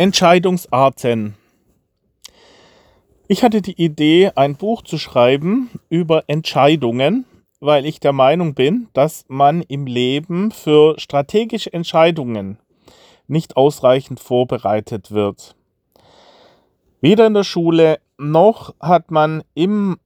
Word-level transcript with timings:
Entscheidungsarten. 0.00 1.36
Ich 3.28 3.44
hatte 3.44 3.60
die 3.60 3.78
Idee, 3.78 4.30
ein 4.34 4.56
Buch 4.56 4.80
zu 4.80 4.96
schreiben 4.96 5.68
über 5.90 6.24
Entscheidungen, 6.26 7.26
weil 7.60 7.84
ich 7.84 8.00
der 8.00 8.14
Meinung 8.14 8.54
bin, 8.54 8.88
dass 8.94 9.26
man 9.28 9.60
im 9.60 9.84
Leben 9.84 10.52
für 10.52 10.98
strategische 10.98 11.70
Entscheidungen 11.74 12.56
nicht 13.28 13.58
ausreichend 13.58 14.20
vorbereitet 14.20 15.10
wird. 15.10 15.54
Weder 17.02 17.26
in 17.26 17.34
der 17.34 17.44
Schule 17.44 18.00
noch 18.16 18.74
hat 18.80 19.10
man 19.10 19.44
im, 19.52 19.98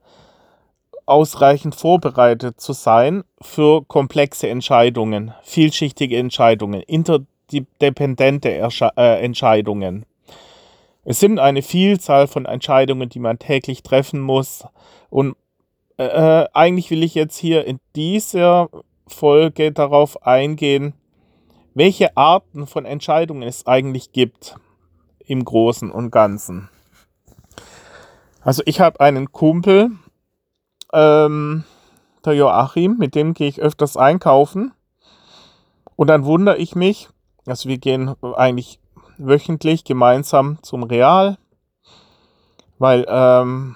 ausreichend 1.05 1.75
vorbereitet 1.75 2.59
zu 2.59 2.73
sein 2.73 3.23
für 3.41 3.83
komplexe 3.85 4.49
Entscheidungen, 4.49 5.33
vielschichtige 5.43 6.17
Entscheidungen, 6.17 6.81
interdependente 6.81 8.49
Ersche 8.49 8.91
äh, 8.97 9.23
Entscheidungen. 9.23 10.05
Es 11.03 11.19
sind 11.19 11.37
eine 11.37 11.61
Vielzahl 11.61 12.27
von 12.27 12.45
Entscheidungen, 12.45 13.09
die 13.09 13.19
man 13.19 13.37
täglich 13.37 13.83
treffen 13.83 14.19
muss. 14.19 14.65
Und 15.11 15.35
äh, 15.97 16.45
eigentlich 16.51 16.89
will 16.89 17.03
ich 17.03 17.13
jetzt 17.13 17.37
hier 17.37 17.65
in 17.65 17.79
dieser 17.95 18.69
Folge 19.07 19.71
darauf 19.71 20.25
eingehen, 20.25 20.93
welche 21.75 22.17
Arten 22.17 22.65
von 22.65 22.85
Entscheidungen 22.85 23.43
es 23.43 23.67
eigentlich 23.67 24.11
gibt 24.11 24.55
im 25.27 25.45
Großen 25.45 25.91
und 25.91 26.09
Ganzen. 26.09 26.69
Also 28.41 28.63
ich 28.65 28.79
habe 28.79 28.99
einen 28.99 29.31
Kumpel, 29.31 29.91
ähm, 30.95 31.63
der 32.25 32.33
Joachim, 32.33 32.97
mit 32.97 33.15
dem 33.15 33.33
gehe 33.33 33.47
ich 33.47 33.61
öfters 33.61 33.97
einkaufen. 33.97 34.73
Und 35.95 36.07
dann 36.07 36.25
wundere 36.25 36.57
ich 36.57 36.75
mich, 36.75 37.09
also 37.45 37.69
wir 37.69 37.77
gehen 37.77 38.15
eigentlich 38.35 38.79
wöchentlich 39.17 39.83
gemeinsam 39.83 40.57
zum 40.61 40.83
Real, 40.83 41.37
weil 42.79 43.05
ähm, 43.07 43.75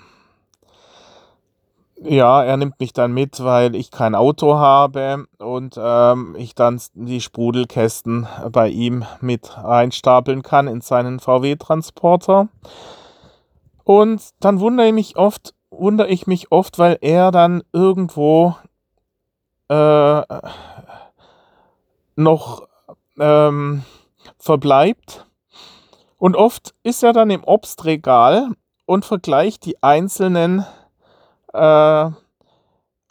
ja, 2.02 2.44
er 2.44 2.58
nimmt 2.58 2.80
mich 2.80 2.94
dann 2.94 3.12
mit, 3.14 3.44
weil 3.44 3.76
ich 3.76 3.92
kein 3.92 4.16
Auto 4.16 4.56
habe 4.56 5.26
und 5.38 5.76
ähm, 5.78 6.36
ich 6.38 6.56
dann 6.56 6.82
die 6.94 7.22
Sprudelkästen 7.22 8.28
bei 8.52 8.70
ihm 8.70 9.06
mit 9.22 9.58
einstapeln 9.58 10.42
kann 10.42 10.68
in 10.68 10.82
seinen 10.82 11.20
VW-Transporter. 11.20 12.48
Und 13.84 14.22
dann 14.40 14.60
wundere 14.60 14.88
ich 14.88 14.94
mich 14.94 15.18
oft, 15.18 15.54
wundere 15.80 16.08
ich 16.08 16.28
mich 16.28 16.52
oft, 16.52 16.80
weil 16.80 16.98
er 17.02 17.32
dann 17.32 17.64
irgendwo 17.72 18.56
äh, 19.70 20.22
noch 22.16 22.68
ähm, 23.20 23.84
verbleibt. 24.38 25.26
Und 26.18 26.36
oft 26.36 26.76
ist 26.84 27.04
er 27.04 27.14
dann 27.14 27.30
im 27.30 27.44
Obstregal 27.44 28.50
und 28.86 29.06
vergleicht 29.06 29.66
die 29.66 29.82
einzelnen 29.82 30.66
äh, 31.54 32.10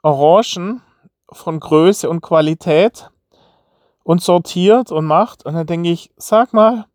Orangen 0.02 0.82
von 1.30 1.60
Größe 1.60 2.08
und 2.08 2.20
Qualität 2.20 3.10
und 4.02 4.22
sortiert 4.22 4.92
und 4.92 5.06
macht. 5.06 5.44
Und 5.44 5.54
dann 5.54 5.66
denke 5.66 5.90
ich, 5.90 6.10
sag 6.16 6.52
mal, 6.52 6.86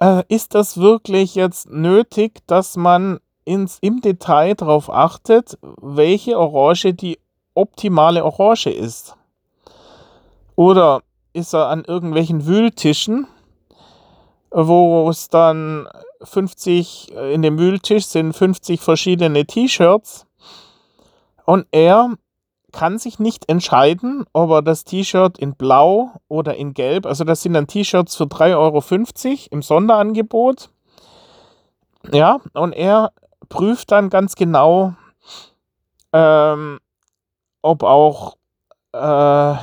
äh, 0.00 0.22
ist 0.28 0.54
das 0.54 0.78
wirklich 0.78 1.34
jetzt 1.34 1.68
nötig, 1.68 2.46
dass 2.46 2.76
man 2.76 3.20
ins, 3.48 3.78
im 3.80 4.00
Detail 4.00 4.54
darauf 4.54 4.90
achtet, 4.90 5.58
welche 5.80 6.38
Orange 6.38 6.94
die 6.94 7.18
optimale 7.54 8.24
Orange 8.24 8.70
ist. 8.70 9.16
Oder 10.54 11.02
ist 11.32 11.54
er 11.54 11.68
an 11.68 11.84
irgendwelchen 11.84 12.46
Wühltischen, 12.46 13.26
wo 14.50 15.08
es 15.08 15.28
dann 15.28 15.88
50, 16.22 17.14
äh, 17.14 17.34
in 17.34 17.42
dem 17.42 17.58
Wühltisch 17.58 18.06
sind 18.06 18.32
50 18.32 18.80
verschiedene 18.80 19.46
T-Shirts 19.46 20.26
und 21.44 21.66
er 21.70 22.14
kann 22.72 22.98
sich 22.98 23.18
nicht 23.18 23.48
entscheiden, 23.48 24.24
ob 24.32 24.50
er 24.50 24.62
das 24.62 24.84
T-Shirt 24.84 25.38
in 25.38 25.54
Blau 25.54 26.10
oder 26.28 26.56
in 26.56 26.74
Gelb, 26.74 27.06
also 27.06 27.24
das 27.24 27.42
sind 27.42 27.54
dann 27.54 27.66
T-Shirts 27.66 28.16
für 28.16 28.24
3,50 28.24 28.56
Euro 28.56 29.38
im 29.50 29.62
Sonderangebot. 29.62 30.70
Ja, 32.12 32.40
und 32.54 32.72
er 32.72 33.12
prüft 33.48 33.90
dann 33.92 34.10
ganz 34.10 34.34
genau, 34.34 34.94
ähm, 36.12 36.78
ob 37.62 37.82
auch, 37.82 38.36
äh, 38.94 39.54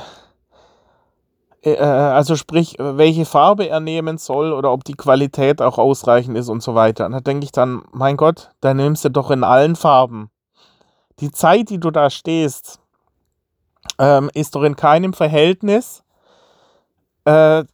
äh, 1.62 1.76
also 1.78 2.36
sprich, 2.36 2.76
welche 2.78 3.24
Farbe 3.24 3.68
er 3.68 3.80
nehmen 3.80 4.18
soll 4.18 4.52
oder 4.52 4.72
ob 4.72 4.84
die 4.84 4.94
Qualität 4.94 5.60
auch 5.60 5.78
ausreichend 5.78 6.36
ist 6.36 6.48
und 6.48 6.62
so 6.62 6.74
weiter. 6.74 7.06
Und 7.06 7.12
da 7.12 7.20
denke 7.20 7.44
ich 7.44 7.52
dann, 7.52 7.82
mein 7.92 8.16
Gott, 8.16 8.50
da 8.60 8.74
nimmst 8.74 9.04
du 9.04 9.10
doch 9.10 9.30
in 9.30 9.44
allen 9.44 9.76
Farben. 9.76 10.30
Die 11.20 11.30
Zeit, 11.30 11.70
die 11.70 11.80
du 11.80 11.90
da 11.90 12.10
stehst, 12.10 12.78
ähm, 13.98 14.30
ist 14.34 14.54
doch 14.54 14.62
in 14.62 14.76
keinem 14.76 15.14
Verhältnis 15.14 16.04
äh, 17.24 17.64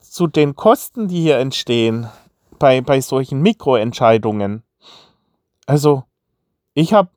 zu 0.00 0.26
den 0.26 0.56
Kosten, 0.56 1.08
die 1.08 1.20
hier 1.20 1.38
entstehen 1.38 2.08
bei, 2.58 2.80
bei 2.80 3.00
solchen 3.00 3.40
Mikroentscheidungen. 3.40 4.63
Also, 5.66 6.04
ich 6.74 6.92
habe, 6.92 7.08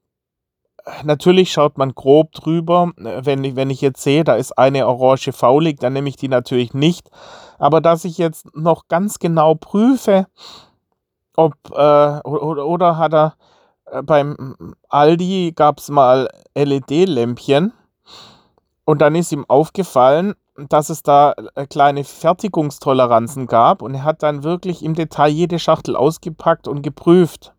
natürlich 1.03 1.51
schaut 1.51 1.77
man 1.77 1.95
grob 1.95 2.31
drüber, 2.31 2.91
wenn 2.95 3.43
ich, 3.43 3.55
wenn 3.55 3.69
ich 3.69 3.81
jetzt 3.81 4.01
sehe, 4.01 4.23
da 4.23 4.35
ist 4.35 4.57
eine 4.57 4.87
Orange 4.87 5.31
faulig, 5.33 5.79
dann 5.79 5.93
nehme 5.93 6.09
ich 6.09 6.15
die 6.15 6.29
natürlich 6.29 6.73
nicht. 6.73 7.09
Aber 7.57 7.81
dass 7.81 8.05
ich 8.05 8.17
jetzt 8.17 8.55
noch 8.55 8.87
ganz 8.87 9.19
genau 9.19 9.55
prüfe, 9.55 10.27
ob, 11.35 11.53
äh, 11.71 12.19
oder, 12.23 12.65
oder 12.65 12.97
hat 12.97 13.13
er, 13.13 13.35
äh, 13.85 14.01
beim 14.01 14.55
Aldi 14.89 15.53
gab 15.55 15.79
es 15.79 15.89
mal 15.89 16.29
LED-Lämpchen 16.55 17.73
und 18.85 19.01
dann 19.01 19.15
ist 19.15 19.31
ihm 19.31 19.45
aufgefallen, 19.47 20.35
dass 20.69 20.89
es 20.89 21.03
da 21.03 21.33
äh, 21.55 21.67
kleine 21.67 22.03
Fertigungstoleranzen 22.03 23.45
gab 23.45 23.81
und 23.81 23.93
er 23.93 24.03
hat 24.03 24.23
dann 24.23 24.43
wirklich 24.43 24.83
im 24.83 24.95
Detail 24.95 25.29
jede 25.29 25.59
Schachtel 25.59 25.95
ausgepackt 25.95 26.67
und 26.67 26.81
geprüft. 26.81 27.53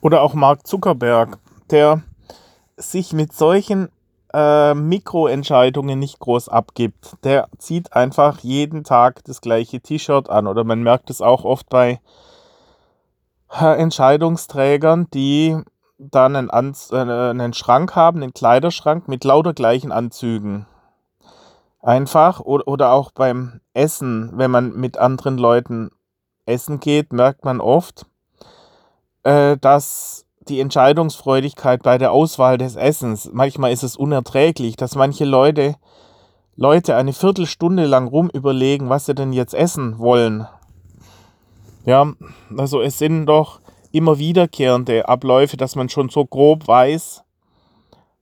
Oder 0.00 0.22
auch 0.22 0.34
Mark 0.34 0.66
Zuckerberg, 0.66 1.38
der 1.70 2.02
sich 2.76 3.12
mit 3.12 3.32
solchen 3.32 3.90
äh, 4.32 4.74
Mikroentscheidungen 4.74 5.98
nicht 5.98 6.18
groß 6.18 6.48
abgibt. 6.48 7.16
Der 7.24 7.48
zieht 7.58 7.92
einfach 7.92 8.38
jeden 8.40 8.84
Tag 8.84 9.24
das 9.24 9.40
gleiche 9.40 9.80
T-Shirt 9.80 10.30
an. 10.30 10.46
Oder 10.46 10.64
man 10.64 10.82
merkt 10.82 11.10
es 11.10 11.20
auch 11.20 11.44
oft 11.44 11.68
bei 11.68 12.00
äh, 13.60 13.76
Entscheidungsträgern, 13.76 15.08
die 15.12 15.58
dann 15.98 16.36
einen, 16.36 16.50
Anz 16.50 16.90
äh, 16.92 16.96
einen 16.96 17.52
Schrank 17.52 17.94
haben, 17.94 18.22
einen 18.22 18.32
Kleiderschrank 18.32 19.08
mit 19.08 19.24
lauter 19.24 19.52
gleichen 19.52 19.92
Anzügen. 19.92 20.66
Einfach 21.82 22.40
oder, 22.40 22.68
oder 22.68 22.92
auch 22.92 23.10
beim 23.10 23.60
Essen, 23.74 24.30
wenn 24.34 24.50
man 24.50 24.72
mit 24.72 24.98
anderen 24.98 25.38
Leuten 25.38 25.90
essen 26.46 26.80
geht, 26.80 27.12
merkt 27.12 27.44
man 27.44 27.60
oft, 27.60 28.06
äh, 29.22 29.56
dass 29.58 30.26
die 30.48 30.60
Entscheidungsfreudigkeit 30.60 31.82
bei 31.82 31.98
der 31.98 32.12
Auswahl 32.12 32.58
des 32.58 32.76
Essens, 32.76 33.30
manchmal 33.32 33.72
ist 33.72 33.82
es 33.82 33.96
unerträglich, 33.96 34.76
dass 34.76 34.94
manche 34.94 35.24
Leute, 35.24 35.76
Leute 36.56 36.96
eine 36.96 37.12
Viertelstunde 37.12 37.86
lang 37.86 38.08
rum 38.08 38.30
überlegen, 38.30 38.88
was 38.88 39.06
sie 39.06 39.14
denn 39.14 39.32
jetzt 39.32 39.54
essen 39.54 39.98
wollen. 39.98 40.46
Ja, 41.84 42.12
also 42.56 42.80
es 42.80 42.98
sind 42.98 43.26
doch 43.26 43.60
immer 43.92 44.18
wiederkehrende 44.18 45.08
Abläufe, 45.08 45.56
dass 45.56 45.76
man 45.76 45.88
schon 45.88 46.08
so 46.08 46.24
grob 46.24 46.66
weiß, 46.68 47.22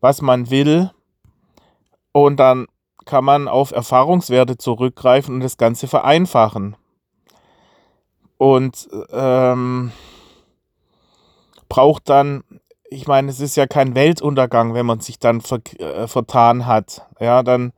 was 0.01 0.23
man 0.23 0.51
will. 0.51 0.91
Und 2.13 2.39
dann 2.39 2.67
kann 3.05 3.25
man 3.25 3.49
auf 3.49 3.73
Erfahrungswerte 3.73 4.59
zurückgreifen 4.59 5.37
und 5.37 5.41
das 5.41 5.57
Ganze 5.57 5.89
vereinfachen. 5.89 6.77
Und 8.37 8.89
ähm, 9.11 9.93
braucht 11.69 12.09
dann, 12.09 12.45
ich 12.91 13.07
meine, 13.07 13.31
es 13.31 13.41
ist 13.41 13.57
ja 13.57 13.67
kein 13.67 13.95
Weltuntergang, 13.95 14.75
wenn 14.75 14.87
man 14.87 15.01
sich 15.01 15.19
dann 15.19 15.41
ver 15.41 15.61
äh, 15.79 16.07
vertan 16.07 16.67
hat. 16.67 17.07
Ja, 17.21 17.43
dann 17.43 17.73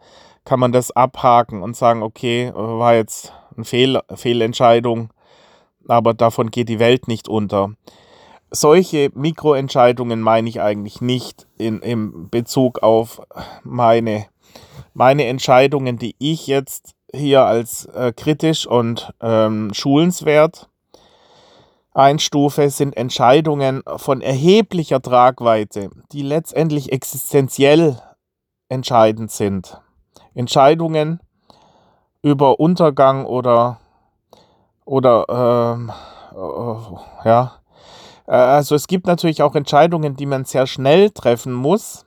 kann 0.44 0.60
man 0.60 0.72
das 0.72 0.90
abhaken 0.90 1.62
und 1.62 1.76
sagen, 1.76 2.02
okay, 2.02 2.52
war 2.54 2.94
jetzt 2.94 3.32
eine 3.56 3.64
Fehl 3.64 4.00
Fehlentscheidung 4.14 5.10
aber 5.90 6.14
davon 6.14 6.50
geht 6.50 6.69
die 6.69 6.78
Welt 6.78 7.08
nicht 7.08 7.28
unter. 7.28 7.72
Solche 8.50 9.10
Mikroentscheidungen 9.14 10.20
meine 10.20 10.48
ich 10.48 10.60
eigentlich 10.60 11.00
nicht 11.00 11.46
in, 11.56 11.81
in 11.81 12.28
Bezug 12.31 12.82
auf 12.82 13.22
meine, 13.62 14.26
meine 14.92 15.26
Entscheidungen, 15.26 15.98
die 15.98 16.16
ich 16.19 16.46
jetzt 16.46 16.94
hier 17.14 17.44
als 17.44 17.87
äh, 17.87 18.12
kritisch 18.16 18.66
und 18.66 19.12
ähm, 19.20 19.70
schulenswert 19.72 20.69
einstufe, 21.92 22.70
sind 22.70 22.96
Entscheidungen 22.96 23.82
von 23.96 24.20
erheblicher 24.20 25.00
Tragweite, 25.02 25.90
die 26.12 26.22
letztendlich 26.22 26.92
existenziell 26.92 28.00
entscheidend 28.69 29.31
sind. 29.31 29.81
Entscheidungen 30.34 31.20
über 32.22 32.60
Untergang 32.60 33.26
oder, 33.26 33.81
oder 34.84 35.26
ähm, 35.28 35.92
äh, 36.32 37.28
ja, 37.28 37.60
also 38.26 38.76
es 38.76 38.87
gibt 38.87 39.06
natürlich 39.06 39.42
auch 39.42 39.56
Entscheidungen, 39.56 40.14
die 40.14 40.26
man 40.26 40.44
sehr 40.44 40.69
schnell 40.69 41.10
treffen 41.10 41.52
muss. 41.52 42.06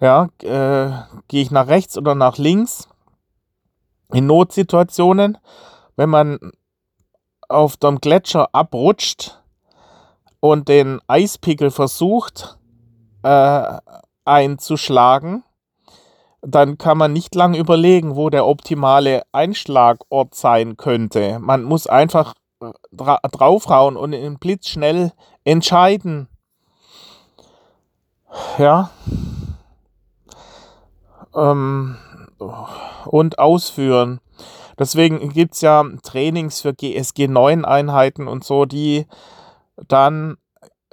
Ja, 0.00 0.28
äh, 0.42 0.90
gehe 1.26 1.42
ich 1.42 1.50
nach 1.50 1.66
rechts 1.66 1.98
oder 1.98 2.14
nach 2.14 2.38
links? 2.38 2.88
In 4.12 4.26
Notsituationen, 4.26 5.38
wenn 5.96 6.08
man 6.08 6.52
auf 7.48 7.76
dem 7.76 8.00
Gletscher 8.00 8.48
abrutscht 8.52 9.38
und 10.40 10.68
den 10.68 11.00
Eispickel 11.06 11.70
versucht 11.70 12.58
äh, 13.22 13.78
einzuschlagen, 14.24 15.44
dann 16.42 16.78
kann 16.78 16.98
man 16.98 17.12
nicht 17.12 17.34
lang 17.34 17.54
überlegen, 17.54 18.16
wo 18.16 18.30
der 18.30 18.46
optimale 18.46 19.22
Einschlagort 19.32 20.34
sein 20.34 20.76
könnte. 20.76 21.38
Man 21.40 21.64
muss 21.64 21.86
einfach 21.86 22.34
äh, 22.60 22.70
dra 22.92 23.18
draufhauen 23.30 23.96
und 23.96 24.12
in 24.12 24.38
blitzschnell 24.38 25.12
entscheiden. 25.44 26.28
Ja. 28.58 28.90
Ähm, 31.34 31.96
und 33.06 33.38
ausführen. 33.38 34.20
Deswegen 34.78 35.30
gibt 35.30 35.54
es 35.54 35.60
ja 35.62 35.84
Trainings 36.02 36.60
für 36.60 36.74
GSG 36.74 37.28
9 37.28 37.64
Einheiten 37.64 38.28
und 38.28 38.44
so, 38.44 38.64
die 38.64 39.06
dann 39.88 40.36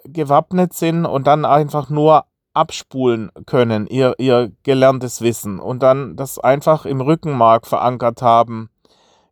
gewappnet 0.04 0.74
sind 0.74 1.06
und 1.06 1.28
dann 1.28 1.46
einfach 1.46 1.90
nur 1.90 2.26
abspulen 2.54 3.32
können, 3.46 3.88
ihr, 3.88 4.16
ihr 4.20 4.52
gelerntes 4.64 5.22
Wissen 5.22 5.60
und 5.60 5.82
dann 5.82 6.16
das 6.16 6.38
einfach 6.40 6.86
im 6.86 7.02
Rückenmark 7.02 7.66
verankert 7.66 8.22
haben, 8.22 8.70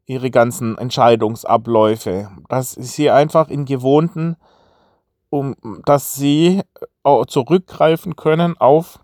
ihre 0.06 0.32
ganzen 0.32 0.78
Entscheidungsabläufe, 0.78 2.30
dass 2.50 2.72
sie 2.72 3.12
einfach 3.12 3.50
in 3.50 3.66
gewohnten, 3.66 4.38
um, 5.30 5.56
dass 5.86 6.16
sie 6.16 6.62
zurückgreifen 7.28 8.16
können 8.16 8.58
auf 8.58 9.00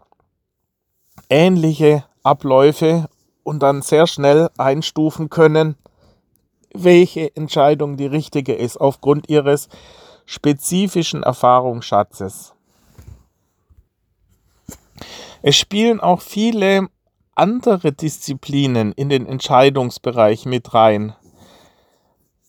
ähnliche 1.29 2.03
Abläufe 2.23 3.07
und 3.47 3.63
dann 3.63 3.81
sehr 3.81 4.07
schnell 4.07 4.49
einstufen 4.57 5.29
können, 5.29 5.77
welche 6.73 7.33
Entscheidung 7.33 7.95
die 7.95 8.05
richtige 8.05 8.53
ist 8.53 8.75
aufgrund 8.75 9.29
ihres 9.29 9.69
spezifischen 10.25 11.23
Erfahrungsschatzes. 11.23 12.53
Es 15.41 15.55
spielen 15.55 16.01
auch 16.01 16.19
viele 16.19 16.89
andere 17.35 17.93
Disziplinen 17.93 18.91
in 18.91 19.07
den 19.07 19.25
Entscheidungsbereich 19.25 20.45
mit 20.45 20.73
rein, 20.73 21.15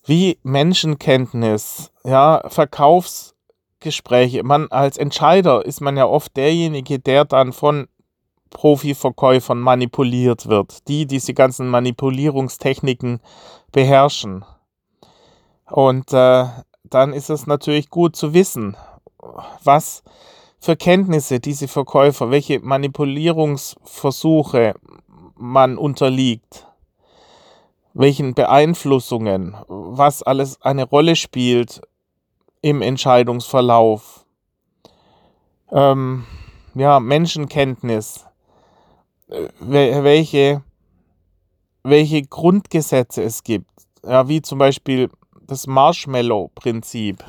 wie 0.05 0.41
Menschenkenntnis, 0.43 1.93
ja, 2.03 2.43
Verkaufsgespräche. 2.49 4.43
Man 4.43 4.67
als 4.73 4.97
Entscheider 4.97 5.65
ist 5.65 5.81
man 5.81 5.97
ja 5.97 6.07
oft 6.07 6.37
derjenige, 6.37 6.99
der 6.99 7.25
dann 7.25 7.53
von 7.53 7.87
Profiverkäufern 8.51 9.59
manipuliert 9.59 10.49
wird, 10.49 10.89
die 10.89 11.07
diese 11.07 11.35
ganzen 11.35 11.69
Manipulierungstechniken 11.69 13.21
beherrschen. 13.73 14.45
Und 15.67 16.13
äh, 16.13 16.45
dann 16.85 17.13
ist 17.13 17.31
es 17.31 17.47
natürlich 17.47 17.91
gut 17.91 18.17
zu 18.17 18.35
wissen, 18.35 18.77
was 19.63 20.03
für 20.59 20.75
Kenntnisse 20.77 21.39
diese 21.41 21.69
Verkäufer, 21.69 22.31
welche 22.31 22.61
Manipulierungsversuche 22.61 24.75
man 25.37 25.79
unterliegt, 25.79 26.67
welchen 27.95 28.35
Beeinflussungen, 28.35 29.57
was 29.69 30.23
alles 30.23 30.61
eine 30.63 30.85
Rolle 30.85 31.17
spielt 31.17 31.81
im 32.61 32.83
Entscheidungsverlauf. 32.83 34.27
Ähm, 35.71 36.27
ja, 36.75 37.01
Menschenkenntnis, 37.01 38.27
welche, 39.61 40.63
welche 41.83 42.23
Grundgesetze 42.23 43.23
es 43.23 43.43
gibt, 43.43 43.71
ja, 44.05 44.29
wie 44.29 44.43
zum 44.43 44.59
Beispiel 44.59 45.11
das 45.47 45.67
Marshmallow-Prinzip 45.67 47.25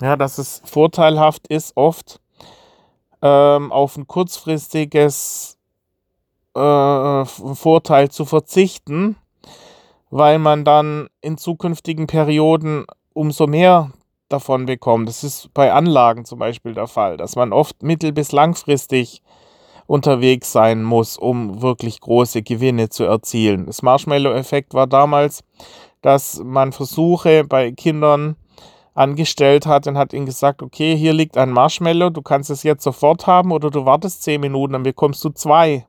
ja, 0.00 0.16
dass 0.16 0.38
es 0.38 0.62
vorteilhaft 0.64 1.48
ist, 1.48 1.76
oft 1.76 2.20
ähm, 3.22 3.72
auf 3.72 3.96
ein 3.96 4.06
kurzfristiges 4.06 5.58
äh, 6.54 7.24
Vorteil 7.24 8.10
zu 8.10 8.24
verzichten, 8.24 9.16
weil 10.10 10.38
man 10.38 10.64
dann 10.64 11.08
in 11.20 11.36
zukünftigen 11.36 12.06
Perioden 12.06 12.86
umso 13.12 13.46
mehr 13.46 13.90
davon 14.28 14.66
bekommt. 14.66 15.08
Das 15.08 15.24
ist 15.24 15.52
bei 15.52 15.72
Anlagen 15.72 16.24
zum 16.24 16.38
Beispiel 16.38 16.74
der 16.74 16.86
Fall, 16.86 17.16
dass 17.16 17.34
man 17.34 17.52
oft 17.52 17.82
mittel- 17.82 18.12
bis 18.12 18.30
langfristig 18.32 19.22
unterwegs 19.88 20.52
sein 20.52 20.84
muss, 20.84 21.16
um 21.16 21.62
wirklich 21.62 22.00
große 22.00 22.42
Gewinne 22.42 22.90
zu 22.90 23.04
erzielen. 23.04 23.66
Das 23.66 23.82
Marshmallow-Effekt 23.82 24.74
war 24.74 24.86
damals, 24.86 25.42
dass 26.02 26.40
man 26.44 26.72
Versuche 26.72 27.42
bei 27.42 27.72
Kindern 27.72 28.36
angestellt 28.94 29.66
hat 29.66 29.86
und 29.86 29.96
hat 29.96 30.12
ihnen 30.12 30.26
gesagt, 30.26 30.62
okay, 30.62 30.94
hier 30.94 31.14
liegt 31.14 31.38
ein 31.38 31.50
Marshmallow, 31.50 32.10
du 32.10 32.20
kannst 32.20 32.50
es 32.50 32.64
jetzt 32.64 32.84
sofort 32.84 33.26
haben 33.26 33.50
oder 33.50 33.70
du 33.70 33.86
wartest 33.86 34.22
zehn 34.22 34.40
Minuten, 34.42 34.74
dann 34.74 34.82
bekommst 34.82 35.24
du 35.24 35.30
zwei. 35.30 35.86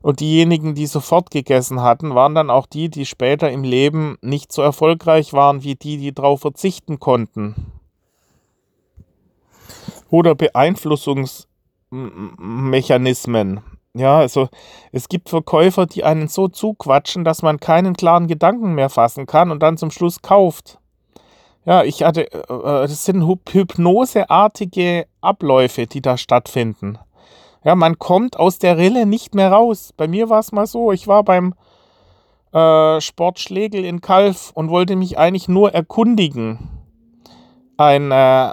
Und 0.00 0.20
diejenigen, 0.20 0.74
die 0.74 0.86
sofort 0.86 1.30
gegessen 1.30 1.82
hatten, 1.82 2.14
waren 2.14 2.34
dann 2.34 2.50
auch 2.50 2.66
die, 2.66 2.88
die 2.88 3.06
später 3.06 3.50
im 3.50 3.64
Leben 3.64 4.16
nicht 4.22 4.52
so 4.52 4.62
erfolgreich 4.62 5.32
waren 5.32 5.64
wie 5.64 5.74
die, 5.74 5.96
die 5.96 6.12
darauf 6.12 6.40
verzichten 6.40 7.00
konnten. 7.00 7.72
Oder 10.08 10.34
Beeinflussungsmechanismen. 11.92 13.60
Ja, 13.94 14.18
also 14.18 14.48
es 14.90 15.08
gibt 15.08 15.28
Verkäufer, 15.28 15.84
die 15.86 16.02
einen 16.02 16.28
so 16.28 16.48
zuquatschen, 16.48 17.24
dass 17.24 17.42
man 17.42 17.60
keinen 17.60 17.94
klaren 17.94 18.26
Gedanken 18.26 18.74
mehr 18.74 18.88
fassen 18.88 19.26
kann 19.26 19.50
und 19.50 19.62
dann 19.62 19.76
zum 19.76 19.90
Schluss 19.90 20.22
kauft. 20.22 20.78
Ja, 21.66 21.84
ich 21.84 22.02
hatte, 22.02 22.32
äh, 22.32 22.38
äh, 22.38 22.82
das 22.82 23.04
sind 23.04 23.26
hypnoseartige 23.26 25.06
Abläufe, 25.20 25.86
die 25.86 26.00
da 26.00 26.16
stattfinden. 26.16 26.98
Ja, 27.64 27.76
man 27.76 27.98
kommt 27.98 28.38
aus 28.38 28.58
der 28.58 28.78
Rille 28.78 29.06
nicht 29.06 29.34
mehr 29.34 29.52
raus. 29.52 29.92
Bei 29.96 30.08
mir 30.08 30.30
war 30.30 30.40
es 30.40 30.52
mal 30.52 30.66
so, 30.66 30.90
ich 30.90 31.06
war 31.06 31.22
beim 31.22 31.54
äh, 32.52 33.00
Sport 33.00 33.38
Schlegel 33.38 33.84
in 33.84 34.00
Kalf 34.00 34.50
und 34.54 34.70
wollte 34.70 34.96
mich 34.96 35.18
eigentlich 35.18 35.48
nur 35.48 35.72
erkundigen. 35.72 36.70
Ein, 37.76 38.10
äh, 38.10 38.50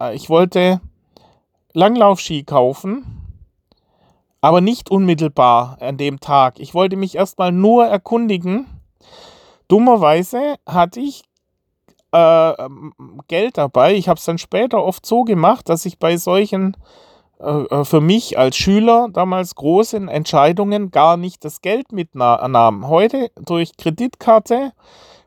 äh 0.00 0.14
ich 0.14 0.28
wollte 0.28 0.80
Langlaufski 1.74 2.44
kaufen, 2.44 3.04
aber 4.40 4.60
nicht 4.60 4.90
unmittelbar 4.90 5.78
an 5.80 5.96
dem 5.96 6.20
Tag. 6.20 6.60
Ich 6.60 6.72
wollte 6.72 6.96
mich 6.96 7.16
erstmal 7.16 7.50
nur 7.50 7.86
erkundigen. 7.86 8.66
Dummerweise 9.68 10.54
hatte 10.66 11.00
ich 11.00 11.24
äh, 12.12 12.52
Geld 13.26 13.58
dabei. 13.58 13.94
Ich 13.94 14.08
habe 14.08 14.18
es 14.18 14.24
dann 14.24 14.38
später 14.38 14.82
oft 14.84 15.04
so 15.04 15.24
gemacht, 15.24 15.68
dass 15.68 15.84
ich 15.84 15.98
bei 15.98 16.16
solchen 16.16 16.76
äh, 17.40 17.50
äh, 17.50 17.84
für 17.84 18.00
mich 18.00 18.38
als 18.38 18.56
Schüler 18.56 19.08
damals 19.12 19.56
großen 19.56 20.08
Entscheidungen 20.08 20.92
gar 20.92 21.16
nicht 21.16 21.44
das 21.44 21.60
Geld 21.60 21.90
mitnahm. 21.90 22.88
Heute 22.88 23.32
durch 23.34 23.76
Kreditkarte 23.76 24.72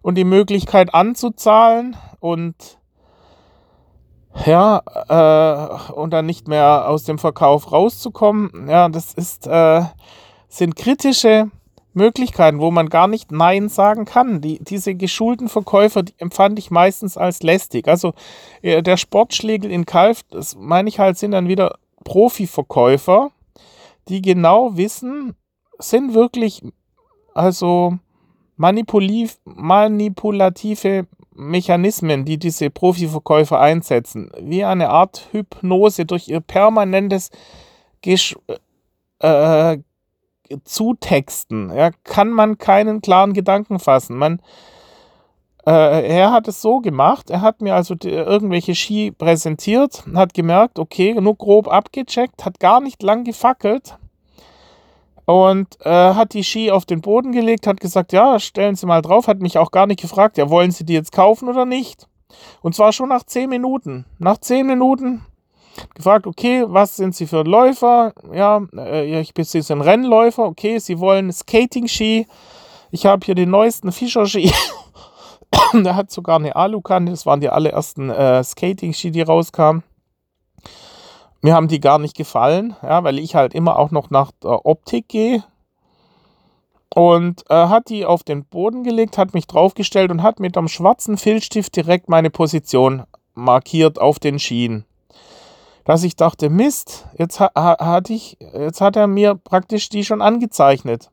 und 0.02 0.16
die 0.16 0.24
Möglichkeit 0.24 0.94
anzuzahlen 0.94 1.98
und 2.22 2.77
ja, 4.46 4.82
äh, 5.10 5.92
und 5.92 6.12
dann 6.12 6.26
nicht 6.26 6.48
mehr 6.48 6.88
aus 6.88 7.04
dem 7.04 7.18
Verkauf 7.18 7.72
rauszukommen, 7.72 8.68
ja, 8.70 8.90
das 8.90 9.14
ist, 9.14 9.48
äh, 9.48 9.82
sind 10.48 10.76
kritische 10.76 11.50
Möglichkeiten, 11.94 12.60
wo 12.60 12.72
man 12.72 12.90
gar 12.90 13.08
nicht 13.08 13.32
Nein 13.32 13.70
sagen 13.70 14.06
kann. 14.06 14.40
Die, 14.40 14.64
diese 14.64 14.96
geschulten 14.96 15.50
Verkäufer, 15.50 16.04
die 16.04 16.14
empfand 16.20 16.60
ich 16.60 16.72
meistens 16.72 17.18
als 17.18 17.44
lästig. 17.44 17.88
Also 17.88 18.14
äh, 18.62 18.84
der 18.84 18.98
Sportschlägel 18.98 19.72
in 19.72 19.86
Kalf, 19.86 20.24
das 20.30 20.56
meine 20.56 20.90
ich 20.90 21.00
halt, 21.00 21.18
sind 21.18 21.32
dann 21.32 21.48
wieder 21.48 21.80
Profiverkäufer, 22.06 23.32
die 24.08 24.22
genau 24.22 24.78
wissen, 24.78 25.36
sind 25.80 26.14
wirklich 26.14 26.62
also 27.34 27.98
manipulative 28.56 31.08
Mechanismen, 31.38 32.26
die 32.26 32.38
diese 32.38 32.70
Profiverkäufer 32.70 33.60
einsetzen, 33.60 34.30
wie 34.42 34.64
eine 34.64 34.90
Art 34.90 35.28
Hypnose 35.32 36.06
durch 36.06 36.28
ihr 36.28 36.42
permanentes 36.42 37.30
Gesch 38.02 38.36
äh, 39.20 39.78
zutexten, 40.64 41.74
ja, 41.76 41.92
kann 42.04 42.30
man 42.30 42.58
keinen 42.58 43.02
klaren 43.02 43.34
Gedanken 43.34 43.80
fassen. 43.80 44.18
Man 44.18 44.42
äh, 45.66 46.08
er 46.08 46.32
hat 46.32 46.48
es 46.48 46.62
so 46.62 46.80
gemacht, 46.80 47.30
er 47.30 47.42
hat 47.42 47.62
mir 47.62 47.76
also 47.76 47.94
die, 47.94 48.10
irgendwelche 48.10 48.74
Ski 48.74 49.12
präsentiert, 49.12 50.04
hat 50.16 50.34
gemerkt, 50.34 50.80
okay, 50.80 51.14
nur 51.20 51.36
grob 51.36 51.68
abgecheckt, 51.68 52.46
hat 52.46 52.60
gar 52.60 52.80
nicht 52.80 53.04
lang 53.04 53.26
gefackelt 53.26 53.98
und 55.28 55.78
äh, 55.82 55.90
hat 55.90 56.34
die 56.34 56.44
Ski 56.44 56.72
auf 56.72 56.86
den 56.86 57.02
Boden 57.02 57.34
gelegt, 57.34 57.68
hat 57.68 57.82
gesagt, 57.82 58.14
ja, 58.14 58.40
stellen 58.40 58.78
Sie 58.78 58.86
mal 58.86 59.02
drauf, 59.02 59.28
hat 59.28 59.42
mich 59.42 59.58
auch 59.58 59.72
gar 59.72 59.86
nicht 59.86 60.00
gefragt, 60.00 60.38
ja, 60.38 60.50
wollen 60.50 60.72
Sie 60.72 60.86
die 60.86 60.94
jetzt 60.94 61.12
kaufen 61.12 61.50
oder 61.50 61.66
nicht? 61.66 62.08
Und 62.62 62.76
zwar 62.76 62.94
schon 62.94 63.10
nach 63.10 63.24
zehn 63.24 63.50
Minuten. 63.50 64.06
Nach 64.20 64.38
zehn 64.38 64.66
Minuten 64.66 65.26
gefragt, 65.96 66.28
okay, 66.28 66.64
was 66.66 66.96
sind 66.96 67.14
Sie 67.14 67.28
für 67.28 67.42
ein 67.42 67.46
Läufer? 67.46 68.14
Ja, 68.32 68.62
äh, 68.78 69.20
ich 69.20 69.34
bin 69.34 69.44
sind 69.44 69.82
Rennläufer, 69.82 70.46
okay, 70.46 70.80
Sie 70.80 70.98
wollen 70.98 71.30
Skating-Ski. 71.34 72.26
Ich 72.92 73.06
habe 73.06 73.26
hier 73.26 73.36
den 73.36 73.50
neuesten 73.50 73.92
Fischer-Ski. 73.92 74.54
Der 75.74 75.98
hat 75.98 76.10
sogar 76.10 76.38
eine 76.38 76.56
Alukante, 76.56 77.12
das 77.12 77.26
waren 77.26 77.42
die 77.42 77.50
allerersten 77.50 78.10
äh, 78.10 78.42
Skating-Ski, 78.42 79.12
die 79.12 79.24
rauskamen. 79.24 79.84
Mir 81.42 81.54
haben 81.54 81.68
die 81.68 81.80
gar 81.80 82.00
nicht 82.00 82.18
gefallen, 82.18 82.76
ja, 82.82 83.04
weil 83.04 83.20
ich 83.20 83.36
halt 83.36 83.54
immer 83.54 83.78
auch 83.78 83.92
noch 83.92 84.10
nach 84.10 84.32
der 84.44 84.66
Optik 84.66 85.08
gehe. 85.08 85.44
Und 86.96 87.44
äh, 87.50 87.68
hat 87.68 87.90
die 87.90 88.06
auf 88.06 88.24
den 88.24 88.46
Boden 88.46 88.84
gelegt, 88.84 89.18
hat 89.18 89.34
mich 89.34 89.46
draufgestellt 89.46 90.10
und 90.10 90.24
hat 90.24 90.40
mit 90.40 90.58
einem 90.58 90.68
schwarzen 90.68 91.18
Filzstift 91.18 91.76
direkt 91.76 92.10
meine 92.10 92.30
Position 92.30 93.04
markiert 93.36 94.00
auf 94.00 94.20
den 94.20 94.40
Schienen. 94.40 94.86
Dass 95.86 96.04
ich 96.04 96.16
dachte, 96.16 96.50
Mist, 96.50 97.08
jetzt, 97.18 97.40
ha, 97.40 97.52
hat 97.56 98.10
ich, 98.10 98.38
jetzt 98.40 98.82
hat 98.82 98.96
er 98.96 99.08
mir 99.08 99.36
praktisch 99.36 99.90
die 99.90 100.04
schon 100.04 100.22
angezeichnet. 100.22 101.12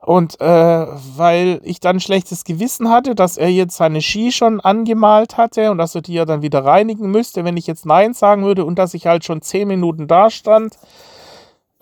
Und 0.00 0.40
äh, 0.40 0.46
weil 0.46 1.60
ich 1.62 1.78
dann 1.78 2.00
schlechtes 2.00 2.44
Gewissen 2.44 2.88
hatte, 2.88 3.14
dass 3.14 3.36
er 3.36 3.50
jetzt 3.50 3.76
seine 3.76 4.00
Ski 4.00 4.32
schon 4.32 4.60
angemalt 4.60 5.36
hatte 5.36 5.70
und 5.70 5.78
dass 5.78 5.94
er 5.94 6.00
die 6.00 6.14
ja 6.14 6.24
dann 6.24 6.40
wieder 6.40 6.64
reinigen 6.64 7.10
müsste, 7.10 7.44
wenn 7.44 7.58
ich 7.58 7.66
jetzt 7.66 7.84
Nein 7.84 8.14
sagen 8.14 8.44
würde 8.44 8.64
und 8.64 8.78
dass 8.78 8.94
ich 8.94 9.06
halt 9.06 9.24
schon 9.24 9.42
zehn 9.42 9.68
Minuten 9.68 10.08
da 10.08 10.30
stand, 10.30 10.78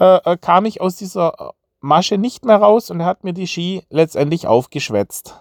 äh, 0.01 0.17
äh 0.17 0.37
kam 0.37 0.65
ich 0.65 0.81
aus 0.81 0.97
dieser 0.97 1.53
Masche 1.81 2.19
nicht 2.19 2.45
mehr 2.45 2.57
raus 2.57 2.91
und 2.91 3.01
er 3.01 3.07
hat 3.07 3.23
mir 3.23 3.33
die 3.33 3.47
Ski 3.47 3.83
letztendlich 3.89 4.49
aufgeschwätzt. 4.49 5.41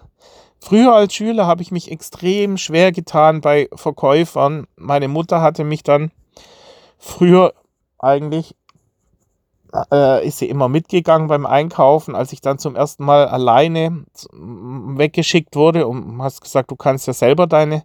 Früher 0.60 0.94
als 0.94 1.14
Schüler 1.14 1.46
habe 1.46 1.62
ich 1.62 1.72
mich 1.72 1.90
extrem 1.90 2.58
schwer 2.58 2.92
getan 2.92 3.40
bei 3.40 3.68
Verkäufern. 3.74 4.66
Meine 4.76 5.08
Mutter 5.08 5.40
hatte 5.40 5.64
mich 5.64 5.82
dann 5.82 6.12
früher 6.98 7.54
eigentlich 7.98 8.54
äh, 9.92 10.26
ist 10.26 10.38
sie 10.38 10.48
immer 10.48 10.68
mitgegangen 10.68 11.28
beim 11.28 11.46
Einkaufen. 11.46 12.14
Als 12.14 12.32
ich 12.32 12.40
dann 12.40 12.58
zum 12.58 12.76
ersten 12.76 13.04
Mal 13.04 13.28
alleine 13.28 14.04
weggeschickt 14.32 15.56
wurde 15.56 15.86
und 15.86 16.22
hast 16.22 16.40
gesagt, 16.40 16.70
du 16.70 16.76
kannst 16.76 17.06
ja 17.06 17.12
selber 17.12 17.46
deine 17.46 17.82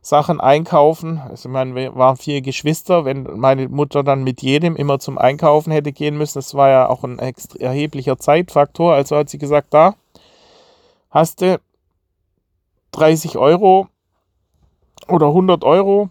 Sachen 0.00 0.40
einkaufen. 0.40 1.18
Also 1.18 1.48
ich 1.48 1.52
meine, 1.52 1.74
wir 1.74 1.94
waren 1.94 2.16
vier 2.16 2.40
Geschwister. 2.40 3.04
Wenn 3.04 3.24
meine 3.38 3.68
Mutter 3.68 4.02
dann 4.02 4.24
mit 4.24 4.42
jedem 4.42 4.76
immer 4.76 4.98
zum 4.98 5.18
Einkaufen 5.18 5.72
hätte 5.72 5.92
gehen 5.92 6.16
müssen, 6.16 6.38
das 6.38 6.54
war 6.54 6.70
ja 6.70 6.88
auch 6.88 7.04
ein 7.04 7.18
erheblicher 7.18 8.18
Zeitfaktor. 8.18 8.94
Also 8.94 9.16
hat 9.16 9.28
sie 9.28 9.38
gesagt, 9.38 9.74
da 9.74 9.94
hast 11.10 11.40
du 11.40 11.60
30 12.92 13.36
Euro 13.36 13.88
oder 15.08 15.26
100 15.28 15.64
Euro, 15.64 16.10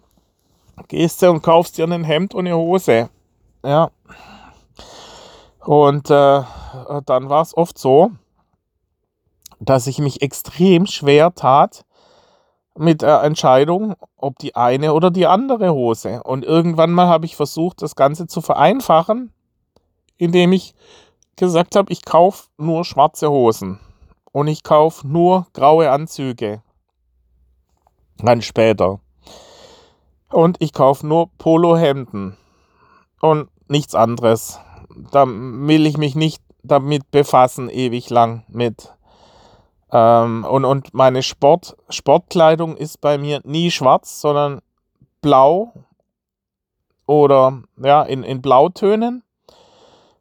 gehst 0.87 1.21
du 1.21 1.29
und 1.29 1.41
kaufst 1.41 1.77
dir 1.77 1.85
ein 1.85 2.03
Hemd 2.03 2.33
und 2.33 2.47
eine 2.47 2.55
Hose. 2.55 3.09
Ja, 3.63 3.89
und 5.67 6.09
äh, 6.09 6.43
dann 7.05 7.29
war 7.29 7.41
es 7.41 7.57
oft 7.57 7.77
so, 7.77 8.11
dass 9.59 9.85
ich 9.85 9.99
mich 9.99 10.21
extrem 10.21 10.85
schwer 10.85 11.35
tat 11.35 11.83
mit 12.77 13.01
der 13.01 13.21
Entscheidung, 13.23 13.95
ob 14.15 14.39
die 14.39 14.55
eine 14.55 14.93
oder 14.93 15.11
die 15.11 15.27
andere 15.27 15.73
Hose. 15.73 16.23
Und 16.23 16.45
irgendwann 16.45 16.93
mal 16.93 17.09
habe 17.09 17.25
ich 17.25 17.35
versucht, 17.35 17.81
das 17.81 17.97
Ganze 17.97 18.27
zu 18.27 18.39
vereinfachen, 18.39 19.33
indem 20.15 20.53
ich 20.53 20.73
gesagt 21.35 21.75
habe, 21.75 21.91
ich 21.91 22.05
kaufe 22.05 22.47
nur 22.55 22.85
schwarze 22.85 23.29
Hosen 23.29 23.81
und 24.31 24.47
ich 24.47 24.63
kaufe 24.63 25.05
nur 25.05 25.47
graue 25.51 25.91
Anzüge. 25.91 26.61
Dann 28.19 28.41
später. 28.41 29.01
Und 30.29 30.61
ich 30.61 30.71
kaufe 30.71 31.05
nur 31.05 31.29
Polohemden 31.37 32.37
und 33.19 33.49
nichts 33.67 33.95
anderes 33.95 34.61
da 35.11 35.25
will 35.27 35.85
ich 35.85 35.97
mich 35.97 36.15
nicht 36.15 36.41
damit 36.63 37.11
befassen, 37.11 37.69
ewig 37.69 38.09
lang 38.09 38.43
mit. 38.47 38.93
Ähm, 39.91 40.45
und, 40.49 40.65
und 40.65 40.93
meine 40.93 41.23
Sport, 41.23 41.77
Sportkleidung 41.89 42.75
ist 42.75 42.99
bei 42.99 43.17
mir 43.17 43.41
nie 43.43 43.71
schwarz, 43.71 44.19
sondern 44.21 44.61
blau 45.21 45.73
oder 47.05 47.61
ja, 47.81 48.03
in, 48.03 48.23
in 48.23 48.41
Blautönen. 48.41 49.23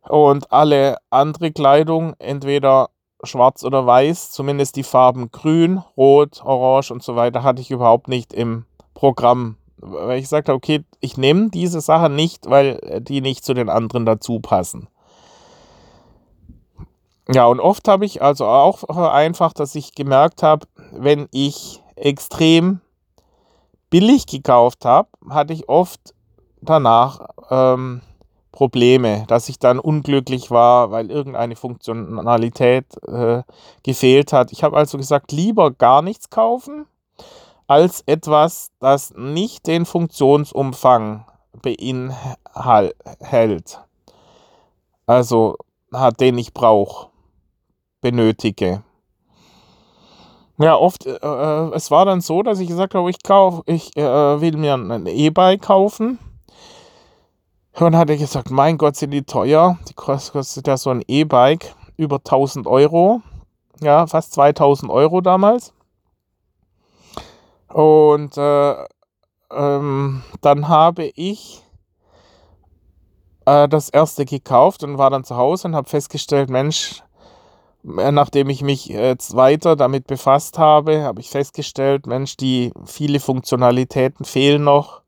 Und 0.08 0.52
alle 0.52 0.98
andere 1.10 1.50
Kleidung 1.50 2.14
entweder 2.20 2.90
schwarz 3.24 3.64
oder 3.64 3.86
weiß, 3.86 4.30
zumindest 4.30 4.76
die 4.76 4.84
Farben 4.84 5.32
grün, 5.32 5.82
rot, 5.96 6.42
orange 6.44 6.92
und 6.92 7.02
so 7.02 7.16
weiter, 7.16 7.42
hatte 7.42 7.60
ich 7.60 7.72
überhaupt 7.72 8.06
nicht 8.06 8.32
im 8.32 8.66
Programm 8.94 9.56
weil 9.86 10.18
ich 10.18 10.28
sagte, 10.28 10.52
okay, 10.52 10.84
ich 11.00 11.16
nehme 11.16 11.50
diese 11.50 11.80
Sache 11.80 12.10
nicht, 12.10 12.48
weil 12.48 13.00
die 13.00 13.20
nicht 13.20 13.44
zu 13.44 13.54
den 13.54 13.68
anderen 13.68 14.04
dazu 14.06 14.40
passen. 14.40 14.88
Ja, 17.28 17.46
und 17.46 17.60
oft 17.60 17.88
habe 17.88 18.04
ich 18.04 18.22
also 18.22 18.46
auch 18.46 18.84
einfach, 18.84 19.52
dass 19.52 19.74
ich 19.74 19.94
gemerkt 19.94 20.42
habe, 20.42 20.66
wenn 20.92 21.28
ich 21.32 21.82
extrem 21.96 22.80
billig 23.90 24.26
gekauft 24.26 24.84
habe, 24.84 25.08
hatte 25.28 25.52
ich 25.52 25.68
oft 25.68 26.14
danach 26.60 27.28
ähm, 27.50 28.02
Probleme, 28.52 29.24
dass 29.28 29.48
ich 29.48 29.58
dann 29.58 29.78
unglücklich 29.78 30.50
war, 30.50 30.90
weil 30.90 31.10
irgendeine 31.10 31.56
Funktionalität 31.56 32.86
äh, 33.06 33.42
gefehlt 33.82 34.32
hat. 34.32 34.52
Ich 34.52 34.62
habe 34.62 34.76
also 34.76 34.96
gesagt, 34.96 35.32
lieber 35.32 35.72
gar 35.72 36.02
nichts 36.02 36.30
kaufen, 36.30 36.86
als 37.66 38.02
etwas, 38.06 38.70
das 38.80 39.12
nicht 39.16 39.66
den 39.66 39.86
Funktionsumfang 39.86 41.24
beinhält. 41.62 42.20
Also 45.06 45.56
hat 45.92 46.20
den 46.20 46.38
ich 46.38 46.52
brauche, 46.52 47.08
benötige. 48.00 48.82
Ja, 50.58 50.74
oft, 50.76 51.04
äh, 51.04 51.16
äh, 51.16 51.74
es 51.74 51.90
war 51.90 52.06
dann 52.06 52.22
so, 52.22 52.42
dass 52.42 52.60
ich 52.60 52.68
gesagt 52.68 52.94
habe, 52.94 53.10
ich 53.10 53.22
kauf, 53.22 53.62
ich 53.66 53.94
äh, 53.96 54.40
will 54.40 54.56
mir 54.56 54.74
ein 54.74 55.06
E-Bike 55.06 55.62
kaufen. 55.62 56.18
Und 57.74 57.82
dann 57.82 57.96
hat 57.96 58.08
er 58.08 58.16
gesagt, 58.16 58.50
mein 58.50 58.78
Gott, 58.78 58.96
sind 58.96 59.10
die 59.10 59.24
teuer. 59.24 59.78
Die 59.88 59.92
kostet 59.92 60.66
ja 60.66 60.78
so 60.78 60.88
ein 60.88 61.04
E-Bike 61.06 61.74
über 61.98 62.16
1000 62.16 62.66
Euro. 62.66 63.20
Ja, 63.80 64.06
fast 64.06 64.32
2000 64.32 64.90
Euro 64.90 65.20
damals. 65.20 65.74
Und 67.76 68.38
äh, 68.38 68.74
ähm, 69.50 70.22
dann 70.40 70.68
habe 70.68 71.12
ich 71.14 71.62
äh, 73.44 73.68
das 73.68 73.90
erste 73.90 74.24
gekauft 74.24 74.82
und 74.82 74.96
war 74.96 75.10
dann 75.10 75.24
zu 75.24 75.36
Hause 75.36 75.68
und 75.68 75.76
habe 75.76 75.86
festgestellt, 75.86 76.48
Mensch, 76.48 77.02
äh, 77.98 78.10
nachdem 78.12 78.48
ich 78.48 78.62
mich 78.62 78.86
jetzt 78.86 79.36
weiter 79.36 79.76
damit 79.76 80.06
befasst 80.06 80.56
habe, 80.56 81.02
habe 81.02 81.20
ich 81.20 81.28
festgestellt, 81.28 82.06
Mensch, 82.06 82.38
die 82.38 82.72
viele 82.86 83.20
Funktionalitäten 83.20 84.24
fehlen 84.24 84.64
noch. 84.64 85.02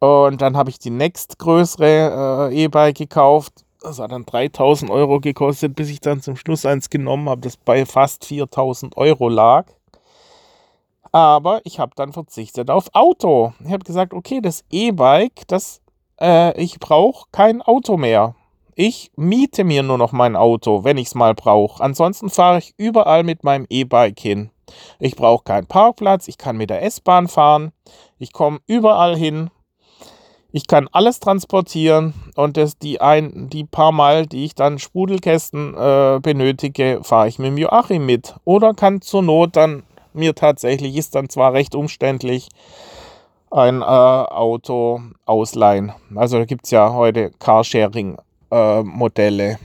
Und 0.00 0.42
dann 0.42 0.56
habe 0.56 0.70
ich 0.70 0.80
die 0.80 0.90
nächstgrößere 0.90 2.50
äh, 2.50 2.64
E-Bike 2.64 2.96
gekauft. 2.96 3.64
Das 3.82 4.00
hat 4.00 4.10
dann 4.10 4.26
3000 4.26 4.90
Euro 4.90 5.20
gekostet, 5.20 5.76
bis 5.76 5.90
ich 5.90 6.00
dann 6.00 6.22
zum 6.22 6.34
Schluss 6.34 6.66
eins 6.66 6.90
genommen 6.90 7.28
habe, 7.28 7.42
das 7.42 7.56
bei 7.56 7.86
fast 7.86 8.24
4000 8.24 8.96
Euro 8.96 9.28
lag. 9.28 9.66
Aber 11.12 11.60
ich 11.64 11.80
habe 11.80 11.92
dann 11.96 12.12
verzichtet 12.12 12.70
auf 12.70 12.88
Auto. 12.92 13.52
Ich 13.64 13.72
habe 13.72 13.84
gesagt, 13.84 14.14
okay, 14.14 14.40
das 14.40 14.64
E-Bike, 14.70 15.46
das 15.48 15.80
äh, 16.20 16.58
ich 16.60 16.78
brauche 16.78 17.26
kein 17.32 17.62
Auto 17.62 17.96
mehr. 17.96 18.34
Ich 18.76 19.10
miete 19.16 19.64
mir 19.64 19.82
nur 19.82 19.98
noch 19.98 20.12
mein 20.12 20.36
Auto, 20.36 20.84
wenn 20.84 20.96
ich 20.96 21.08
es 21.08 21.14
mal 21.14 21.34
brauche. 21.34 21.82
Ansonsten 21.82 22.30
fahre 22.30 22.58
ich 22.58 22.74
überall 22.76 23.24
mit 23.24 23.44
meinem 23.44 23.66
E-Bike 23.68 24.18
hin. 24.18 24.50
Ich 24.98 25.16
brauche 25.16 25.44
keinen 25.44 25.66
Parkplatz, 25.66 26.28
ich 26.28 26.38
kann 26.38 26.56
mit 26.56 26.70
der 26.70 26.82
S-Bahn 26.82 27.26
fahren, 27.26 27.72
ich 28.18 28.32
komme 28.32 28.60
überall 28.66 29.16
hin. 29.16 29.50
Ich 30.52 30.66
kann 30.66 30.88
alles 30.90 31.20
transportieren 31.20 32.14
und 32.34 32.56
das, 32.56 32.76
die, 32.78 33.00
ein, 33.00 33.48
die 33.50 33.64
paar 33.64 33.92
Mal, 33.92 34.26
die 34.26 34.44
ich 34.44 34.56
dann 34.56 34.80
Sprudelkästen 34.80 35.74
äh, 35.76 36.18
benötige, 36.20 37.00
fahre 37.02 37.28
ich 37.28 37.38
mit 37.38 37.48
dem 37.48 37.58
Joachim 37.58 38.04
mit. 38.04 38.34
Oder 38.44 38.74
kann 38.74 39.00
zur 39.00 39.22
Not 39.22 39.56
dann 39.56 39.84
mir 40.12 40.34
tatsächlich, 40.34 40.96
ist 40.96 41.14
dann 41.14 41.28
zwar 41.28 41.52
recht 41.52 41.74
umständlich, 41.74 42.48
ein 43.50 43.82
äh, 43.82 43.84
Auto 43.84 45.00
ausleihen. 45.26 45.92
Also 46.14 46.38
da 46.38 46.44
gibt 46.44 46.66
es 46.66 46.70
ja 46.70 46.92
heute 46.92 47.30
Carsharing-Modelle. 47.38 49.50
Äh, 49.50 49.56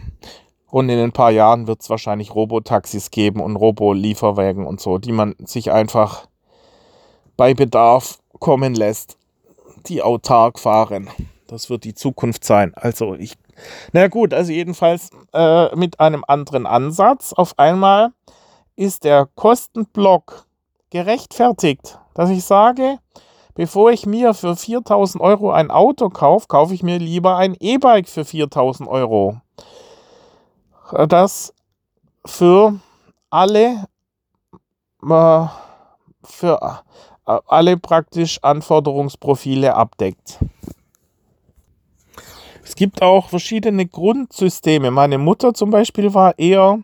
Und 0.71 0.89
in 0.89 0.99
ein 0.99 1.11
paar 1.11 1.31
Jahren 1.31 1.67
wird 1.67 1.81
es 1.81 1.89
wahrscheinlich 1.89 2.35
Robotaxis 2.35 3.11
geben 3.11 3.39
und 3.39 3.55
Robo-Lieferwägen 3.55 4.65
und 4.65 4.81
so, 4.81 4.97
die 4.97 5.11
man 5.11 5.35
sich 5.39 5.71
einfach 5.71 6.27
bei 7.37 7.53
Bedarf 7.53 8.19
kommen 8.39 8.75
lässt, 8.75 9.17
die 9.87 10.01
autark 10.01 10.59
fahren. 10.59 11.09
Das 11.47 11.69
wird 11.69 11.83
die 11.83 11.93
Zukunft 11.93 12.43
sein. 12.43 12.73
Also 12.75 13.13
ich, 13.13 13.35
na 13.93 14.07
gut, 14.07 14.33
also 14.33 14.51
jedenfalls 14.51 15.11
äh, 15.31 15.75
mit 15.75 15.99
einem 15.99 16.23
anderen 16.27 16.65
Ansatz. 16.65 17.33
Auf 17.33 17.59
einmal 17.59 18.11
ist 18.75 19.03
der 19.03 19.27
Kostenblock 19.35 20.45
gerechtfertigt, 20.89 21.99
dass 22.13 22.29
ich 22.29 22.43
sage, 22.43 22.99
bevor 23.53 23.91
ich 23.91 24.05
mir 24.05 24.33
für 24.33 24.55
4000 24.55 25.21
Euro 25.21 25.51
ein 25.51 25.71
Auto 25.71 26.09
kaufe, 26.09 26.47
kaufe 26.47 26.73
ich 26.73 26.83
mir 26.83 26.99
lieber 26.99 27.37
ein 27.37 27.55
E-Bike 27.59 28.07
für 28.07 28.25
4000 28.25 28.87
Euro. 28.89 29.41
Das 31.07 31.53
für 32.25 32.79
alle, 33.29 33.87
äh, 35.03 35.45
für 36.23 36.83
äh, 37.25 37.39
alle 37.47 37.77
praktisch 37.77 38.39
Anforderungsprofile 38.43 39.73
abdeckt. 39.73 40.39
Es 42.63 42.75
gibt 42.75 43.01
auch 43.01 43.29
verschiedene 43.29 43.85
Grundsysteme. 43.85 44.91
Meine 44.91 45.17
Mutter 45.17 45.53
zum 45.53 45.69
Beispiel 45.69 46.13
war 46.13 46.37
eher 46.37 46.79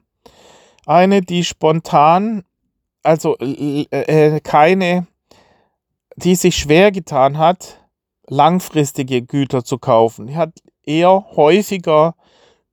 eine, 0.85 1.21
die 1.21 1.43
spontan, 1.43 2.43
also 3.03 3.37
äh, 3.39 4.39
keine 4.41 5.07
die 6.15 6.35
sich 6.35 6.57
schwer 6.57 6.91
getan 6.91 7.37
hat, 7.37 7.79
langfristige 8.27 9.21
Güter 9.21 9.63
zu 9.63 9.77
kaufen. 9.77 10.27
Die 10.27 10.35
hat 10.35 10.61
eher 10.83 11.25
häufiger 11.35 12.15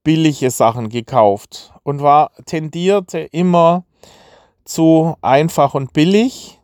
billige 0.03 0.51
Sachen 0.51 0.89
gekauft 0.89 1.73
und 1.83 2.01
war 2.01 2.31
tendierte 2.45 3.19
immer 3.19 3.83
zu 4.65 5.15
einfach 5.21 5.73
und 5.73 5.93
billig. 5.93 6.59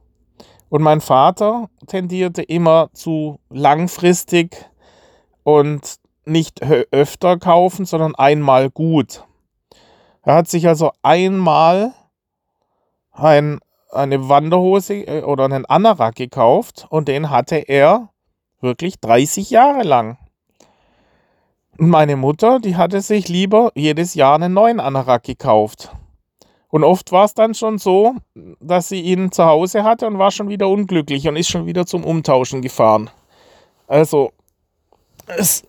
Und 0.69 0.81
mein 0.81 1.01
Vater 1.01 1.69
tendierte 1.87 2.41
immer 2.41 2.89
zu 2.93 3.39
langfristig 3.49 4.69
und 5.43 5.95
nicht 6.25 6.61
öfter 6.91 7.37
kaufen, 7.37 7.85
sondern 7.85 8.15
einmal 8.15 8.69
gut. 8.69 9.23
Er 10.25 10.35
hat 10.35 10.47
sich 10.47 10.67
also 10.67 10.91
einmal 11.03 11.93
ein 13.11 13.59
eine 13.95 14.29
Wanderhose 14.29 14.95
äh, 14.95 15.23
oder 15.23 15.45
einen 15.45 15.65
Anorak 15.65 16.15
gekauft 16.15 16.85
und 16.89 17.07
den 17.07 17.29
hatte 17.29 17.55
er 17.55 18.09
wirklich 18.61 18.99
30 18.99 19.49
Jahre 19.49 19.83
lang. 19.83 20.17
Meine 21.77 22.15
Mutter, 22.15 22.59
die 22.59 22.75
hatte 22.75 23.01
sich 23.01 23.27
lieber 23.27 23.71
jedes 23.75 24.13
Jahr 24.13 24.35
einen 24.35 24.53
neuen 24.53 24.79
Anorak 24.79 25.23
gekauft. 25.23 25.91
Und 26.69 26.83
oft 26.83 27.11
war 27.11 27.25
es 27.25 27.33
dann 27.33 27.53
schon 27.53 27.77
so, 27.77 28.15
dass 28.59 28.89
sie 28.89 29.01
ihn 29.01 29.31
zu 29.31 29.45
Hause 29.45 29.83
hatte 29.83 30.07
und 30.07 30.17
war 30.17 30.31
schon 30.31 30.49
wieder 30.49 30.67
unglücklich 30.67 31.27
und 31.27 31.35
ist 31.35 31.49
schon 31.49 31.65
wieder 31.65 31.85
zum 31.85 32.03
Umtauschen 32.03 32.61
gefahren. 32.61 33.09
Also, 33.87 34.31
es, 35.27 35.63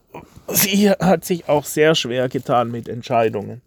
sie 0.48 0.90
hat 0.90 1.24
sich 1.24 1.48
auch 1.48 1.64
sehr 1.64 1.94
schwer 1.94 2.28
getan 2.28 2.70
mit 2.70 2.88
Entscheidungen 2.88 3.62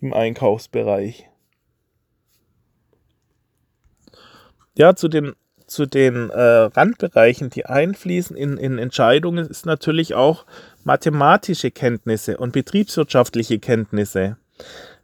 im 0.00 0.12
Einkaufsbereich. 0.12 1.28
Ja, 4.76 4.94
zu 4.94 5.08
den, 5.08 5.34
zu 5.66 5.86
den 5.86 6.30
äh, 6.30 6.40
Randbereichen, 6.40 7.50
die 7.50 7.66
einfließen 7.66 8.36
in, 8.36 8.58
in 8.58 8.78
Entscheidungen, 8.78 9.46
ist 9.46 9.64
natürlich 9.64 10.14
auch 10.14 10.44
mathematische 10.84 11.70
Kenntnisse 11.70 12.36
und 12.36 12.52
betriebswirtschaftliche 12.52 13.58
Kenntnisse. 13.58 14.36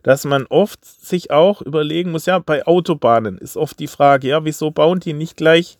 Dass 0.03 0.25
man 0.25 0.47
oft 0.47 0.85
sich 0.85 1.31
auch 1.31 1.63
überlegen 1.63 2.11
muss, 2.11 2.27
ja, 2.27 2.39
bei 2.39 2.67
Autobahnen 2.67 3.39
ist 3.39 3.57
oft 3.57 3.79
die 3.79 3.87
Frage, 3.87 4.29
ja, 4.29 4.45
wieso 4.45 4.71
bauen 4.71 5.01
die 5.01 5.13
nicht 5.15 5.37
gleich, 5.37 5.79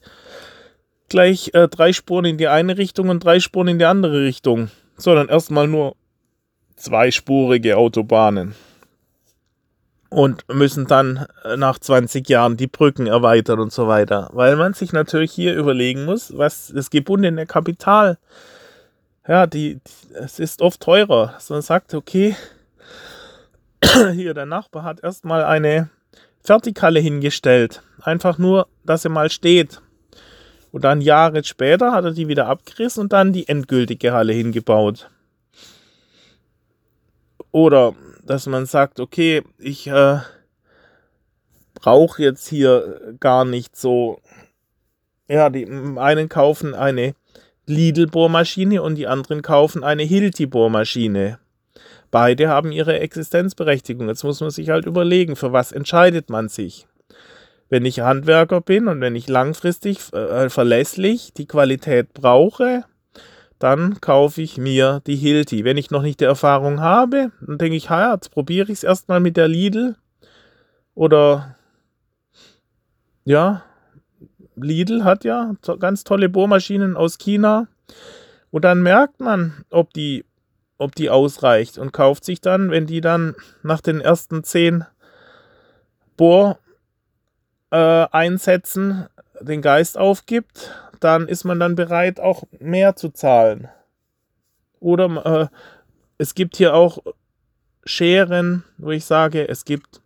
gleich 1.09 1.51
äh, 1.55 1.69
drei 1.69 1.93
Spuren 1.93 2.25
in 2.25 2.39
die 2.39 2.49
eine 2.49 2.79
Richtung 2.79 3.09
und 3.09 3.25
drei 3.25 3.41
Spuren 3.41 3.69
in 3.69 3.79
die 3.79 3.85
andere 3.85 4.23
Richtung, 4.23 4.71
sondern 4.97 5.29
erstmal 5.29 5.69
nur 5.69 5.97
zweispurige 6.77 7.77
Autobahnen 7.77 8.55
und 10.13 10.45
müssen 10.53 10.87
dann 10.87 11.27
äh, 11.43 11.57
nach 11.57 11.79
20 11.79 12.29
Jahren 12.29 12.57
die 12.57 12.67
Brücken 12.67 13.07
erweitern 13.07 13.59
und 13.61 13.73
so 13.73 13.89
weiter. 13.89 14.29
Weil 14.33 14.57
man 14.57 14.75
sich 14.75 14.93
natürlich 14.93 15.33
hier 15.33 15.55
überlegen 15.55 16.05
muss, 16.05 16.37
was 16.37 16.71
das 16.75 16.91
gebundene 16.91 17.47
Kapital, 17.47 18.19
ja, 19.27 19.47
die, 19.47 19.81
es 20.13 20.39
ist 20.39 20.61
oft 20.61 20.81
teurer. 20.81 21.35
So 21.39 21.55
man 21.55 21.63
sagt, 21.63 21.95
okay, 21.95 22.37
hier 24.13 24.35
der 24.35 24.47
Nachbar 24.47 24.85
hat 24.85 25.03
erstmal 25.03 25.45
eine 25.45 25.89
Vertikale 26.45 27.01
hingestellt. 27.01 27.83
Einfach 28.03 28.37
nur, 28.37 28.69
dass 28.85 29.03
sie 29.03 29.09
mal 29.09 29.31
steht. 29.31 29.81
Und 30.73 30.85
dann 30.85 31.01
Jahre 31.01 31.43
später 31.45 31.93
hat 31.93 32.05
er 32.05 32.13
die 32.13 32.29
wieder 32.29 32.49
abgerissen 32.49 33.03
und 33.03 33.13
dann 33.13 33.33
die 33.33 33.49
endgültige 33.49 34.13
Halle 34.13 34.35
hingebaut. 34.35 35.09
Oder 37.51 37.95
dass 38.25 38.47
man 38.47 38.67
sagt, 38.67 39.01
okay, 39.01 39.43
ich 39.59 39.87
äh, 39.87 40.19
brauche 41.75 42.23
jetzt 42.23 42.49
hier 42.49 43.15
gar 43.21 43.45
nicht 43.45 43.77
so. 43.77 44.21
Ja, 45.29 45.51
die 45.51 45.67
einen 45.67 46.29
kaufen 46.29 46.75
eine 46.75 47.15
Lidl-Bohrmaschine 47.67 48.83
und 48.83 48.97
die 48.97 49.07
anderen 49.07 49.43
kaufen 49.43 49.85
eine 49.85 50.03
Hilti-Bohrmaschine. 50.03 51.39
Beide 52.11 52.49
haben 52.49 52.73
ihre 52.73 52.99
Existenzberechtigung. 53.01 54.09
Jetzt 54.09 54.25
muss 54.25 54.41
man 54.41 54.51
sich 54.51 54.69
halt 54.69 54.85
überlegen, 54.85 55.37
für 55.37 55.53
was 55.53 55.73
entscheidet 55.73 56.29
man 56.29 56.49
sich. 56.49 56.87
Wenn 57.71 57.87
ich 57.87 58.01
Handwerker 58.01 58.61
bin 58.61 58.87
und 58.89 59.01
wenn 59.01 59.17
ich 59.17 59.29
langfristig 59.29 60.13
äh, 60.13 60.51
verlässlich 60.51 61.33
die 61.33 61.47
Qualität 61.47 62.13
brauche, 62.13 62.85
dann 63.63 64.01
kaufe 64.01 64.43
ich 64.43 64.59
mir 64.59 65.01
die 65.07 65.15
Hilti. 65.17 65.65
Wenn 65.65 65.77
ich 65.77 65.91
noch 65.93 66.03
nicht 66.03 66.21
die 66.21 66.25
Erfahrung 66.25 66.81
habe, 66.81 67.31
dann 67.41 67.59
denke 67.59 67.77
ich, 67.77 67.85
ja, 67.85 68.13
jetzt 68.13 68.31
probiere 68.31 68.73
ich 68.73 68.79
es 68.79 68.85
erstmal 68.85 69.21
mit 69.21 69.37
der 69.37 69.47
Lidl. 69.47 69.97
Oder 70.95 71.57
ja, 73.25 73.63
Lidl 74.57 75.05
hat 75.05 75.25
ja 75.25 75.55
ganz 75.79 76.03
tolle 76.05 76.29
Bohrmaschinen 76.29 76.97
aus 76.97 77.19
China. 77.19 77.69
Und 78.51 78.65
dann 78.65 78.83
merkt 78.83 79.21
man, 79.21 79.65
ob 79.71 79.93
die, 79.95 80.25
ob 80.77 80.95
die 80.95 81.09
ausreicht 81.09 81.79
und 81.79 81.93
kauft 81.93 82.25
sich 82.25 82.41
dann, 82.41 82.71
wenn 82.71 82.87
die 82.87 83.01
dann 83.01 83.37
nach 83.63 83.81
den 83.81 84.01
ersten 84.01 84.43
zehn 84.43 84.85
Bohreinsätzen 87.71 89.07
äh, 89.41 89.45
den 89.45 89.63
Geist 89.63 89.97
aufgibt, 89.97 90.71
dann 91.05 91.29
ist 91.29 91.45
man 91.45 91.59
dann 91.61 91.75
bereit, 91.75 92.21
auch 92.21 92.45
mehr 92.59 92.97
zu 92.97 93.11
zahlen. 93.11 93.69
Oder 94.81 95.27
äh, 95.27 95.57
es 96.19 96.35
gibt 96.35 96.57
hier 96.57 96.75
auch 96.75 96.99
Scheren, 97.85 98.65
wo 98.79 98.91
ich 98.91 99.05
sage, 99.05 99.49
es 99.49 99.65
gibt 99.65 100.01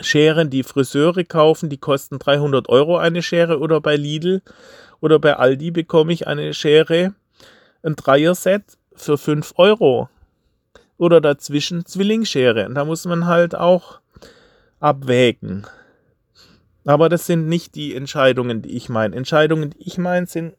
Scheren, 0.00 0.50
die 0.50 0.62
Friseure 0.62 1.24
kaufen, 1.24 1.68
die 1.68 1.78
kosten 1.78 2.18
300 2.18 2.68
Euro 2.68 2.98
eine 2.98 3.22
Schere 3.22 3.58
oder 3.58 3.80
bei 3.80 3.96
Lidl 3.96 4.42
oder 5.00 5.18
bei 5.18 5.36
Aldi 5.36 5.70
bekomme 5.70 6.12
ich 6.12 6.26
eine 6.26 6.54
Schere, 6.54 7.14
ein 7.82 7.96
Dreier-Set 7.96 8.78
für 8.94 9.18
5 9.18 9.54
Euro. 9.56 10.08
Oder 10.96 11.20
dazwischen 11.20 11.86
Zwillingsschere. 11.86 12.66
Und 12.66 12.74
da 12.74 12.84
muss 12.84 13.04
man 13.04 13.26
halt 13.26 13.54
auch 13.54 14.00
abwägen. 14.80 15.64
Aber 16.88 17.10
das 17.10 17.26
sind 17.26 17.48
nicht 17.48 17.74
die 17.74 17.94
Entscheidungen, 17.94 18.62
die 18.62 18.74
ich 18.74 18.88
meine. 18.88 19.14
Entscheidungen, 19.14 19.68
die 19.72 19.86
ich 19.86 19.98
meine, 19.98 20.26
sind 20.26 20.56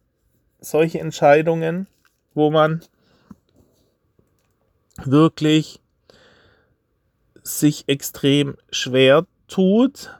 solche 0.60 1.00
Entscheidungen, 1.00 1.88
wo 2.36 2.52
man 2.52 2.82
wirklich 5.04 5.82
sich 7.42 7.86
extrem 7.88 8.58
schwer 8.70 9.26
tut, 9.48 10.20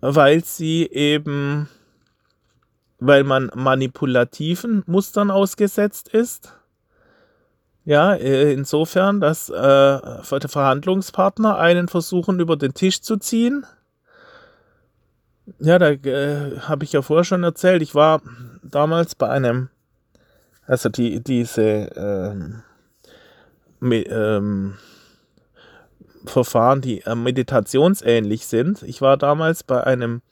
weil 0.00 0.44
sie 0.44 0.86
eben, 0.86 1.68
weil 3.00 3.24
man 3.24 3.50
manipulativen 3.56 4.84
Mustern 4.86 5.32
ausgesetzt 5.32 6.10
ist. 6.10 6.52
Ja, 7.84 8.14
äh, 8.14 8.52
insofern, 8.52 9.20
dass 9.20 9.48
äh, 9.48 10.22
Verhandlungspartner 10.22 11.58
einen 11.58 11.88
versuchen 11.88 12.38
über 12.38 12.56
den 12.56 12.72
Tisch 12.72 13.00
zu 13.00 13.16
ziehen 13.16 13.66
ja, 15.58 15.78
da 15.78 15.90
äh, 15.90 16.58
habe 16.60 16.84
ich 16.84 16.92
ja 16.92 17.02
vorher 17.02 17.24
schon 17.24 17.44
erzählt. 17.44 17.82
Ich 17.82 17.94
war 17.94 18.20
damals 18.62 19.14
bei 19.14 19.28
einem, 19.28 19.68
also 20.66 20.88
die, 20.88 21.22
diese 21.22 21.62
ähm, 21.96 22.62
ähm, 23.82 24.74
Verfahren, 26.24 26.80
die 26.80 27.02
äh, 27.02 27.14
meditationsähnlich 27.14 28.46
sind. 28.46 28.82
Ich 28.82 29.00
war 29.00 29.16
damals 29.16 29.62
bei 29.62 29.84
einem 29.84 30.22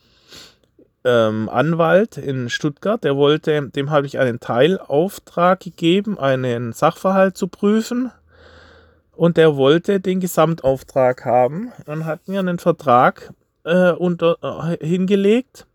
ähm, 1.04 1.48
Anwalt 1.48 2.16
in 2.16 2.48
Stuttgart, 2.48 3.04
der 3.04 3.16
wollte, 3.16 3.70
dem 3.70 3.90
habe 3.90 4.06
ich 4.06 4.18
einen 4.18 4.40
Teilauftrag 4.40 5.60
gegeben, 5.60 6.18
einen 6.18 6.72
Sachverhalt 6.72 7.36
zu 7.36 7.48
prüfen. 7.48 8.10
und 9.12 9.36
der 9.36 9.56
wollte 9.56 10.00
den 10.00 10.18
Gesamtauftrag 10.18 11.24
haben. 11.24 11.72
Dann 11.86 12.04
hatten 12.04 12.32
wir 12.32 12.40
einen 12.40 12.58
Vertrag 12.58 13.32
äh, 13.64 13.90
unter, 13.90 14.36
äh, 14.42 14.86
hingelegt 14.86 15.66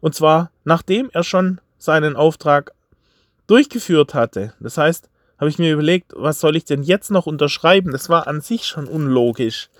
und 0.00 0.14
zwar 0.14 0.50
nachdem 0.64 1.10
er 1.12 1.24
schon 1.24 1.60
seinen 1.78 2.16
Auftrag 2.16 2.72
durchgeführt 3.46 4.14
hatte. 4.14 4.52
Das 4.60 4.76
heißt, 4.76 5.08
habe 5.38 5.48
ich 5.48 5.58
mir 5.58 5.72
überlegt, 5.72 6.12
was 6.16 6.40
soll 6.40 6.56
ich 6.56 6.64
denn 6.64 6.82
jetzt 6.82 7.10
noch 7.10 7.26
unterschreiben? 7.26 7.92
Das 7.92 8.08
war 8.08 8.26
an 8.26 8.40
sich 8.40 8.66
schon 8.66 8.86
unlogisch. 8.86 9.70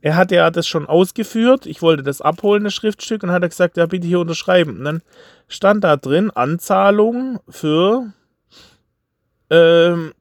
Er 0.00 0.16
hatte 0.16 0.36
ja 0.36 0.50
das 0.50 0.66
schon 0.66 0.86
ausgeführt. 0.86 1.66
Ich 1.66 1.82
wollte 1.82 2.02
das 2.02 2.22
abholen, 2.22 2.64
das 2.64 2.72
Schriftstück, 2.72 3.22
und 3.22 3.30
hat 3.30 3.42
er 3.42 3.50
gesagt, 3.50 3.76
ja, 3.76 3.84
bitte 3.84 4.06
hier 4.06 4.20
unterschreiben. 4.20 4.78
Und 4.78 4.84
dann 4.84 5.02
stand 5.48 5.84
da 5.84 5.96
drin 5.96 6.30
Anzahlung 6.30 7.40
für, 7.48 8.12
ähm, 9.50 10.14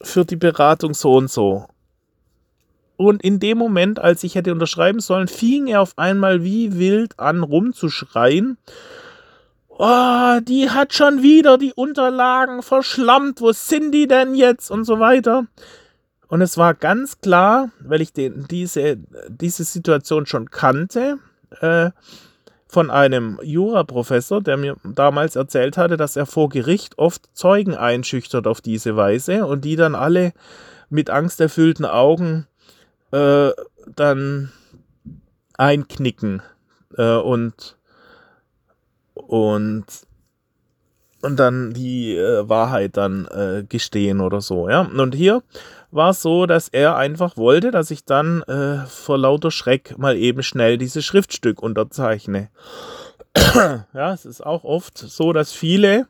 für 0.00 0.24
die 0.24 0.36
Beratung 0.36 0.94
so 0.94 1.14
und 1.14 1.30
so. 1.30 1.66
Und 2.96 3.22
in 3.22 3.40
dem 3.40 3.58
Moment, 3.58 3.98
als 3.98 4.24
ich 4.24 4.34
hätte 4.34 4.52
unterschreiben 4.52 5.00
sollen, 5.00 5.28
fing 5.28 5.66
er 5.66 5.82
auf 5.82 5.92
einmal 5.96 6.42
wie 6.44 6.78
wild 6.78 7.18
an 7.18 7.42
rumzuschreien. 7.42 8.56
Oh, 9.68 10.40
die 10.42 10.70
hat 10.70 10.94
schon 10.94 11.22
wieder 11.22 11.58
die 11.58 11.74
Unterlagen 11.74 12.62
verschlammt, 12.62 13.42
wo 13.42 13.52
sind 13.52 13.92
die 13.92 14.06
denn 14.06 14.34
jetzt? 14.34 14.70
Und 14.70 14.84
so 14.84 14.98
weiter. 14.98 15.46
Und 16.28 16.40
es 16.40 16.56
war 16.56 16.74
ganz 16.74 17.20
klar, 17.20 17.70
weil 17.80 18.00
ich 18.00 18.12
den, 18.12 18.46
diese, 18.50 18.96
diese 19.28 19.64
Situation 19.64 20.26
schon 20.26 20.50
kannte, 20.50 21.18
äh, 21.60 21.90
von 22.68 22.90
einem 22.90 23.38
Juraprofessor, 23.42 24.42
der 24.42 24.56
mir 24.56 24.76
damals 24.84 25.36
erzählt 25.36 25.78
hatte, 25.78 25.96
dass 25.96 26.16
er 26.16 26.26
vor 26.26 26.48
Gericht 26.48 26.98
oft 26.98 27.22
Zeugen 27.32 27.74
einschüchtert 27.74 28.46
auf 28.46 28.60
diese 28.60 28.96
Weise 28.96 29.46
und 29.46 29.64
die 29.64 29.76
dann 29.76 29.94
alle 29.94 30.32
mit 30.90 31.08
angsterfüllten 31.08 31.84
Augen 31.84 32.46
äh, 33.16 33.52
dann 33.94 34.52
einknicken 35.56 36.42
äh, 36.96 37.16
und 37.16 37.76
und, 39.14 39.86
und 41.22 41.36
dann 41.36 41.72
die 41.72 42.16
äh, 42.16 42.48
Wahrheit 42.48 42.96
dann 42.96 43.26
äh, 43.26 43.64
gestehen 43.66 44.20
oder 44.20 44.40
so, 44.40 44.68
ja. 44.68 44.82
Und 44.82 45.14
hier 45.14 45.42
war 45.90 46.10
es 46.10 46.20
so, 46.20 46.46
dass 46.46 46.68
er 46.68 46.96
einfach 46.96 47.36
wollte, 47.36 47.70
dass 47.70 47.90
ich 47.90 48.04
dann 48.04 48.42
äh, 48.42 48.84
vor 48.86 49.18
lauter 49.18 49.50
Schreck 49.50 49.96
mal 49.98 50.16
eben 50.16 50.42
schnell 50.42 50.76
dieses 50.76 51.04
Schriftstück 51.04 51.62
unterzeichne. 51.62 52.50
ja, 53.54 54.12
es 54.12 54.26
ist 54.26 54.44
auch 54.44 54.64
oft 54.64 54.98
so, 54.98 55.32
dass 55.32 55.52
viele 55.52 56.06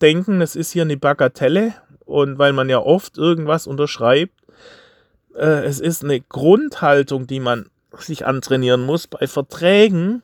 denken, 0.00 0.40
es 0.40 0.56
ist 0.56 0.72
hier 0.72 0.82
eine 0.82 0.96
Bagatelle 0.96 1.74
und 2.04 2.38
weil 2.38 2.52
man 2.52 2.68
ja 2.68 2.78
oft 2.78 3.18
irgendwas 3.18 3.66
unterschreibt, 3.66 4.34
äh, 5.36 5.64
es 5.64 5.80
ist 5.80 6.04
eine 6.04 6.20
Grundhaltung, 6.20 7.26
die 7.26 7.40
man 7.40 7.66
sich 7.98 8.26
antrainieren 8.26 8.84
muss. 8.84 9.06
Bei 9.06 9.26
Verträgen 9.26 10.22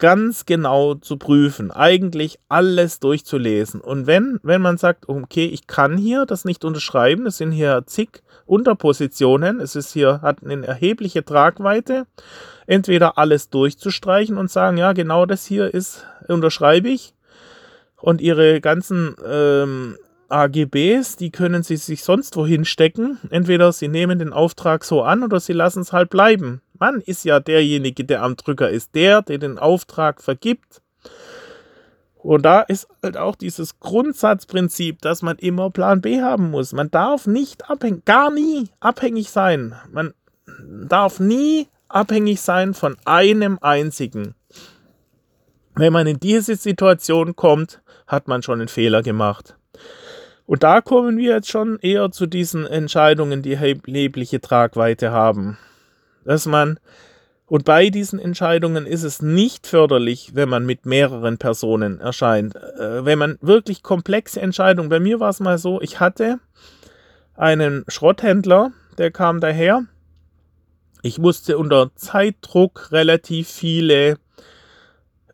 ganz 0.00 0.46
genau 0.46 0.94
zu 0.94 1.16
prüfen, 1.18 1.70
eigentlich 1.70 2.40
alles 2.48 3.00
durchzulesen. 3.00 3.80
Und 3.80 4.06
wenn, 4.06 4.40
wenn 4.42 4.62
man 4.62 4.78
sagt, 4.78 5.08
okay, 5.08 5.44
ich 5.44 5.66
kann 5.66 5.96
hier 5.96 6.26
das 6.26 6.44
nicht 6.44 6.64
unterschreiben, 6.64 7.26
es 7.26 7.36
sind 7.36 7.52
hier 7.52 7.84
zig 7.86 8.22
Unterpositionen, 8.46 9.60
es 9.60 9.76
ist 9.76 9.92
hier, 9.92 10.22
hat 10.22 10.42
eine 10.42 10.66
erhebliche 10.66 11.24
Tragweite, 11.24 12.06
entweder 12.66 13.18
alles 13.18 13.50
durchzustreichen 13.50 14.38
und 14.38 14.50
sagen, 14.50 14.78
ja, 14.78 14.92
genau 14.92 15.26
das 15.26 15.44
hier 15.44 15.72
ist, 15.72 16.06
unterschreibe 16.26 16.88
ich. 16.88 17.14
Und 17.96 18.22
ihre 18.22 18.62
ganzen 18.62 19.14
ähm, 19.24 19.98
AGBs, 20.30 21.16
die 21.16 21.30
können 21.30 21.62
sie 21.62 21.76
sich 21.76 22.04
sonst 22.04 22.36
wohin 22.36 22.64
stecken. 22.64 23.18
Entweder 23.30 23.72
sie 23.72 23.88
nehmen 23.88 24.18
den 24.18 24.32
Auftrag 24.32 24.84
so 24.84 25.02
an 25.02 25.22
oder 25.22 25.40
sie 25.40 25.52
lassen 25.52 25.82
es 25.82 25.92
halt 25.92 26.10
bleiben. 26.10 26.62
Man 26.78 27.00
ist 27.00 27.24
ja 27.24 27.40
derjenige, 27.40 28.04
der 28.04 28.22
am 28.22 28.36
Drücker 28.36 28.70
ist, 28.70 28.94
der, 28.94 29.22
der 29.22 29.38
den 29.38 29.58
Auftrag 29.58 30.22
vergibt. 30.22 30.80
Und 32.22 32.42
da 32.42 32.60
ist 32.60 32.88
halt 33.02 33.16
auch 33.16 33.34
dieses 33.34 33.80
Grundsatzprinzip, 33.80 35.00
dass 35.00 35.22
man 35.22 35.36
immer 35.38 35.70
Plan 35.70 36.00
B 36.00 36.20
haben 36.20 36.50
muss. 36.50 36.72
Man 36.72 36.90
darf 36.90 37.26
nicht 37.26 37.70
abhängig, 37.70 38.04
gar 38.04 38.30
nie 38.30 38.68
abhängig 38.78 39.30
sein. 39.30 39.74
Man 39.90 40.12
darf 40.88 41.20
nie 41.20 41.68
abhängig 41.88 42.40
sein 42.40 42.74
von 42.74 42.96
einem 43.04 43.58
einzigen. 43.60 44.34
Wenn 45.74 45.92
man 45.92 46.06
in 46.06 46.20
diese 46.20 46.56
Situation 46.56 47.36
kommt, 47.36 47.80
hat 48.06 48.28
man 48.28 48.42
schon 48.42 48.60
einen 48.60 48.68
Fehler 48.68 49.02
gemacht. 49.02 49.56
Und 50.50 50.64
da 50.64 50.80
kommen 50.80 51.16
wir 51.16 51.34
jetzt 51.34 51.48
schon 51.48 51.78
eher 51.78 52.10
zu 52.10 52.26
diesen 52.26 52.66
Entscheidungen, 52.66 53.40
die 53.40 53.52
erhebliche 53.52 54.40
Tragweite 54.40 55.12
haben. 55.12 55.58
Dass 56.24 56.44
man, 56.44 56.80
und 57.46 57.64
bei 57.64 57.88
diesen 57.88 58.18
Entscheidungen 58.18 58.84
ist 58.84 59.04
es 59.04 59.22
nicht 59.22 59.68
förderlich, 59.68 60.32
wenn 60.34 60.48
man 60.48 60.66
mit 60.66 60.86
mehreren 60.86 61.38
Personen 61.38 62.00
erscheint. 62.00 62.56
Äh, 62.56 63.04
wenn 63.04 63.16
man 63.20 63.38
wirklich 63.40 63.84
komplexe 63.84 64.40
Entscheidungen, 64.40 64.88
bei 64.88 64.98
mir 64.98 65.20
war 65.20 65.30
es 65.30 65.38
mal 65.38 65.56
so, 65.56 65.80
ich 65.80 66.00
hatte 66.00 66.40
einen 67.36 67.84
Schrotthändler, 67.86 68.72
der 68.98 69.12
kam 69.12 69.38
daher. 69.38 69.84
Ich 71.02 71.18
musste 71.18 71.58
unter 71.58 71.94
Zeitdruck 71.94 72.90
relativ 72.90 73.48
viele 73.48 74.18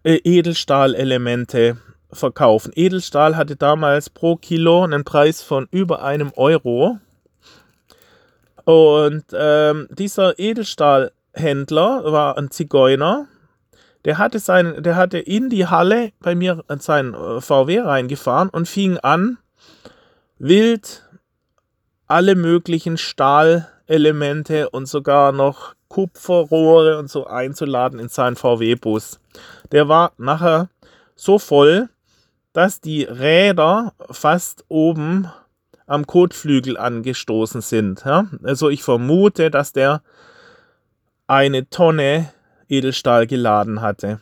äh, 0.02 0.16
Edelstahlelemente 0.24 1.78
verkaufen. 2.12 2.72
Edelstahl 2.74 3.36
hatte 3.36 3.56
damals 3.56 4.10
pro 4.10 4.36
Kilo 4.36 4.84
einen 4.84 5.04
Preis 5.04 5.42
von 5.42 5.68
über 5.70 6.02
einem 6.02 6.32
Euro. 6.36 6.98
Und 8.64 9.24
ähm, 9.32 9.88
dieser 9.90 10.38
Edelstahlhändler 10.38 12.12
war 12.12 12.36
ein 12.36 12.50
Zigeuner. 12.50 13.28
Der 14.04 14.18
hatte, 14.18 14.38
sein, 14.38 14.82
der 14.82 14.96
hatte 14.96 15.18
in 15.18 15.50
die 15.50 15.66
Halle 15.66 16.12
bei 16.20 16.34
mir 16.34 16.64
sein 16.78 17.14
äh, 17.14 17.40
VW 17.40 17.80
reingefahren 17.80 18.48
und 18.48 18.68
fing 18.68 18.98
an, 18.98 19.38
wild 20.38 21.02
alle 22.06 22.36
möglichen 22.36 22.98
Stahlelemente 22.98 24.70
und 24.70 24.86
sogar 24.86 25.32
noch 25.32 25.74
Kupferrohre 25.88 26.98
und 26.98 27.10
so 27.10 27.26
einzuladen 27.26 27.98
in 27.98 28.08
seinen 28.08 28.36
VW-Bus. 28.36 29.20
Der 29.72 29.88
war 29.88 30.12
nachher 30.18 30.68
so 31.14 31.38
voll, 31.38 31.88
dass 32.56 32.80
die 32.80 33.02
Räder 33.02 33.92
fast 34.10 34.64
oben 34.68 35.30
am 35.86 36.06
Kotflügel 36.06 36.78
angestoßen 36.78 37.60
sind. 37.60 38.02
Ja? 38.06 38.28
Also 38.42 38.70
ich 38.70 38.82
vermute, 38.82 39.50
dass 39.50 39.74
der 39.74 40.00
eine 41.26 41.68
Tonne 41.68 42.32
Edelstahl 42.66 43.26
geladen 43.26 43.82
hatte. 43.82 44.20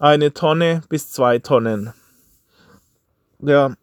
Eine 0.00 0.34
Tonne 0.34 0.82
bis 0.88 1.12
zwei 1.12 1.38
Tonnen. 1.38 1.92
Ja, 3.38 3.74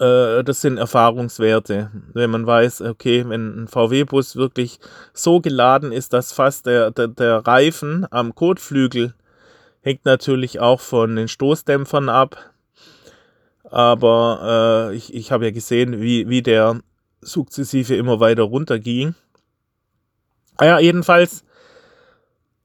äh, 0.00 0.42
das 0.42 0.60
sind 0.60 0.76
Erfahrungswerte. 0.76 1.92
Wenn 2.14 2.30
man 2.30 2.48
weiß, 2.48 2.80
okay, 2.82 3.24
wenn 3.28 3.62
ein 3.62 3.68
VW-Bus 3.68 4.34
wirklich 4.34 4.80
so 5.12 5.40
geladen 5.40 5.92
ist, 5.92 6.12
dass 6.12 6.32
fast 6.32 6.66
der, 6.66 6.90
der, 6.90 7.06
der 7.06 7.46
Reifen 7.46 8.08
am 8.10 8.34
Kotflügel 8.34 9.14
Hängt 9.84 10.06
natürlich 10.06 10.60
auch 10.60 10.80
von 10.80 11.14
den 11.14 11.28
Stoßdämpfern 11.28 12.08
ab. 12.08 12.38
Aber 13.64 14.88
äh, 14.90 14.96
ich, 14.96 15.12
ich 15.12 15.30
habe 15.30 15.44
ja 15.44 15.50
gesehen, 15.50 16.00
wie, 16.00 16.26
wie 16.26 16.40
der 16.40 16.80
sukzessive 17.20 17.94
immer 17.94 18.18
weiter 18.18 18.44
runter 18.44 18.78
ging. 18.78 19.14
Ah 20.56 20.78
jedenfalls, 20.78 21.44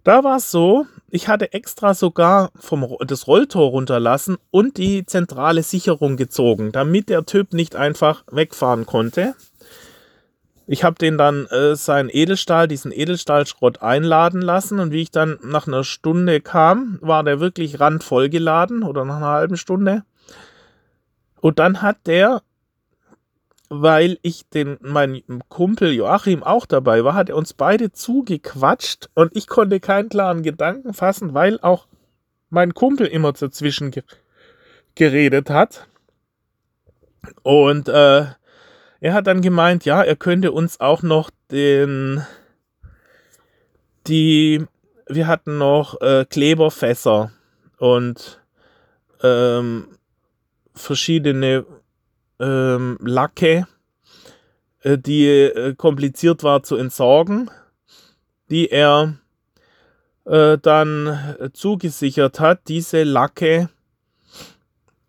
da 0.05 0.23
war 0.23 0.37
es 0.37 0.49
so, 0.49 0.85
ich 1.09 1.27
hatte 1.27 1.51
extra 1.51 1.93
sogar 1.93 2.51
vom, 2.55 2.87
das 3.05 3.27
Rolltor 3.27 3.71
runterlassen 3.71 4.37
und 4.49 4.77
die 4.77 5.05
zentrale 5.05 5.63
Sicherung 5.63 6.15
gezogen, 6.15 6.71
damit 6.71 7.09
der 7.09 7.25
Typ 7.25 7.51
nicht 7.51 7.75
einfach 7.75 8.23
wegfahren 8.31 8.85
konnte. 8.85 9.35
Ich 10.71 10.83
habe 10.83 10.97
den 10.99 11.17
dann 11.17 11.47
äh, 11.47 11.75
seinen 11.75 12.09
Edelstahl, 12.11 12.67
diesen 12.67 12.91
Edelstahlschrott 12.91 13.81
einladen 13.81 14.39
lassen 14.39 14.79
und 14.79 14.91
wie 14.91 15.01
ich 15.01 15.09
dann 15.09 15.39
nach 15.41 15.65
einer 15.65 15.83
Stunde 15.83 16.41
kam, 16.41 16.99
war 17.01 17.23
der 17.23 17.39
wirklich 17.39 17.79
randvoll 17.79 18.29
geladen 18.29 18.83
oder 18.83 19.03
nach 19.03 19.15
einer 19.15 19.29
halben 19.29 19.57
Stunde. 19.57 20.03
Und 21.41 21.57
dann 21.57 21.81
hat 21.81 22.05
der, 22.05 22.43
weil 23.69 24.19
ich 24.21 24.47
den, 24.49 24.77
mein 24.81 25.23
Kumpel 25.47 25.91
Joachim 25.91 26.43
auch 26.43 26.67
dabei 26.67 27.03
war, 27.03 27.15
hat 27.15 27.29
er 27.29 27.35
uns 27.35 27.55
beide 27.55 27.91
zugequatscht 27.91 29.09
und 29.15 29.35
ich 29.35 29.47
konnte 29.47 29.79
keinen 29.79 30.09
klaren 30.09 30.43
Gedanken 30.43 30.93
fassen, 30.93 31.33
weil 31.33 31.59
auch 31.61 31.87
mein 32.51 32.75
Kumpel 32.75 33.07
immer 33.07 33.33
dazwischen 33.33 33.91
geredet 34.93 35.49
hat. 35.49 35.87
Und 37.41 37.89
äh, 37.89 38.27
er 39.01 39.13
hat 39.13 39.27
dann 39.27 39.41
gemeint, 39.41 39.85
ja, 39.85 40.01
er 40.01 40.15
könnte 40.15 40.51
uns 40.51 40.79
auch 40.79 41.03
noch 41.03 41.29
den, 41.51 42.25
die, 44.07 44.65
wir 45.07 45.27
hatten 45.27 45.57
noch 45.57 45.99
äh, 46.01 46.25
Kleberfässer 46.29 47.31
und 47.77 48.41
ähm, 49.21 49.87
verschiedene 50.73 51.65
ähm, 52.39 52.97
Lacke 53.01 53.67
äh, 54.81 54.97
die 54.97 55.27
äh, 55.27 55.75
kompliziert 55.75 56.43
war 56.43 56.63
zu 56.63 56.75
entsorgen, 56.75 57.51
die 58.49 58.69
er 58.69 59.15
äh, 60.25 60.57
dann 60.57 61.35
zugesichert 61.53 62.39
hat, 62.39 62.67
diese 62.67 63.03
Lacke 63.03 63.69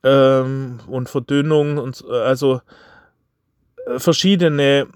ähm, 0.03 0.81
und 0.89 1.09
Verdünnung 1.09 1.79
und 1.79 2.05
also 2.07 2.61
verschiedene 3.99 4.87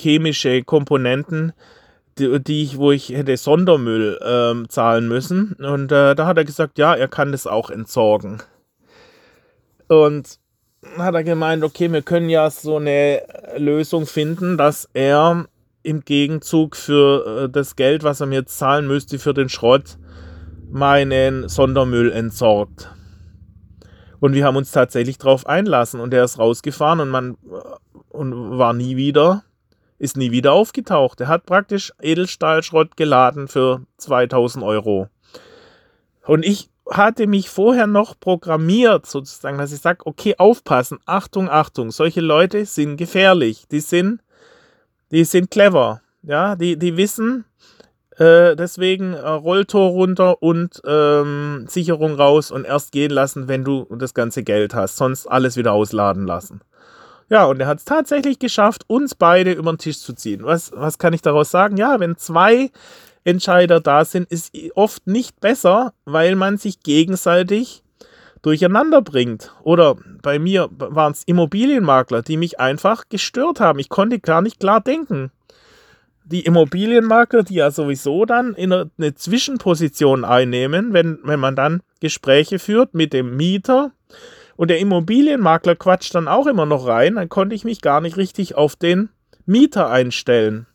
chemische 0.00 0.62
Komponenten, 0.62 1.52
die, 2.18 2.62
ich, 2.62 2.78
wo 2.78 2.92
ich 2.92 3.08
hätte 3.08 3.36
Sondermüll 3.36 4.18
ähm, 4.24 4.68
zahlen 4.68 5.08
müssen. 5.08 5.54
Und 5.54 5.90
äh, 5.90 6.14
da 6.14 6.26
hat 6.26 6.36
er 6.36 6.44
gesagt, 6.44 6.78
ja, 6.78 6.94
er 6.94 7.08
kann 7.08 7.32
das 7.32 7.46
auch 7.46 7.70
entsorgen. 7.70 8.42
Und 9.88 10.38
hat 10.96 11.14
er 11.14 11.24
gemeint, 11.24 11.64
okay, 11.64 11.90
wir 11.90 12.02
können 12.02 12.28
ja 12.28 12.50
so 12.50 12.76
eine 12.76 13.22
Lösung 13.56 14.06
finden, 14.06 14.56
dass 14.56 14.88
er 14.92 15.46
im 15.82 16.04
Gegenzug 16.04 16.76
für 16.76 17.44
äh, 17.44 17.48
das 17.48 17.76
Geld, 17.76 18.02
was 18.04 18.20
er 18.20 18.26
mir 18.26 18.46
zahlen 18.46 18.86
müsste 18.86 19.18
für 19.18 19.34
den 19.34 19.48
Schrott, 19.48 19.98
meinen 20.70 21.48
Sondermüll 21.48 22.10
entsorgt. 22.12 22.90
Und 24.20 24.32
wir 24.32 24.44
haben 24.44 24.56
uns 24.56 24.72
tatsächlich 24.72 25.18
darauf 25.18 25.46
einlassen 25.46 26.00
und 26.00 26.14
er 26.14 26.24
ist 26.24 26.38
rausgefahren 26.38 27.00
und 27.00 27.10
man 27.10 27.32
äh, 27.32 27.58
und 28.14 28.58
war 28.58 28.72
nie 28.72 28.96
wieder 28.96 29.44
ist 29.98 30.16
nie 30.16 30.32
wieder 30.32 30.52
aufgetaucht. 30.52 31.20
Er 31.20 31.28
hat 31.28 31.46
praktisch 31.46 31.92
Edelstahlschrott 32.00 32.96
geladen 32.96 33.48
für 33.48 33.82
2000 33.98 34.64
Euro. 34.64 35.08
Und 36.26 36.44
ich 36.44 36.68
hatte 36.90 37.26
mich 37.26 37.48
vorher 37.48 37.86
noch 37.86 38.18
programmiert, 38.18 39.06
sozusagen, 39.06 39.56
dass 39.56 39.72
ich 39.72 39.80
sage, 39.80 40.04
okay, 40.04 40.34
aufpassen, 40.36 40.98
Achtung, 41.06 41.48
Achtung, 41.48 41.90
solche 41.90 42.20
Leute 42.20 42.66
sind 42.66 42.98
gefährlich, 42.98 43.66
die 43.70 43.80
sind, 43.80 44.20
die 45.10 45.24
sind 45.24 45.50
clever, 45.50 46.02
ja, 46.22 46.56
die, 46.56 46.78
die 46.78 46.98
wissen, 46.98 47.46
äh, 48.18 48.54
deswegen 48.54 49.14
äh, 49.14 49.26
Rolltor 49.26 49.90
runter 49.90 50.42
und 50.42 50.82
ähm, 50.86 51.64
Sicherung 51.68 52.14
raus 52.16 52.50
und 52.50 52.66
erst 52.66 52.92
gehen 52.92 53.10
lassen, 53.10 53.48
wenn 53.48 53.64
du 53.64 53.86
das 53.96 54.12
ganze 54.12 54.42
Geld 54.42 54.74
hast, 54.74 54.98
sonst 54.98 55.26
alles 55.26 55.56
wieder 55.56 55.72
ausladen 55.72 56.26
lassen. 56.26 56.60
Ja, 57.30 57.44
und 57.46 57.60
er 57.60 57.66
hat 57.66 57.78
es 57.78 57.84
tatsächlich 57.84 58.38
geschafft, 58.38 58.84
uns 58.86 59.14
beide 59.14 59.52
über 59.52 59.72
den 59.72 59.78
Tisch 59.78 59.98
zu 59.98 60.12
ziehen. 60.12 60.44
Was, 60.44 60.72
was 60.74 60.98
kann 60.98 61.12
ich 61.12 61.22
daraus 61.22 61.50
sagen? 61.50 61.76
Ja, 61.76 61.98
wenn 62.00 62.16
zwei 62.16 62.70
Entscheider 63.24 63.80
da 63.80 64.04
sind, 64.04 64.30
ist 64.30 64.54
oft 64.74 65.06
nicht 65.06 65.40
besser, 65.40 65.94
weil 66.04 66.36
man 66.36 66.58
sich 66.58 66.80
gegenseitig 66.80 67.82
durcheinander 68.42 69.00
bringt. 69.00 69.52
Oder 69.62 69.96
bei 70.22 70.38
mir 70.38 70.68
waren 70.70 71.12
es 71.12 71.24
Immobilienmakler, 71.24 72.20
die 72.20 72.36
mich 72.36 72.60
einfach 72.60 73.08
gestört 73.08 73.58
haben. 73.58 73.78
Ich 73.78 73.88
konnte 73.88 74.20
gar 74.20 74.42
nicht 74.42 74.60
klar 74.60 74.82
denken. 74.82 75.30
Die 76.26 76.42
Immobilienmakler, 76.42 77.42
die 77.42 77.54
ja 77.54 77.70
sowieso 77.70 78.26
dann 78.26 78.54
in 78.54 78.72
eine, 78.72 79.14
Zwischenposition 79.14 80.24
einnehmen, 80.24 80.92
wenn, 80.92 81.18
wenn 81.22 81.40
man 81.40 81.56
dann 81.56 81.82
Gespräche 82.00 82.58
führt 82.58 82.94
mit 82.94 83.12
dem 83.14 83.36
Mieter, 83.36 83.92
und 84.56 84.68
der 84.68 84.78
Immobilienmakler 84.78 85.76
quatscht 85.76 86.14
dann 86.14 86.28
auch 86.28 86.46
immer 86.46 86.66
noch 86.66 86.86
rein, 86.86 87.16
dann 87.16 87.28
konnte 87.28 87.54
ich 87.54 87.64
mich 87.64 87.80
gar 87.80 88.00
nicht 88.00 88.16
richtig 88.16 88.54
auf 88.54 88.76
den 88.76 89.08
Mieter 89.46 89.90
einstellen. 89.90 90.66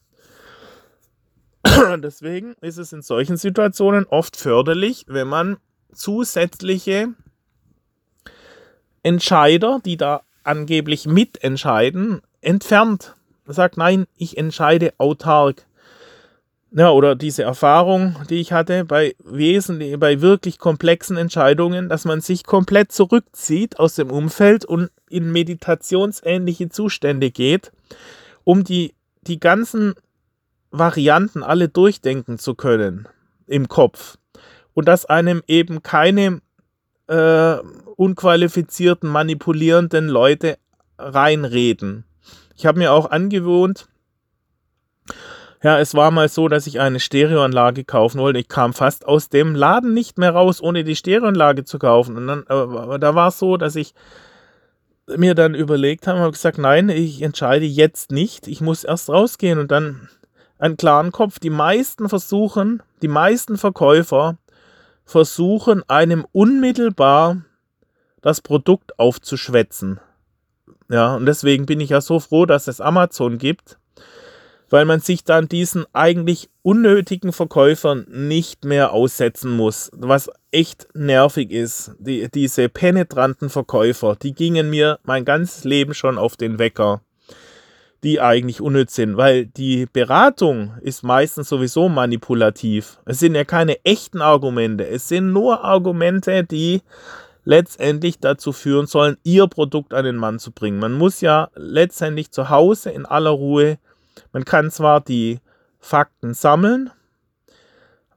Deswegen 1.97 2.55
ist 2.61 2.77
es 2.77 2.93
in 2.93 3.01
solchen 3.01 3.37
Situationen 3.37 4.05
oft 4.05 4.35
förderlich, 4.35 5.05
wenn 5.07 5.27
man 5.27 5.57
zusätzliche 5.93 7.09
Entscheider, 9.03 9.79
die 9.83 9.97
da 9.97 10.21
angeblich 10.43 11.05
mitentscheiden, 11.05 12.21
entfernt. 12.41 13.15
Sagt, 13.45 13.77
nein, 13.77 14.05
ich 14.15 14.37
entscheide 14.37 14.93
autark 14.99 15.65
ja, 16.71 16.91
oder 16.91 17.15
diese 17.15 17.43
Erfahrung, 17.43 18.15
die 18.29 18.41
ich 18.41 18.51
hatte 18.51 18.85
bei 18.85 19.15
wesentlich, 19.23 19.99
bei 19.99 20.21
wirklich 20.21 20.59
komplexen 20.59 21.17
Entscheidungen, 21.17 21.89
dass 21.89 22.05
man 22.05 22.21
sich 22.21 22.43
komplett 22.43 22.91
zurückzieht 22.91 23.79
aus 23.79 23.95
dem 23.95 24.11
Umfeld 24.11 24.65
und 24.65 24.91
in 25.09 25.31
meditationsähnliche 25.31 26.69
Zustände 26.69 27.31
geht, 27.31 27.71
um 28.43 28.63
die, 28.63 28.93
die 29.21 29.39
ganzen 29.39 29.95
Varianten 30.69 31.41
alle 31.41 31.69
durchdenken 31.69 32.37
zu 32.37 32.53
können 32.53 33.07
im 33.47 33.67
Kopf. 33.67 34.17
Und 34.73 34.87
dass 34.87 35.05
einem 35.07 35.41
eben 35.47 35.81
keine 35.81 36.41
äh, 37.07 37.55
unqualifizierten, 37.95 39.09
manipulierenden 39.09 40.07
Leute 40.07 40.57
reinreden. 40.99 42.05
Ich 42.55 42.67
habe 42.67 42.77
mir 42.77 42.91
auch 42.91 43.09
angewohnt, 43.09 43.87
ja, 45.61 45.77
es 45.79 45.93
war 45.93 46.11
mal 46.11 46.29
so, 46.29 46.47
dass 46.47 46.67
ich 46.67 46.79
eine 46.79 46.99
Stereoanlage 46.99 47.83
kaufen 47.83 48.19
wollte. 48.19 48.39
Ich 48.39 48.47
kam 48.47 48.73
fast 48.73 49.05
aus 49.05 49.27
dem 49.29 49.55
Laden 49.55 49.93
nicht 49.93 50.17
mehr 50.17 50.31
raus, 50.31 50.61
ohne 50.61 50.83
die 50.83 50.95
Stereoanlage 50.95 51.65
zu 51.65 51.79
kaufen. 51.79 52.15
Und 52.15 52.27
dann, 52.27 52.43
äh, 52.43 52.99
da 52.99 53.15
war 53.15 53.27
es 53.27 53.39
so, 53.39 53.57
dass 53.57 53.75
ich 53.75 53.93
mir 55.07 55.35
dann 55.35 55.55
überlegt 55.55 56.07
habe, 56.07 56.19
habe 56.19 56.31
gesagt, 56.31 56.59
nein, 56.59 56.87
ich 56.89 57.21
entscheide 57.21 57.65
jetzt 57.65 58.11
nicht. 58.11 58.47
Ich 58.47 58.61
muss 58.61 58.83
erst 58.83 59.09
rausgehen 59.09 59.59
und 59.59 59.69
dann 59.71 60.07
einen 60.59 60.77
klaren 60.77 61.11
Kopf. 61.11 61.39
Die 61.39 61.49
meisten 61.49 62.07
versuchen, 62.07 62.81
die 63.01 63.07
meisten 63.07 63.57
Verkäufer 63.57 64.37
versuchen 65.03 65.83
einem 65.89 66.25
unmittelbar 66.31 67.37
das 68.21 68.41
Produkt 68.41 68.99
aufzuschwätzen. 68.99 69.99
Ja, 70.89 71.15
und 71.15 71.25
deswegen 71.25 71.65
bin 71.65 71.79
ich 71.79 71.89
ja 71.89 72.01
so 72.01 72.19
froh, 72.19 72.45
dass 72.45 72.67
es 72.67 72.79
Amazon 72.79 73.37
gibt, 73.37 73.78
weil 74.69 74.85
man 74.85 74.99
sich 74.99 75.23
dann 75.23 75.47
diesen 75.47 75.85
eigentlich 75.93 76.49
unnötigen 76.61 77.33
Verkäufern 77.33 78.05
nicht 78.09 78.65
mehr 78.65 78.93
aussetzen 78.93 79.55
muss, 79.55 79.89
was 79.93 80.29
echt 80.51 80.87
nervig 80.93 81.51
ist. 81.51 81.95
Die, 81.99 82.29
diese 82.29 82.69
penetranten 82.69 83.49
Verkäufer, 83.49 84.15
die 84.15 84.33
gingen 84.33 84.69
mir 84.69 84.99
mein 85.03 85.25
ganzes 85.25 85.63
Leben 85.63 85.93
schon 85.93 86.17
auf 86.17 86.37
den 86.37 86.59
Wecker, 86.59 87.01
die 88.03 88.21
eigentlich 88.21 88.61
unnütz 88.61 88.95
sind, 88.95 89.17
weil 89.17 89.45
die 89.45 89.87
Beratung 89.91 90.73
ist 90.81 91.03
meistens 91.03 91.49
sowieso 91.49 91.89
manipulativ. 91.89 92.99
Es 93.05 93.19
sind 93.19 93.35
ja 93.35 93.43
keine 93.43 93.83
echten 93.83 94.21
Argumente, 94.21 94.87
es 94.87 95.07
sind 95.07 95.33
nur 95.33 95.63
Argumente, 95.63 96.43
die 96.43 96.81
letztendlich 97.45 98.19
dazu 98.19 98.51
führen 98.51 98.85
sollen, 98.85 99.17
ihr 99.23 99.47
Produkt 99.47 99.93
an 99.93 100.05
den 100.05 100.17
Mann 100.17 100.37
zu 100.37 100.51
bringen. 100.51 100.79
Man 100.79 100.93
muss 100.93 101.21
ja 101.21 101.49
letztendlich 101.55 102.31
zu 102.31 102.49
Hause 102.49 102.91
in 102.91 103.07
aller 103.07 103.31
Ruhe 103.31 103.79
man 104.31 104.45
kann 104.45 104.71
zwar 104.71 105.01
die 105.01 105.39
Fakten 105.79 106.33
sammeln, 106.33 106.91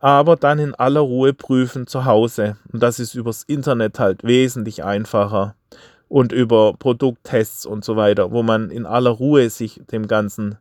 aber 0.01 0.37
dann 0.37 0.59
in 0.59 0.75
aller 0.75 1.01
Ruhe 1.01 1.33
prüfen 1.33 1.87
zu 1.87 2.05
Hause. 2.05 2.57
Und 2.73 2.83
das 2.83 2.99
ist 2.99 3.15
übers 3.15 3.45
Internet 3.45 3.99
halt 3.99 4.25
wesentlich 4.25 4.83
einfacher 4.83 5.55
und 6.09 6.33
über 6.33 6.75
Produkttests 6.75 7.65
und 7.65 7.85
so 7.85 7.97
weiter, 7.97 8.33
wo 8.33 8.43
man 8.43 8.71
in 8.71 8.85
aller 8.85 9.11
Ruhe 9.11 9.49
sich 9.49 9.81
dem 9.91 10.09
Ganzen 10.09 10.59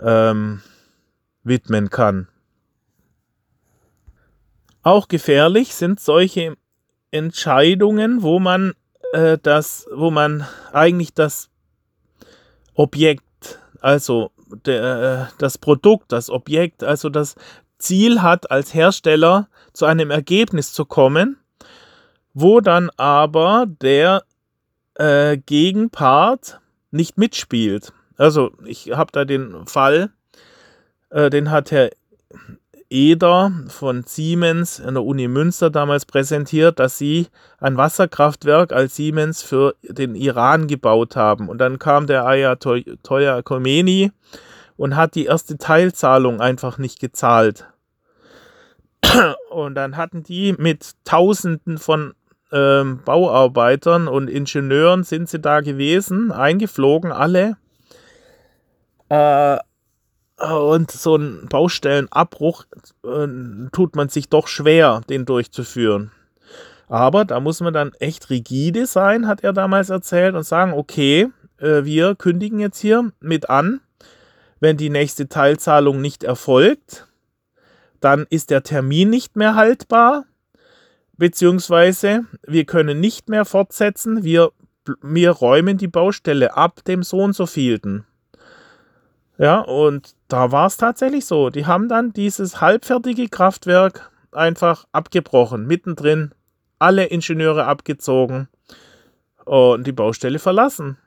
ähm, 0.00 0.62
widmen 1.42 1.90
kann. 1.90 2.28
Auch 4.82 5.08
gefährlich 5.08 5.74
sind 5.74 5.98
solche 5.98 6.56
Entscheidungen, 7.10 8.22
wo 8.22 8.38
man 8.38 8.74
äh, 9.12 9.38
das, 9.42 9.86
wo 9.92 10.10
man 10.10 10.46
eigentlich 10.72 11.14
das 11.14 11.50
Objekt, 12.74 13.58
also 13.80 14.30
der, 14.54 15.30
äh, 15.30 15.34
das 15.38 15.58
Produkt, 15.58 16.12
das 16.12 16.30
Objekt, 16.30 16.82
also 16.82 17.08
das 17.08 17.34
Ziel 17.78 18.22
hat, 18.22 18.50
als 18.50 18.74
Hersteller 18.74 19.48
zu 19.72 19.84
einem 19.84 20.10
Ergebnis 20.10 20.72
zu 20.72 20.84
kommen, 20.84 21.38
wo 22.32 22.60
dann 22.60 22.90
aber 22.96 23.66
der 23.66 24.24
äh, 24.94 25.36
Gegenpart 25.36 26.60
nicht 26.90 27.18
mitspielt. 27.18 27.92
Also 28.16 28.52
ich 28.64 28.92
habe 28.92 29.10
da 29.12 29.24
den 29.24 29.66
Fall, 29.66 30.10
äh, 31.10 31.30
den 31.30 31.50
hat 31.50 31.70
Herr 31.70 31.90
Eder 32.90 33.52
von 33.68 34.04
Siemens 34.04 34.80
an 34.80 34.94
der 34.94 35.04
Uni 35.04 35.28
Münster 35.28 35.70
damals 35.70 36.06
präsentiert, 36.06 36.78
dass 36.78 36.98
sie 36.98 37.28
ein 37.58 37.76
Wasserkraftwerk 37.76 38.72
als 38.72 38.96
Siemens 38.96 39.42
für 39.42 39.74
den 39.82 40.14
Iran 40.14 40.66
gebaut 40.66 41.16
haben. 41.16 41.48
Und 41.48 41.58
dann 41.58 41.78
kam 41.78 42.06
der 42.06 42.26
Ayatollah 42.26 43.42
Khomeini 43.42 44.12
und 44.76 44.96
hat 44.96 45.14
die 45.14 45.26
erste 45.26 45.58
Teilzahlung 45.58 46.40
einfach 46.40 46.78
nicht 46.78 47.00
gezahlt. 47.00 47.66
Und 49.50 49.74
dann 49.74 49.96
hatten 49.96 50.22
die 50.22 50.54
mit 50.58 50.92
Tausenden 51.04 51.78
von 51.78 52.14
ähm, 52.52 53.00
Bauarbeitern 53.04 54.08
und 54.08 54.28
Ingenieuren 54.28 55.02
sind 55.02 55.28
sie 55.28 55.40
da 55.40 55.60
gewesen, 55.60 56.32
eingeflogen, 56.32 57.12
alle. 57.12 57.56
Äh, 59.08 59.58
und 60.36 60.90
so 60.90 61.16
ein 61.16 61.46
Baustellenabbruch 61.48 62.64
äh, 63.04 63.26
tut 63.72 63.96
man 63.96 64.08
sich 64.08 64.28
doch 64.28 64.48
schwer, 64.48 65.00
den 65.08 65.24
durchzuführen. 65.24 66.10
Aber 66.88 67.24
da 67.24 67.40
muss 67.40 67.60
man 67.60 67.72
dann 67.72 67.92
echt 67.98 68.30
rigide 68.30 68.86
sein, 68.86 69.26
hat 69.26 69.42
er 69.42 69.52
damals 69.52 69.90
erzählt, 69.90 70.34
und 70.34 70.44
sagen, 70.44 70.72
okay, 70.72 71.28
äh, 71.58 71.84
wir 71.84 72.14
kündigen 72.14 72.60
jetzt 72.60 72.78
hier 72.78 73.12
mit 73.20 73.48
an, 73.48 73.80
wenn 74.60 74.76
die 74.76 74.90
nächste 74.90 75.28
Teilzahlung 75.28 76.00
nicht 76.00 76.24
erfolgt, 76.24 77.06
dann 78.00 78.26
ist 78.28 78.50
der 78.50 78.62
Termin 78.62 79.10
nicht 79.10 79.36
mehr 79.36 79.54
haltbar, 79.54 80.24
beziehungsweise 81.16 82.24
wir 82.46 82.64
können 82.64 83.00
nicht 83.00 83.28
mehr 83.28 83.44
fortsetzen, 83.44 84.24
wir, 84.24 84.52
wir 85.00 85.30
räumen 85.30 85.78
die 85.78 85.88
Baustelle 85.88 86.56
ab 86.56 86.84
dem 86.84 87.02
so 87.02 87.18
und 87.18 87.34
so 87.34 87.46
vielten. 87.46 88.04
Ja, 89.38 89.60
und 89.60 90.13
da 90.34 90.50
war 90.50 90.66
es 90.66 90.76
tatsächlich 90.76 91.26
so. 91.26 91.48
Die 91.48 91.64
haben 91.64 91.88
dann 91.88 92.12
dieses 92.12 92.60
halbfertige 92.60 93.28
Kraftwerk 93.28 94.10
einfach 94.32 94.84
abgebrochen, 94.90 95.64
mittendrin, 95.64 96.32
alle 96.80 97.04
Ingenieure 97.04 97.66
abgezogen 97.66 98.48
und 99.44 99.86
die 99.86 99.92
Baustelle 99.92 100.40
verlassen. 100.40 100.98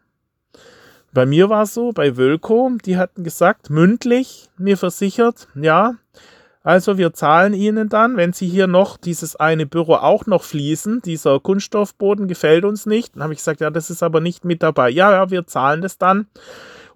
Bei 1.12 1.26
mir 1.26 1.50
war 1.50 1.64
es 1.64 1.74
so, 1.74 1.92
bei 1.92 2.16
Wölko, 2.16 2.72
die 2.86 2.96
hatten 2.96 3.26
gesagt, 3.26 3.70
mündlich 3.70 4.48
mir 4.58 4.78
versichert, 4.78 5.50
ja, 5.56 5.96
also 6.64 6.98
wir 6.98 7.12
zahlen 7.12 7.54
Ihnen 7.54 7.90
dann, 7.90 8.16
wenn 8.16 8.32
Sie 8.32 8.48
hier 8.48 8.68
noch 8.68 8.96
dieses 8.96 9.36
eine 9.36 9.66
Büro 9.66 9.96
auch 9.96 10.26
noch 10.26 10.44
fließen, 10.44 11.02
dieser 11.02 11.42
Kunststoffboden 11.42 12.30
gefällt 12.30 12.64
uns 12.64 12.86
nicht. 12.86 13.16
Dann 13.16 13.24
habe 13.24 13.34
ich 13.34 13.40
gesagt, 13.40 13.60
ja, 13.60 13.72
das 13.72 13.90
ist 13.90 14.04
aber 14.04 14.22
nicht 14.22 14.46
mit 14.46 14.64
dabei. 14.64 14.90
Ja, 14.90 15.12
ja, 15.12 15.30
wir 15.30 15.48
zahlen 15.48 15.82
das 15.82 15.98
dann. 15.98 16.28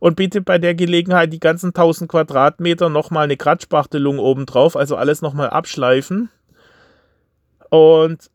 Und 0.02 0.16
bitte 0.16 0.42
bei 0.42 0.58
der 0.58 0.74
Gelegenheit 0.74 1.32
die 1.32 1.40
ganzen 1.40 1.68
1000 1.68 2.10
Quadratmeter 2.10 2.90
nochmal 2.90 3.26
eine 3.26 3.38
Kratzspachtelung 3.38 4.18
obendrauf, 4.18 4.76
also 4.76 4.96
alles 4.96 5.22
nochmal 5.22 5.52
abschleifen. 5.52 6.32
Und 7.70 8.32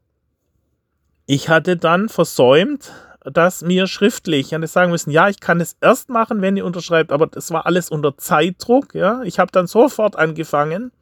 ich 1.26 1.48
hatte 1.48 1.76
dann 1.76 2.08
versäumt, 2.08 2.92
dass 3.24 3.62
mir 3.62 3.88
schriftlich, 3.88 4.52
ich 4.52 4.70
sagen 4.70 4.92
müssen, 4.92 5.10
ja, 5.10 5.28
ich 5.28 5.40
kann 5.40 5.60
es 5.60 5.76
erst 5.80 6.08
machen, 6.08 6.40
wenn 6.40 6.56
ihr 6.56 6.64
unterschreibt, 6.64 7.10
aber 7.10 7.26
das 7.26 7.50
war 7.50 7.66
alles 7.66 7.90
unter 7.90 8.16
Zeitdruck, 8.16 8.94
ja. 8.94 9.22
Ich 9.24 9.40
habe 9.40 9.50
dann 9.50 9.66
sofort 9.66 10.14
angefangen, 10.14 10.92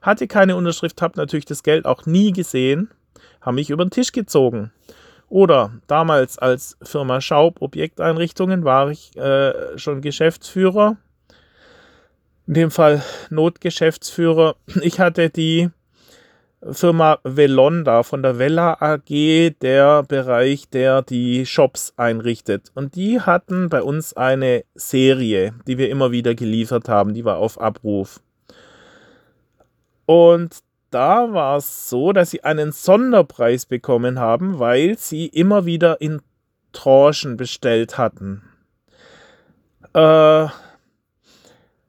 hatte 0.00 0.26
keine 0.26 0.56
Unterschrift, 0.56 1.02
habe 1.02 1.20
natürlich 1.20 1.44
das 1.44 1.62
Geld 1.62 1.84
auch 1.84 2.06
nie 2.06 2.32
gesehen, 2.32 2.90
habe 3.42 3.56
mich 3.56 3.68
über 3.68 3.84
den 3.84 3.90
Tisch 3.90 4.12
gezogen. 4.12 4.72
Oder 5.28 5.72
damals 5.86 6.38
als 6.38 6.76
Firma 6.82 7.20
Schaub 7.20 7.60
Objekteinrichtungen 7.60 8.64
war 8.64 8.90
ich 8.90 9.16
äh, 9.16 9.76
schon 9.76 10.00
Geschäftsführer, 10.00 10.96
in 12.46 12.54
dem 12.54 12.70
Fall 12.70 13.02
Notgeschäftsführer. 13.30 14.56
Ich 14.82 15.00
hatte 15.00 15.30
die 15.30 15.70
Firma 16.70 17.18
Velonda 17.22 18.02
von 18.02 18.22
der 18.22 18.38
Vella 18.38 18.76
AG, 18.80 19.54
der 19.60 20.02
Bereich, 20.04 20.68
der 20.70 21.02
die 21.02 21.44
Shops 21.44 21.92
einrichtet. 21.96 22.70
Und 22.74 22.94
die 22.94 23.20
hatten 23.20 23.68
bei 23.68 23.82
uns 23.82 24.14
eine 24.14 24.64
Serie, 24.74 25.54
die 25.66 25.78
wir 25.78 25.90
immer 25.90 26.12
wieder 26.12 26.34
geliefert 26.34 26.88
haben, 26.88 27.14
die 27.14 27.24
war 27.24 27.36
auf 27.38 27.60
Abruf. 27.60 28.20
Und 30.06 30.60
da 30.90 31.32
war 31.32 31.58
es 31.58 31.88
so, 31.88 32.12
dass 32.12 32.30
sie 32.30 32.44
einen 32.44 32.72
Sonderpreis 32.72 33.66
bekommen 33.66 34.18
haben, 34.18 34.58
weil 34.58 34.96
sie 34.98 35.26
immer 35.26 35.66
wieder 35.66 36.00
in 36.00 36.20
Tranchen 36.72 37.36
bestellt 37.36 37.98
hatten. 37.98 38.42
Äh, 39.94 40.48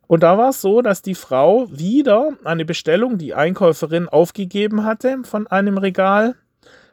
und 0.08 0.24
da 0.24 0.38
war 0.38 0.50
es 0.50 0.62
so, 0.62 0.82
dass 0.82 1.02
die 1.02 1.16
Frau 1.16 1.68
wieder 1.70 2.32
eine 2.46 2.64
Bestellung, 2.64 3.18
die 3.18 3.34
Einkäuferin 3.34 4.08
aufgegeben 4.08 4.86
hatte 4.86 5.20
von 5.24 5.48
einem 5.48 5.78
Regal. 5.78 6.36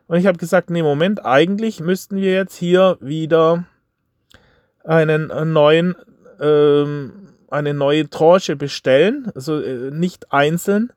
Und 0.09 0.19
ich 0.19 0.27
habe 0.27 0.38
gesagt, 0.38 0.71
nee, 0.71 0.83
Moment, 0.83 1.25
eigentlich 1.25 1.81
müssten 1.81 2.17
wir 2.17 2.33
jetzt 2.33 2.57
hier 2.57 2.99
wieder 3.01 3.64
einen 4.83 5.53
neuen, 5.53 5.95
ähm, 6.40 7.29
eine 7.49 7.73
neue 7.73 8.11
Tranche 8.11 8.57
bestellen, 8.57 9.31
also 9.35 9.61
äh, 9.61 9.90
nicht 9.93 10.33
einzeln. 10.33 10.93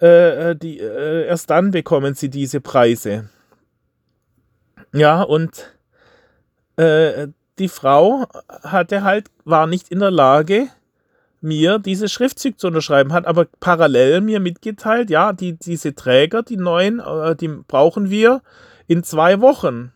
Äh, 0.00 0.56
die, 0.56 0.78
äh, 0.80 1.26
erst 1.26 1.50
dann 1.50 1.70
bekommen 1.70 2.14
sie 2.14 2.30
diese 2.30 2.60
Preise. 2.60 3.28
Ja, 4.92 5.22
und 5.22 5.76
äh, 6.76 7.28
die 7.58 7.68
Frau 7.68 8.26
hatte 8.62 9.04
halt, 9.04 9.30
war 9.44 9.66
nicht 9.66 9.90
in 9.90 10.00
der 10.00 10.10
Lage, 10.10 10.68
mir 11.42 11.78
dieses 11.78 12.12
Schriftzug 12.12 12.58
zu 12.58 12.68
unterschreiben, 12.68 13.12
hat 13.12 13.26
aber 13.26 13.46
parallel 13.60 14.20
mir 14.20 14.40
mitgeteilt, 14.40 15.10
ja, 15.10 15.32
die, 15.32 15.54
diese 15.54 15.94
Träger, 15.94 16.42
die 16.42 16.56
neuen, 16.56 17.00
äh, 17.00 17.36
die 17.36 17.48
brauchen 17.48 18.10
wir 18.10 18.42
in 18.86 19.04
zwei 19.04 19.40
Wochen. 19.40 19.92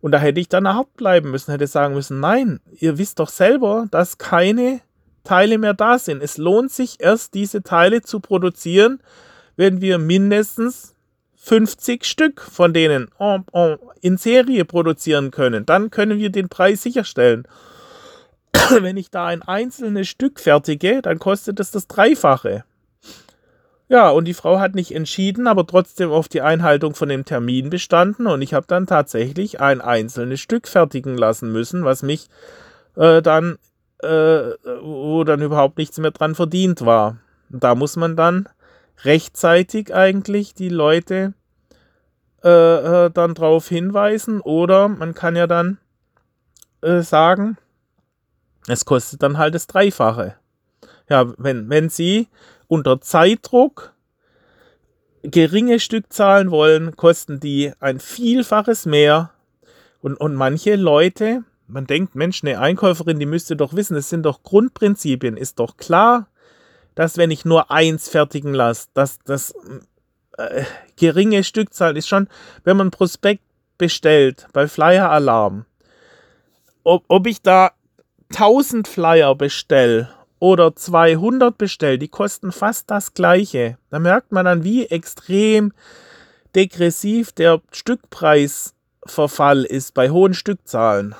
Und 0.00 0.12
da 0.12 0.18
hätte 0.18 0.40
ich 0.40 0.48
dann 0.48 0.68
hart 0.68 0.94
bleiben 0.94 1.30
müssen, 1.30 1.50
hätte 1.50 1.66
sagen 1.66 1.94
müssen, 1.94 2.20
nein, 2.20 2.60
ihr 2.78 2.98
wisst 2.98 3.18
doch 3.18 3.28
selber, 3.28 3.86
dass 3.90 4.18
keine 4.18 4.80
Teile 5.26 5.58
mehr 5.58 5.74
da 5.74 5.98
sind. 5.98 6.22
Es 6.22 6.38
lohnt 6.38 6.72
sich 6.72 6.96
erst, 7.00 7.34
diese 7.34 7.62
Teile 7.62 8.02
zu 8.02 8.20
produzieren, 8.20 9.00
wenn 9.56 9.80
wir 9.80 9.98
mindestens 9.98 10.94
50 11.36 12.04
Stück 12.04 12.40
von 12.40 12.72
denen 12.72 13.08
in 14.00 14.16
Serie 14.16 14.64
produzieren 14.64 15.30
können. 15.30 15.66
Dann 15.66 15.90
können 15.90 16.18
wir 16.18 16.30
den 16.30 16.48
Preis 16.48 16.82
sicherstellen. 16.82 17.46
wenn 18.80 18.96
ich 18.96 19.10
da 19.10 19.26
ein 19.26 19.42
einzelnes 19.42 20.08
Stück 20.08 20.40
fertige, 20.40 21.02
dann 21.02 21.18
kostet 21.18 21.60
es 21.60 21.70
das 21.70 21.86
Dreifache. 21.86 22.64
Ja, 23.88 24.10
und 24.10 24.24
die 24.24 24.34
Frau 24.34 24.58
hat 24.58 24.74
nicht 24.74 24.92
entschieden, 24.92 25.46
aber 25.46 25.64
trotzdem 25.66 26.10
auf 26.10 26.26
die 26.26 26.40
Einhaltung 26.40 26.94
von 26.94 27.08
dem 27.08 27.24
Termin 27.24 27.70
bestanden 27.70 28.26
und 28.26 28.42
ich 28.42 28.52
habe 28.52 28.66
dann 28.66 28.86
tatsächlich 28.86 29.60
ein 29.60 29.80
einzelnes 29.80 30.40
Stück 30.40 30.66
fertigen 30.66 31.16
lassen 31.16 31.52
müssen, 31.52 31.84
was 31.84 32.02
mich 32.02 32.26
äh, 32.96 33.22
dann, 33.22 33.58
äh, 34.06 34.54
wo 34.82 35.24
dann 35.24 35.42
überhaupt 35.42 35.78
nichts 35.78 35.98
mehr 35.98 36.10
dran 36.10 36.34
verdient 36.34 36.84
war. 36.84 37.18
Und 37.50 37.62
da 37.62 37.74
muss 37.74 37.96
man 37.96 38.16
dann 38.16 38.48
rechtzeitig 39.04 39.94
eigentlich 39.94 40.54
die 40.54 40.68
Leute 40.68 41.34
äh, 42.42 42.48
äh 43.06 43.10
dann 43.10 43.34
darauf 43.34 43.68
hinweisen 43.68 44.40
oder 44.40 44.88
man 44.88 45.14
kann 45.14 45.36
ja 45.36 45.46
dann 45.46 45.78
äh, 46.82 47.00
sagen, 47.00 47.58
es 48.66 48.84
kostet 48.84 49.22
dann 49.22 49.38
halt 49.38 49.54
das 49.54 49.66
Dreifache. 49.66 50.34
Ja, 51.08 51.32
wenn, 51.38 51.68
wenn 51.70 51.88
Sie 51.88 52.28
unter 52.68 53.00
Zeitdruck 53.00 53.92
geringe 55.22 55.80
Stückzahlen 55.80 56.50
wollen, 56.50 56.96
kosten 56.96 57.40
die 57.40 57.72
ein 57.80 58.00
Vielfaches 58.00 58.86
mehr. 58.86 59.30
Und, 60.00 60.16
und 60.16 60.34
manche 60.34 60.76
Leute, 60.76 61.42
man 61.68 61.86
denkt, 61.86 62.14
Mensch, 62.14 62.42
eine 62.42 62.58
Einkäuferin, 62.58 63.18
die 63.18 63.26
müsste 63.26 63.56
doch 63.56 63.74
wissen, 63.74 63.96
es 63.96 64.08
sind 64.08 64.22
doch 64.22 64.42
Grundprinzipien, 64.42 65.36
ist 65.36 65.58
doch 65.58 65.76
klar, 65.76 66.28
dass 66.94 67.16
wenn 67.16 67.30
ich 67.30 67.44
nur 67.44 67.70
eins 67.70 68.08
fertigen 68.08 68.54
lasse, 68.54 68.88
dass 68.94 69.18
das 69.24 69.54
äh, 70.38 70.64
geringe 70.96 71.44
Stückzahl 71.44 71.96
ist 71.96 72.08
schon, 72.08 72.28
wenn 72.64 72.76
man 72.76 72.90
Prospekt 72.90 73.42
bestellt 73.78 74.46
bei 74.52 74.68
Flyer 74.68 75.10
Alarm, 75.10 75.66
ob, 76.84 77.04
ob 77.08 77.26
ich 77.26 77.42
da 77.42 77.72
1000 78.32 78.88
Flyer 78.88 79.34
bestell 79.34 80.08
oder 80.38 80.74
200 80.74 81.56
bestell, 81.56 81.98
die 81.98 82.08
kosten 82.08 82.52
fast 82.52 82.90
das 82.90 83.14
gleiche. 83.14 83.78
Da 83.90 83.98
merkt 83.98 84.32
man 84.32 84.44
dann, 84.44 84.64
wie 84.64 84.86
extrem 84.86 85.72
degressiv 86.54 87.32
der 87.32 87.60
Stückpreisverfall 87.72 89.64
ist 89.64 89.94
bei 89.94 90.10
hohen 90.10 90.34
Stückzahlen. 90.34 91.14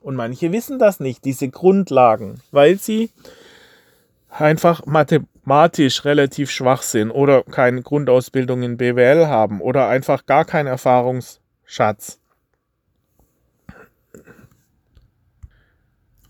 Und 0.00 0.16
manche 0.16 0.52
wissen 0.52 0.78
das 0.78 1.00
nicht, 1.00 1.24
diese 1.24 1.48
Grundlagen, 1.48 2.40
weil 2.50 2.78
sie 2.78 3.10
einfach 4.30 4.86
mathematisch 4.86 6.04
relativ 6.04 6.50
schwach 6.50 6.82
sind 6.82 7.10
oder 7.10 7.42
keine 7.42 7.82
Grundausbildung 7.82 8.62
in 8.62 8.76
BWL 8.76 9.26
haben 9.26 9.60
oder 9.60 9.88
einfach 9.88 10.26
gar 10.26 10.44
keinen 10.44 10.66
Erfahrungsschatz. 10.66 12.18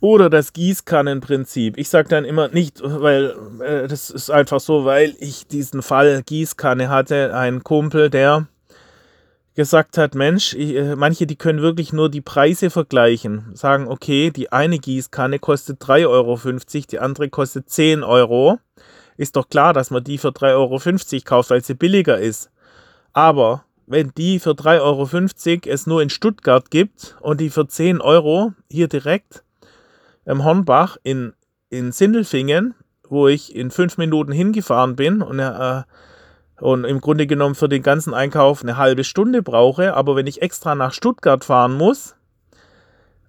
Oder 0.00 0.30
das 0.30 0.52
Gießkannenprinzip. 0.52 1.76
Ich 1.76 1.88
sage 1.88 2.08
dann 2.08 2.24
immer 2.24 2.48
nicht, 2.48 2.80
weil 2.82 3.34
äh, 3.60 3.88
das 3.88 4.10
ist 4.10 4.30
einfach 4.30 4.60
so, 4.60 4.84
weil 4.84 5.16
ich 5.18 5.48
diesen 5.48 5.82
Fall 5.82 6.22
Gießkanne 6.24 6.88
hatte. 6.88 7.34
Ein 7.34 7.64
Kumpel, 7.64 8.08
der 8.08 8.46
gesagt 9.58 9.98
hat, 9.98 10.14
Mensch, 10.14 10.54
äh, 10.54 10.94
manche, 10.94 11.26
die 11.26 11.34
können 11.34 11.62
wirklich 11.62 11.92
nur 11.92 12.08
die 12.08 12.20
Preise 12.20 12.70
vergleichen. 12.70 13.50
Sagen, 13.54 13.88
okay, 13.88 14.30
die 14.30 14.52
eine 14.52 14.78
Gießkanne 14.78 15.40
kostet 15.40 15.82
3,50 15.82 16.06
Euro, 16.06 16.86
die 16.92 16.98
andere 17.00 17.28
kostet 17.28 17.68
10 17.68 18.04
Euro. 18.04 18.60
Ist 19.16 19.34
doch 19.34 19.48
klar, 19.48 19.72
dass 19.72 19.90
man 19.90 20.04
die 20.04 20.16
für 20.16 20.28
3,50 20.28 20.54
Euro 20.54 21.24
kauft, 21.24 21.50
weil 21.50 21.64
sie 21.64 21.74
billiger 21.74 22.20
ist. 22.20 22.52
Aber 23.12 23.64
wenn 23.88 24.12
die 24.16 24.38
für 24.38 24.52
3,50 24.52 24.80
Euro 24.80 25.72
es 25.74 25.88
nur 25.88 26.02
in 26.02 26.10
Stuttgart 26.10 26.70
gibt 26.70 27.16
und 27.20 27.40
die 27.40 27.50
für 27.50 27.66
10 27.66 28.00
Euro 28.00 28.52
hier 28.70 28.86
direkt 28.86 29.42
im 30.24 30.44
Hornbach 30.44 30.98
in, 31.02 31.32
in 31.68 31.90
Sindelfingen, 31.90 32.76
wo 33.08 33.26
ich 33.26 33.56
in 33.56 33.72
fünf 33.72 33.98
Minuten 33.98 34.30
hingefahren 34.30 34.94
bin 34.94 35.20
und, 35.20 35.40
äh, 35.40 35.82
und 36.60 36.84
im 36.84 37.00
Grunde 37.00 37.26
genommen 37.26 37.54
für 37.54 37.68
den 37.68 37.82
ganzen 37.82 38.14
Einkauf 38.14 38.62
eine 38.62 38.76
halbe 38.76 39.04
Stunde 39.04 39.42
brauche. 39.42 39.94
Aber 39.94 40.16
wenn 40.16 40.26
ich 40.26 40.42
extra 40.42 40.74
nach 40.74 40.92
Stuttgart 40.92 41.44
fahren 41.44 41.74
muss, 41.74 42.14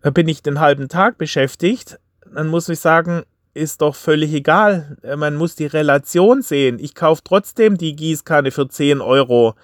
äh, 0.02 0.12
bin 0.12 0.28
ich 0.28 0.42
den 0.42 0.60
halben 0.60 0.90
Tag 0.90 1.18
beschäftigt, 1.18 2.00
dann 2.34 2.48
muss 2.48 2.70
ich 2.70 2.80
sagen, 2.80 3.24
ist 3.54 3.82
doch 3.82 3.96
völlig 3.96 4.34
egal. 4.34 4.98
Äh, 5.04 5.16
man 5.16 5.36
muss 5.36 5.56
die 5.56 5.66
Relation 5.66 6.42
sehen. 6.42 6.80
Ich 6.80 6.96
kaufe 6.96 7.22
trotzdem 7.24 7.78
die 7.78 7.96
Gießkanne 7.96 8.52
für 8.52 8.68
10 8.68 9.02
Euro. 9.02 9.56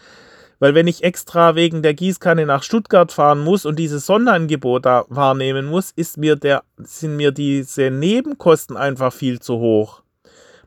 Weil 0.59 0.74
wenn 0.74 0.88
ich 0.88 1.03
extra 1.03 1.55
wegen 1.55 1.82
der 1.82 1.93
Gießkanne 1.93 2.45
nach 2.45 2.63
Stuttgart 2.63 3.11
fahren 3.11 3.43
muss 3.43 3.66
und 3.66 3.78
dieses 3.78 4.05
Sonderangebot 4.05 4.86
da 4.86 5.05
wahrnehmen 5.09 5.66
muss, 5.66 5.91
ist 5.91 6.18
mir 6.18 6.38
der, 6.38 6.63
sind 6.78 7.18
mir 7.18 7.32
diese 7.32 7.91
Nebenkosten 7.91 8.78
einfach 8.78 9.11
viel 9.11 9.39
zu 9.39 9.59
hoch. 9.59 10.01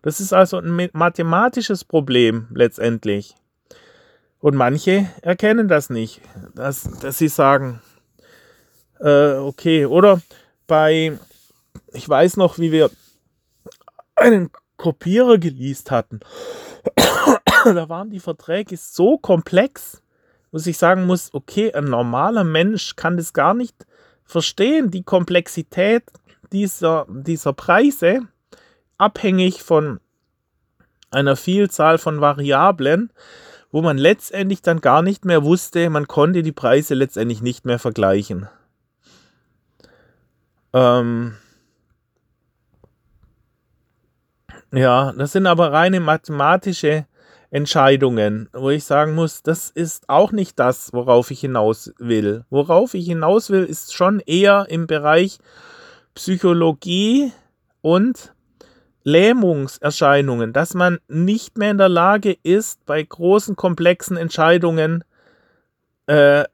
Das 0.03 0.21
ist 0.21 0.33
also 0.33 0.59
ein 0.59 0.91
mathematisches 0.93 1.85
Problem 1.85 2.49
letztendlich. 2.53 3.35
Und 4.41 4.55
manche 4.55 5.09
erkennen 5.23 5.69
das 5.69 5.91
nicht, 5.91 6.21
dass, 6.55 6.83
dass 7.01 7.19
sie 7.19 7.29
sagen, 7.29 7.81
äh, 9.01 9.35
okay, 9.35 9.87
oder 9.87 10.21
bei, 10.67 11.19
ich 11.93 12.09
weiß 12.09 12.37
noch, 12.37 12.59
wie 12.59 12.71
wir 12.71 12.91
einen 14.15 14.51
Kopierer 14.77 15.39
geleast 15.39 15.91
hatten. 15.91 16.21
da 17.65 17.89
waren 17.89 18.11
die 18.11 18.21
Verträge 18.21 18.77
so 18.77 19.19
komplex, 19.19 20.03
dass 20.53 20.67
ich 20.67 20.79
sagen 20.79 21.07
muss, 21.07 21.35
okay, 21.35 21.73
ein 21.73 21.85
normaler 21.85 22.45
Mensch 22.45 22.95
kann 22.95 23.17
das 23.17 23.33
gar 23.33 23.55
nicht 23.55 23.75
verstehen, 24.25 24.91
die 24.91 25.03
Komplexität 25.03 26.05
dieser, 26.53 27.07
dieser 27.09 27.53
Preise, 27.53 28.29
abhängig 28.99 29.63
von 29.63 30.01
einer 31.11 31.37
Vielzahl 31.37 31.99
von 31.99 32.21
Variablen, 32.21 33.11
wo 33.71 33.83
man 33.83 33.99
letztendlich 33.99 34.63
dann 34.63 34.81
gar 34.81 35.03
nicht 35.03 35.25
mehr 35.25 35.45
wusste, 35.45 35.91
man 35.91 36.09
konnte 36.09 36.43
die 36.43 36.53
Preise 36.53 36.95
letztendlich 36.95 37.43
nicht 37.43 37.65
mehr 37.65 37.79
vergleichen. 37.79 38.49
Ähm, 40.73 41.37
ja, 44.73 45.13
das 45.13 45.33
sind 45.33 45.47
aber 45.47 45.73
reine 45.73 46.01
mathematische 46.01 47.07
Entscheidungen, 47.51 48.51
wo 48.53 48.69
ich 48.69 48.85
sagen 48.85 49.15
muss, 49.15 49.43
das 49.43 49.71
ist 49.71 50.11
auch 50.11 50.33
nicht 50.33 50.59
das, 50.59 50.93
worauf 50.93 51.31
ich 51.31 51.41
hinaus 51.41 51.93
will. 51.99 52.45
Worauf 52.51 52.93
ich 52.93 53.07
hinaus 53.07 53.49
will, 53.49 53.65
ist 53.65 53.95
schon 53.95 54.21
eher 54.21 54.67
im 54.69 54.87
Bereich 54.87 55.39
Psychologie 56.15 57.33
und 57.81 58.35
Lähmungserscheinungen, 59.09 60.53
dass 60.53 60.75
man 60.75 60.99
nicht 61.09 61.57
mehr 61.57 61.71
in 61.71 61.79
der 61.79 61.89
Lage 61.89 62.37
ist, 62.43 62.85
bei 62.85 63.03
großen, 63.03 63.57
komplexen 63.57 64.19
Entscheidungen 64.19 65.03
äh, 66.07 66.45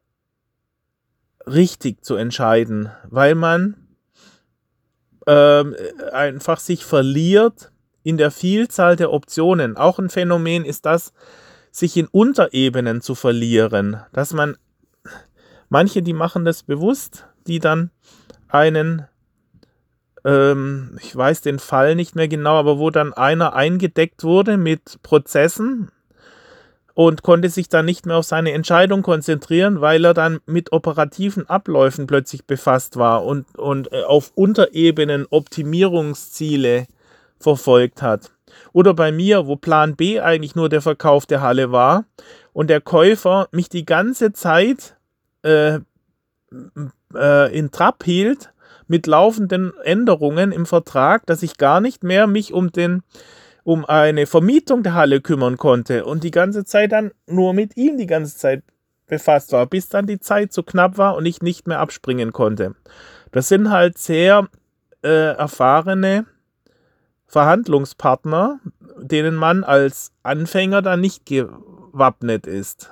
richtig 1.47 2.05
zu 2.05 2.15
entscheiden, 2.15 2.91
weil 3.09 3.35
man 3.35 3.77
äh, 5.27 5.65
einfach 6.13 6.61
sich 6.61 6.85
verliert 6.85 7.73
in 8.05 8.19
der 8.19 8.31
Vielzahl 8.31 8.95
der 8.95 9.13
Optionen. 9.13 9.77
Auch 9.77 9.99
ein 9.99 10.09
Phänomen 10.09 10.65
ist 10.65 10.87
das, 10.87 11.13
sich 11.73 11.97
in 11.97 12.07
Unterebenen 12.07 13.01
zu 13.01 13.17
verlieren. 13.17 14.01
Dass 14.13 14.33
man, 14.33 14.57
manche, 15.69 16.03
die 16.03 16.13
machen 16.13 16.45
das 16.45 16.63
bewusst, 16.63 17.27
die 17.49 17.59
dann 17.59 17.91
einen, 18.47 19.09
ähm, 20.25 20.99
ich 21.03 21.15
weiß 21.15 21.43
den 21.43 21.59
Fall 21.59 21.95
nicht 21.95 22.17
mehr 22.17 22.29
genau, 22.29 22.55
aber 22.55 22.79
wo 22.79 22.91
dann 22.91 23.13
einer 23.13 23.55
eingedeckt 23.55 24.25
wurde 24.25 24.57
mit 24.57 25.03
Prozessen 25.03 25.91
und 26.95 27.23
konnte 27.23 27.49
sich 27.49 27.69
dann 27.69 27.85
nicht 27.85 28.07
mehr 28.07 28.17
auf 28.17 28.25
seine 28.25 28.53
Entscheidung 28.53 29.03
konzentrieren, 29.03 29.81
weil 29.81 30.05
er 30.05 30.15
dann 30.15 30.41
mit 30.47 30.73
operativen 30.73 31.49
Abläufen 31.49 32.07
plötzlich 32.07 32.45
befasst 32.45 32.97
war 32.97 33.25
und, 33.25 33.59
und 33.59 33.93
äh, 33.93 34.05
auf 34.05 34.31
Unterebenen 34.35 35.27
Optimierungsziele 35.29 36.87
verfolgt 37.39 38.01
hat. 38.01 38.31
Oder 38.73 38.95
bei 38.95 39.11
mir, 39.11 39.47
wo 39.47 39.57
Plan 39.57 39.97
B 39.97 40.21
eigentlich 40.21 40.55
nur 40.55 40.69
der 40.69 40.81
Verkauf 40.81 41.27
der 41.27 41.43
Halle 41.43 41.73
war 41.73 42.05
und 42.53 42.71
der 42.71 42.81
Käufer 42.81 43.49
mich 43.51 43.69
die 43.69 43.85
ganze 43.85 44.33
Zeit 44.33 44.97
äh, 45.43 45.81
äh, 47.15 47.59
in 47.59 47.73
Trab 47.73 48.05
hielt 48.05 48.54
mit 48.87 49.07
laufenden 49.07 49.73
Änderungen 49.85 50.53
im 50.53 50.67
Vertrag, 50.67 51.27
dass 51.27 51.43
ich 51.43 51.57
gar 51.57 51.81
nicht 51.81 52.05
mehr 52.05 52.27
mich 52.27 52.53
um 52.53 52.73
den 52.73 53.03
um 53.65 53.87
eine 53.87 54.27
Vermietung 54.27 54.83
der 54.83 54.93
Halle 54.95 55.23
kümmern 55.23 55.57
konnte 55.57 56.05
und 56.05 56.23
die 56.23 56.31
ganze 56.31 56.67
Zeit 56.67 56.93
dann 56.93 57.13
nur 57.27 57.55
mit 57.55 57.79
ihm 57.79 57.97
die 57.97 58.07
ganze 58.07 58.37
Zeit 58.37 58.63
befasst 59.07 59.53
war, 59.53 59.67
bis 59.67 59.89
dann 59.89 60.07
die 60.07 60.21
Zeit 60.21 60.53
zu 60.53 60.63
knapp 60.63 60.99
war 60.99 61.17
und 61.17 61.25
ich 61.27 61.43
nicht 61.43 61.67
mehr 61.67 61.81
abspringen 61.81 62.33
konnte. 62.33 62.75
Das 63.33 63.49
sind 63.49 63.71
halt 63.71 63.97
sehr 63.99 64.49
äh, 65.03 65.35
erfahrene 65.35 66.27
Verhandlungspartner, 67.27 68.61
denen 68.99 69.35
man 69.35 69.65
als 69.65 70.13
Anfänger 70.23 70.83
dann 70.83 71.01
nicht 71.01 71.27
gewappnet 71.27 72.47
ist. 72.47 72.91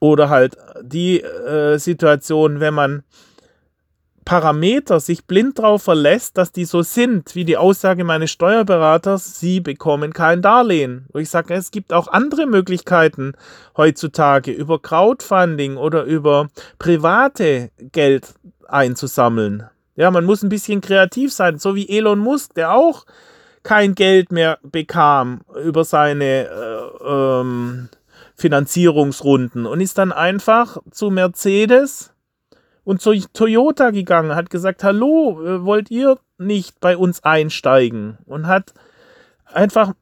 Oder 0.00 0.30
halt 0.30 0.56
die 0.82 1.20
äh, 1.20 1.78
Situation, 1.78 2.58
wenn 2.58 2.74
man 2.74 3.02
Parameter 4.30 5.00
sich 5.00 5.24
blind 5.24 5.58
darauf 5.58 5.82
verlässt, 5.82 6.38
dass 6.38 6.52
die 6.52 6.64
so 6.64 6.82
sind, 6.82 7.34
wie 7.34 7.44
die 7.44 7.56
Aussage 7.56 8.04
meines 8.04 8.30
Steuerberaters, 8.30 9.40
sie 9.40 9.58
bekommen 9.58 10.12
kein 10.12 10.40
Darlehen. 10.40 11.06
Wo 11.12 11.18
ich 11.18 11.28
sage, 11.28 11.52
es 11.52 11.72
gibt 11.72 11.92
auch 11.92 12.06
andere 12.06 12.46
Möglichkeiten 12.46 13.32
heutzutage 13.76 14.52
über 14.52 14.80
Crowdfunding 14.80 15.76
oder 15.76 16.04
über 16.04 16.46
private 16.78 17.72
Geld 17.90 18.34
einzusammeln. 18.68 19.64
Ja, 19.96 20.12
man 20.12 20.26
muss 20.26 20.44
ein 20.44 20.48
bisschen 20.48 20.80
kreativ 20.80 21.32
sein, 21.32 21.58
so 21.58 21.74
wie 21.74 21.88
Elon 21.88 22.20
Musk, 22.20 22.54
der 22.54 22.72
auch 22.72 23.06
kein 23.64 23.96
Geld 23.96 24.30
mehr 24.30 24.60
bekam 24.62 25.40
über 25.64 25.82
seine 25.82 26.46
äh, 26.46 27.04
ähm, 27.04 27.88
Finanzierungsrunden 28.36 29.66
und 29.66 29.80
ist 29.80 29.98
dann 29.98 30.12
einfach 30.12 30.78
zu 30.92 31.10
Mercedes 31.10 32.12
und 32.84 33.00
zu 33.00 33.12
Toyota 33.32 33.90
gegangen, 33.90 34.34
hat 34.34 34.50
gesagt, 34.50 34.84
hallo, 34.84 35.40
äh, 35.44 35.64
wollt 35.64 35.90
ihr 35.90 36.18
nicht 36.38 36.80
bei 36.80 36.96
uns 36.96 37.22
einsteigen? 37.22 38.18
Und 38.26 38.46
hat 38.46 38.72
einfach 39.46 39.92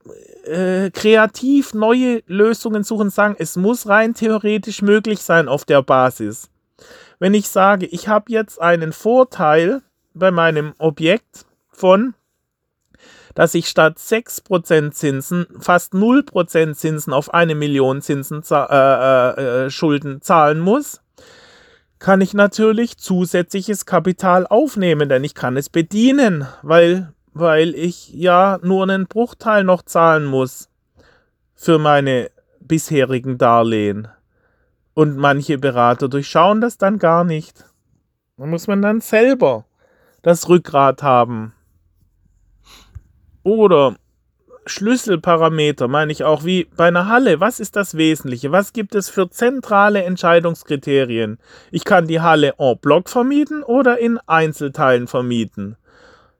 äh, 0.44 0.90
kreativ 0.90 1.74
neue 1.74 2.22
Lösungen 2.26 2.84
suchen, 2.84 3.10
sagen, 3.10 3.36
es 3.38 3.56
muss 3.56 3.88
rein 3.88 4.14
theoretisch 4.14 4.82
möglich 4.82 5.20
sein 5.20 5.48
auf 5.48 5.64
der 5.64 5.82
Basis 5.82 6.50
wenn 7.18 7.34
ich 7.34 7.48
sage, 7.48 7.86
ich 7.86 8.08
habe 8.08 8.30
jetzt 8.30 8.60
einen 8.60 8.92
Vorteil 8.92 9.82
bei 10.14 10.30
meinem 10.30 10.74
Objekt 10.78 11.46
von, 11.70 12.14
dass 13.34 13.54
ich 13.54 13.68
statt 13.68 13.98
6% 13.98 14.92
Zinsen 14.92 15.46
fast 15.60 15.92
0% 15.92 16.74
Zinsen 16.74 17.12
auf 17.12 17.32
eine 17.34 17.54
Million 17.54 18.02
Zinsen 18.02 18.42
äh, 18.50 18.54
äh, 18.54 19.66
äh, 19.66 19.70
Schulden 19.70 20.22
zahlen 20.22 20.60
muss, 20.60 21.00
kann 21.98 22.20
ich 22.20 22.34
natürlich 22.34 22.96
zusätzliches 22.98 23.86
Kapital 23.86 24.46
aufnehmen, 24.46 25.08
denn 25.08 25.24
ich 25.24 25.34
kann 25.34 25.56
es 25.56 25.68
bedienen, 25.68 26.46
weil, 26.62 27.12
weil 27.32 27.74
ich 27.74 28.12
ja 28.12 28.58
nur 28.62 28.84
einen 28.84 29.06
Bruchteil 29.06 29.64
noch 29.64 29.82
zahlen 29.82 30.24
muss 30.24 30.68
für 31.54 31.78
meine 31.78 32.30
bisherigen 32.60 33.38
Darlehen. 33.38 34.08
Und 34.94 35.16
manche 35.16 35.58
Berater 35.58 36.08
durchschauen 36.08 36.60
das 36.60 36.78
dann 36.78 36.98
gar 36.98 37.24
nicht. 37.24 37.64
Da 38.36 38.46
muss 38.46 38.66
man 38.66 38.82
dann 38.82 39.00
selber 39.00 39.64
das 40.22 40.48
Rückgrat 40.48 41.02
haben. 41.02 41.52
Oder 43.42 43.96
Schlüsselparameter 44.68 45.88
meine 45.88 46.12
ich 46.12 46.24
auch 46.24 46.44
wie 46.44 46.68
bei 46.76 46.88
einer 46.88 47.08
Halle. 47.08 47.40
Was 47.40 47.60
ist 47.60 47.76
das 47.76 47.96
Wesentliche? 47.96 48.52
Was 48.52 48.72
gibt 48.72 48.94
es 48.94 49.08
für 49.08 49.30
zentrale 49.30 50.02
Entscheidungskriterien? 50.04 51.38
Ich 51.70 51.84
kann 51.84 52.06
die 52.06 52.20
Halle 52.20 52.54
en 52.58 52.78
bloc 52.78 53.08
vermieten 53.08 53.62
oder 53.62 53.98
in 53.98 54.18
Einzelteilen 54.26 55.06
vermieten. 55.06 55.76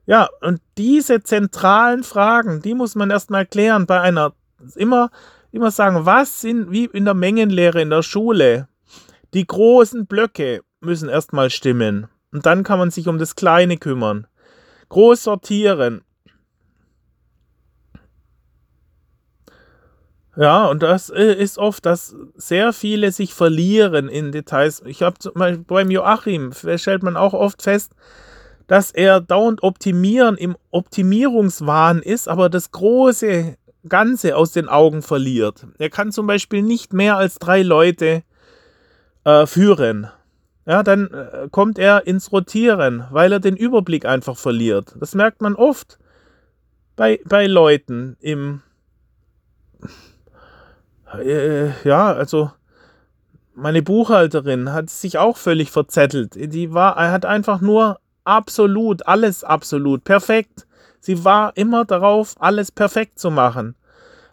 Ja, 0.05 0.29
und 0.41 0.61
diese 0.77 1.21
zentralen 1.21 2.03
Fragen, 2.03 2.61
die 2.61 2.73
muss 2.73 2.95
man 2.95 3.11
erstmal 3.11 3.45
klären 3.45 3.85
bei 3.85 4.01
einer 4.01 4.33
immer 4.75 5.11
immer 5.51 5.71
sagen, 5.71 6.05
was 6.05 6.41
sind, 6.41 6.71
wie 6.71 6.85
in 6.85 7.05
der 7.05 7.13
Mengenlehre 7.13 7.81
in 7.81 7.89
der 7.89 8.03
Schule, 8.03 8.67
die 9.33 9.45
großen 9.45 10.05
Blöcke 10.05 10.61
müssen 10.79 11.09
erstmal 11.09 11.49
stimmen. 11.49 12.07
Und 12.31 12.45
dann 12.45 12.63
kann 12.63 12.79
man 12.79 12.91
sich 12.91 13.07
um 13.07 13.17
das 13.17 13.35
Kleine 13.35 13.77
kümmern. 13.77 14.27
Groß 14.89 15.23
sortieren. 15.23 16.01
Ja, 20.35 20.67
und 20.67 20.83
das 20.83 21.09
äh, 21.09 21.33
ist 21.33 21.57
oft, 21.57 21.85
dass 21.85 22.15
sehr 22.35 22.71
viele 22.71 23.11
sich 23.11 23.33
verlieren 23.33 24.07
in 24.07 24.31
Details. 24.31 24.81
Ich 24.85 25.01
habe 25.01 25.17
zum 25.19 25.33
Beispiel 25.33 25.65
beim 25.65 25.91
Joachim, 25.91 26.53
stellt 26.53 27.03
man 27.03 27.17
auch 27.17 27.33
oft 27.33 27.61
fest, 27.61 27.93
dass 28.67 28.91
er 28.91 29.19
dauernd 29.19 29.63
optimieren 29.63 30.37
im 30.37 30.55
Optimierungswahn 30.69 32.01
ist, 32.01 32.29
aber 32.29 32.49
das 32.49 32.71
große 32.71 33.57
Ganze 33.87 34.35
aus 34.35 34.51
den 34.51 34.69
Augen 34.69 35.01
verliert. 35.01 35.65
Er 35.79 35.89
kann 35.89 36.11
zum 36.11 36.27
Beispiel 36.27 36.61
nicht 36.61 36.93
mehr 36.93 37.17
als 37.17 37.39
drei 37.39 37.63
Leute 37.63 38.23
äh, 39.23 39.45
führen. 39.47 40.09
ja, 40.65 40.83
dann 40.83 41.07
äh, 41.11 41.47
kommt 41.49 41.79
er 41.79 42.05
ins 42.05 42.31
Rotieren, 42.31 43.05
weil 43.09 43.31
er 43.31 43.39
den 43.39 43.57
Überblick 43.57 44.05
einfach 44.05 44.37
verliert. 44.37 44.95
Das 44.99 45.15
merkt 45.15 45.41
man 45.41 45.55
oft 45.55 45.97
bei, 46.95 47.19
bei 47.25 47.47
Leuten 47.47 48.17
im, 48.19 48.61
äh, 51.17 51.71
ja, 51.83 52.13
also 52.13 52.51
meine 53.55 53.81
Buchhalterin 53.81 54.71
hat 54.71 54.89
sich 54.89 55.17
auch 55.17 55.37
völlig 55.37 55.71
verzettelt. 55.71 56.35
Die 56.35 56.73
war, 56.73 56.95
hat 56.95 57.25
einfach 57.25 57.61
nur 57.61 57.99
absolut, 58.23 59.07
alles 59.07 59.43
absolut, 59.43 60.03
perfekt. 60.03 60.65
Sie 60.99 61.23
war 61.23 61.55
immer 61.55 61.85
darauf, 61.85 62.35
alles 62.39 62.71
perfekt 62.71 63.19
zu 63.19 63.31
machen. 63.31 63.75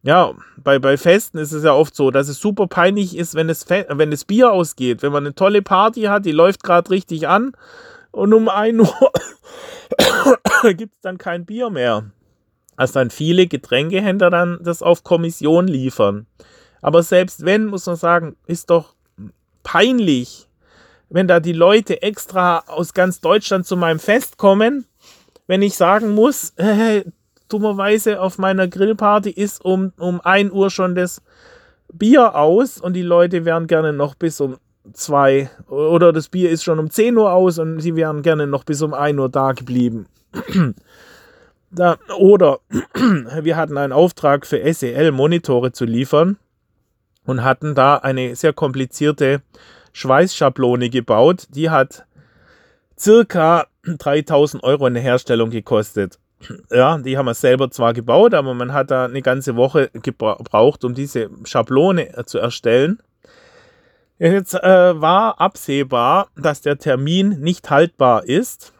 Ja, 0.03 0.33
bei, 0.57 0.79
bei 0.79 0.97
Festen 0.97 1.39
ist 1.39 1.53
es 1.53 1.63
ja 1.63 1.75
oft 1.75 1.95
so, 1.95 2.11
dass 2.11 2.29
es 2.29 2.41
super 2.41 2.67
peinlich 2.67 3.17
ist, 3.17 3.35
wenn 3.35 3.51
es, 3.51 3.69
wenn 3.69 4.11
das 4.11 4.25
Bier 4.25 4.51
ausgeht. 4.51 5.03
Wenn 5.03 5.13
man 5.13 5.27
eine 5.27 5.35
tolle 5.35 5.61
Party 5.61 6.03
hat, 6.03 6.25
die 6.25 6.33
läuft 6.33 6.63
gerade 6.63 6.91
richtig 6.91 7.29
an 7.29 7.53
und 8.11 8.33
um 8.33 8.49
1 8.49 8.81
Uhr 8.81 9.13
gibt 10.75 10.95
es 10.95 11.01
dann 11.03 11.19
kein 11.19 11.45
Bier 11.45 11.71
mehr. 11.71 12.11
Als 12.77 12.93
dann 12.93 13.11
viele 13.11 13.47
Getränkehändler 13.47 14.31
dann 14.31 14.59
das 14.63 14.83
auf 14.83 15.05
Kommission 15.05 15.69
liefern. 15.69 16.27
Aber 16.81 17.03
selbst 17.03 17.45
wenn, 17.45 17.67
muss 17.67 17.85
man 17.85 17.97
sagen, 17.97 18.37
ist 18.47 18.71
doch 18.71 18.95
peinlich, 19.63 20.49
wenn 21.11 21.29
da 21.29 21.41
die 21.41 21.53
Leute 21.53 22.01
extra 22.01 22.61
aus 22.69 22.95
ganz 22.95 23.21
Deutschland 23.21 23.67
zu 23.67 23.77
meinem 23.77 23.99
Fest 23.99 24.39
kommen, 24.39 24.87
wenn 25.47 25.61
ich 25.61 25.77
sagen 25.77 26.15
muss, 26.15 26.51
äh, 26.57 27.05
dummerweise 27.53 28.21
auf 28.21 28.39
meiner 28.39 28.69
Grillparty 28.69 29.31
ist 29.31 29.65
um, 29.65 29.93
um 29.99 30.21
1 30.21 30.53
Uhr 30.53 30.71
schon 30.71 30.95
das 30.95 31.23
Bier 31.93 32.35
aus 32.35 32.81
und 32.81 32.95
die 32.95 33.03
Leute 33.03 33.45
wären 33.45 33.67
gerne 33.67 33.93
noch 33.93 34.15
bis 34.15 34.41
um 34.41 34.57
2 34.93 35.51
oder 35.69 36.13
das 36.13 36.29
Bier 36.29 36.51
ist 36.51 36.65
schon 36.65 36.79
um 36.79 36.91
10 36.91 37.17
Uhr 37.17 37.33
aus 37.33 37.59
und 37.59 37.81
sie 37.81 37.97
wären 37.97 38.23
gerne 38.23 38.47
noch 38.47 38.65
bis 38.65 38.83
um 38.83 38.95
1 38.95 39.19
Uhr 39.19 39.29
da 39.29 39.53
geblieben. 39.53 40.07
da, 41.71 41.97
oder 42.17 42.61
wir 43.43 43.57
hatten 43.57 43.79
einen 43.79 43.93
Auftrag 43.93 44.47
für 44.47 44.73
SEL-Monitore 44.73 45.73
zu 45.73 45.85
liefern 45.85 46.39
und 47.25 47.45
hatten 47.45 47.75
da 47.75 47.97
eine 47.97 48.35
sehr 48.37 48.53
komplizierte 48.53 49.43
Schweißschablone 49.93 50.91
gebaut. 50.91 51.49
Die 51.51 51.71
hat 51.71 52.07
circa 52.99 53.67
3000 53.85 54.63
Euro 54.63 54.87
in 54.87 54.95
der 54.95 55.03
Herstellung 55.03 55.51
gekostet. 55.51 56.19
Ja, 56.71 56.97
die 56.99 57.19
haben 57.19 57.27
wir 57.27 57.35
selber 57.35 57.71
zwar 57.71 57.93
gebaut, 57.93 58.35
aber 58.35 58.55
man 58.55 58.73
hat 58.73 58.91
da 58.91 59.05
eine 59.05 59.23
ganze 59.23 59.55
Woche 59.57 59.91
gebraucht, 59.93 60.85
um 60.85 60.95
diese 60.95 61.31
Schablone 61.45 62.17
äh, 62.17 62.25
zu 62.25 62.39
erstellen. 62.39 62.99
Jetzt 64.19 64.55
äh, 64.55 65.01
war 65.01 65.41
absehbar, 65.41 66.29
dass 66.37 66.61
der 66.61 66.79
Termin 66.79 67.41
nicht 67.41 67.71
haltbar 67.71 68.25
ist. 68.25 68.75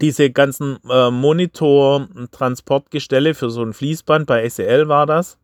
Diese 0.00 0.30
ganzen 0.30 0.78
äh, 0.88 1.10
Monitor-Transportgestelle 1.10 3.34
für 3.34 3.50
so 3.50 3.62
ein 3.62 3.72
Fließband, 3.72 4.26
bei 4.26 4.48
SEL 4.48 4.86
war 4.88 5.06
das, 5.06 5.38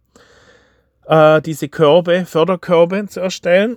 äh, 1.06 1.42
diese 1.42 1.68
Körbe, 1.68 2.26
Förderkörbe 2.26 3.06
zu 3.08 3.18
erstellen. 3.20 3.76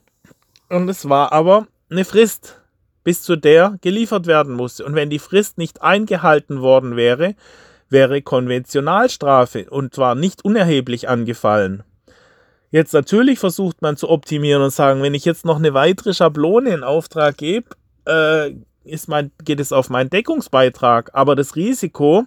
Und 0.70 0.90
es 0.90 1.10
war 1.10 1.32
aber 1.32 1.68
eine 1.90 2.06
Frist 2.06 2.63
bis 3.04 3.22
zu 3.22 3.36
der 3.36 3.78
geliefert 3.82 4.28
werden 4.28 4.54
musste. 4.54 4.86
Und 4.86 4.96
wenn 4.96 5.10
die 5.10 5.20
Frist 5.20 5.58
nicht 5.58 5.82
eingehalten 5.82 6.62
worden 6.62 6.96
wäre, 6.96 7.36
wäre 7.90 8.22
Konventionalstrafe 8.22 9.70
und 9.70 9.94
zwar 9.94 10.16
nicht 10.16 10.44
unerheblich 10.44 11.10
angefallen. 11.10 11.84
Jetzt 12.72 12.94
natürlich 12.94 13.38
versucht 13.38 13.82
man 13.82 13.98
zu 13.98 14.10
optimieren 14.10 14.64
und 14.64 14.72
sagen, 14.72 15.04
wenn 15.04 15.14
ich 15.14 15.26
jetzt 15.26 15.46
noch 15.46 15.58
eine 15.58 15.76
weitere 15.76 16.14
Schablone 16.14 16.72
in 16.72 16.84
Auftrag 16.84 17.38
gebe, 17.38 17.68
äh, 18.08 18.56
ist 18.84 19.08
mein, 19.08 19.32
geht 19.44 19.60
es 19.60 19.72
auf 19.72 19.90
meinen 19.90 20.10
Deckungsbeitrag. 20.10 21.12
Aber 21.14 21.36
das 21.36 21.56
Risiko 21.56 22.26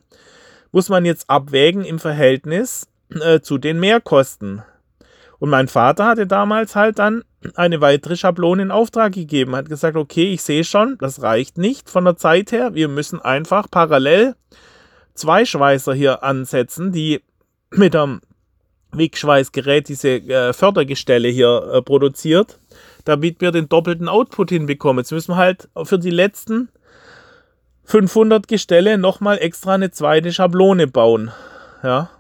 muss 0.71 0.89
man 0.89 1.05
jetzt 1.05 1.29
abwägen 1.29 1.85
im 1.85 1.99
Verhältnis 1.99 2.87
äh, 3.21 3.41
zu 3.41 3.59
den 3.59 3.81
Mehrkosten. 3.81 4.63
Und 5.39 5.51
mein 5.51 5.69
Vater 5.69 6.07
hatte 6.07 6.27
damals 6.27 6.77
halt 6.77 6.99
dann 6.99 7.25
eine 7.55 7.81
weitere 7.81 8.17
Schablone 8.17 8.63
in 8.63 8.71
Auftrag 8.71 9.13
gegeben, 9.13 9.55
hat 9.55 9.69
gesagt, 9.69 9.97
okay, 9.97 10.33
ich 10.33 10.43
sehe 10.43 10.65
schon, 10.65 10.97
das 10.99 11.23
reicht 11.23 11.59
nicht 11.59 11.91
von 11.91 12.05
der 12.05 12.17
Zeit 12.17 12.53
her, 12.53 12.75
wir 12.75 12.89
müssen 12.89 13.21
einfach 13.21 13.71
parallel 13.71 14.35
zwei 15.15 15.45
Schweißer 15.45 15.95
hier 15.95 16.23
ansetzen, 16.23 16.93
die 16.93 17.23
mit 17.71 17.95
einem 17.95 18.21
Wegschweißgerät 18.93 19.89
diese 19.89 20.09
äh, 20.09 20.53
Fördergestelle 20.53 21.29
hier 21.29 21.71
äh, 21.73 21.83
produziert, 21.83 22.59
damit 23.05 23.41
wir 23.41 23.53
den 23.53 23.69
doppelten 23.69 24.09
Output 24.09 24.51
hinbekommen. 24.51 25.03
Jetzt 25.03 25.13
müssen 25.13 25.33
wir 25.33 25.37
halt 25.37 25.69
für 25.85 25.99
die 25.99 26.11
letzten 26.11 26.69
500 27.85 28.49
Gestelle 28.49 28.99
nochmal 28.99 29.39
extra 29.39 29.75
eine 29.75 29.91
zweite 29.91 30.33
Schablone 30.33 30.87
bauen. 30.87 31.31
Ja, 31.83 32.11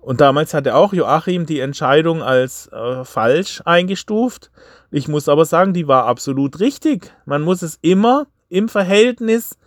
und 0.00 0.20
damals 0.20 0.54
hatte 0.54 0.74
auch 0.74 0.92
Joachim 0.92 1.46
die 1.46 1.60
Entscheidung 1.60 2.22
als 2.22 2.68
äh, 2.68 3.04
falsch 3.04 3.62
eingestuft. 3.64 4.50
Ich 4.90 5.08
muss 5.08 5.28
aber 5.28 5.44
sagen, 5.44 5.72
die 5.72 5.88
war 5.88 6.06
absolut 6.06 6.58
richtig. 6.60 7.12
Man 7.26 7.42
muss 7.42 7.62
es 7.62 7.78
immer 7.82 8.26
im 8.48 8.68
Verhältnis 8.68 9.58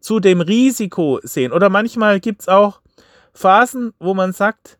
zu 0.00 0.18
dem 0.20 0.40
Risiko 0.40 1.20
sehen. 1.22 1.52
Oder 1.52 1.68
manchmal 1.68 2.20
gibt 2.20 2.42
es 2.42 2.48
auch 2.48 2.80
Phasen, 3.32 3.92
wo 3.98 4.14
man 4.14 4.32
sagt, 4.32 4.78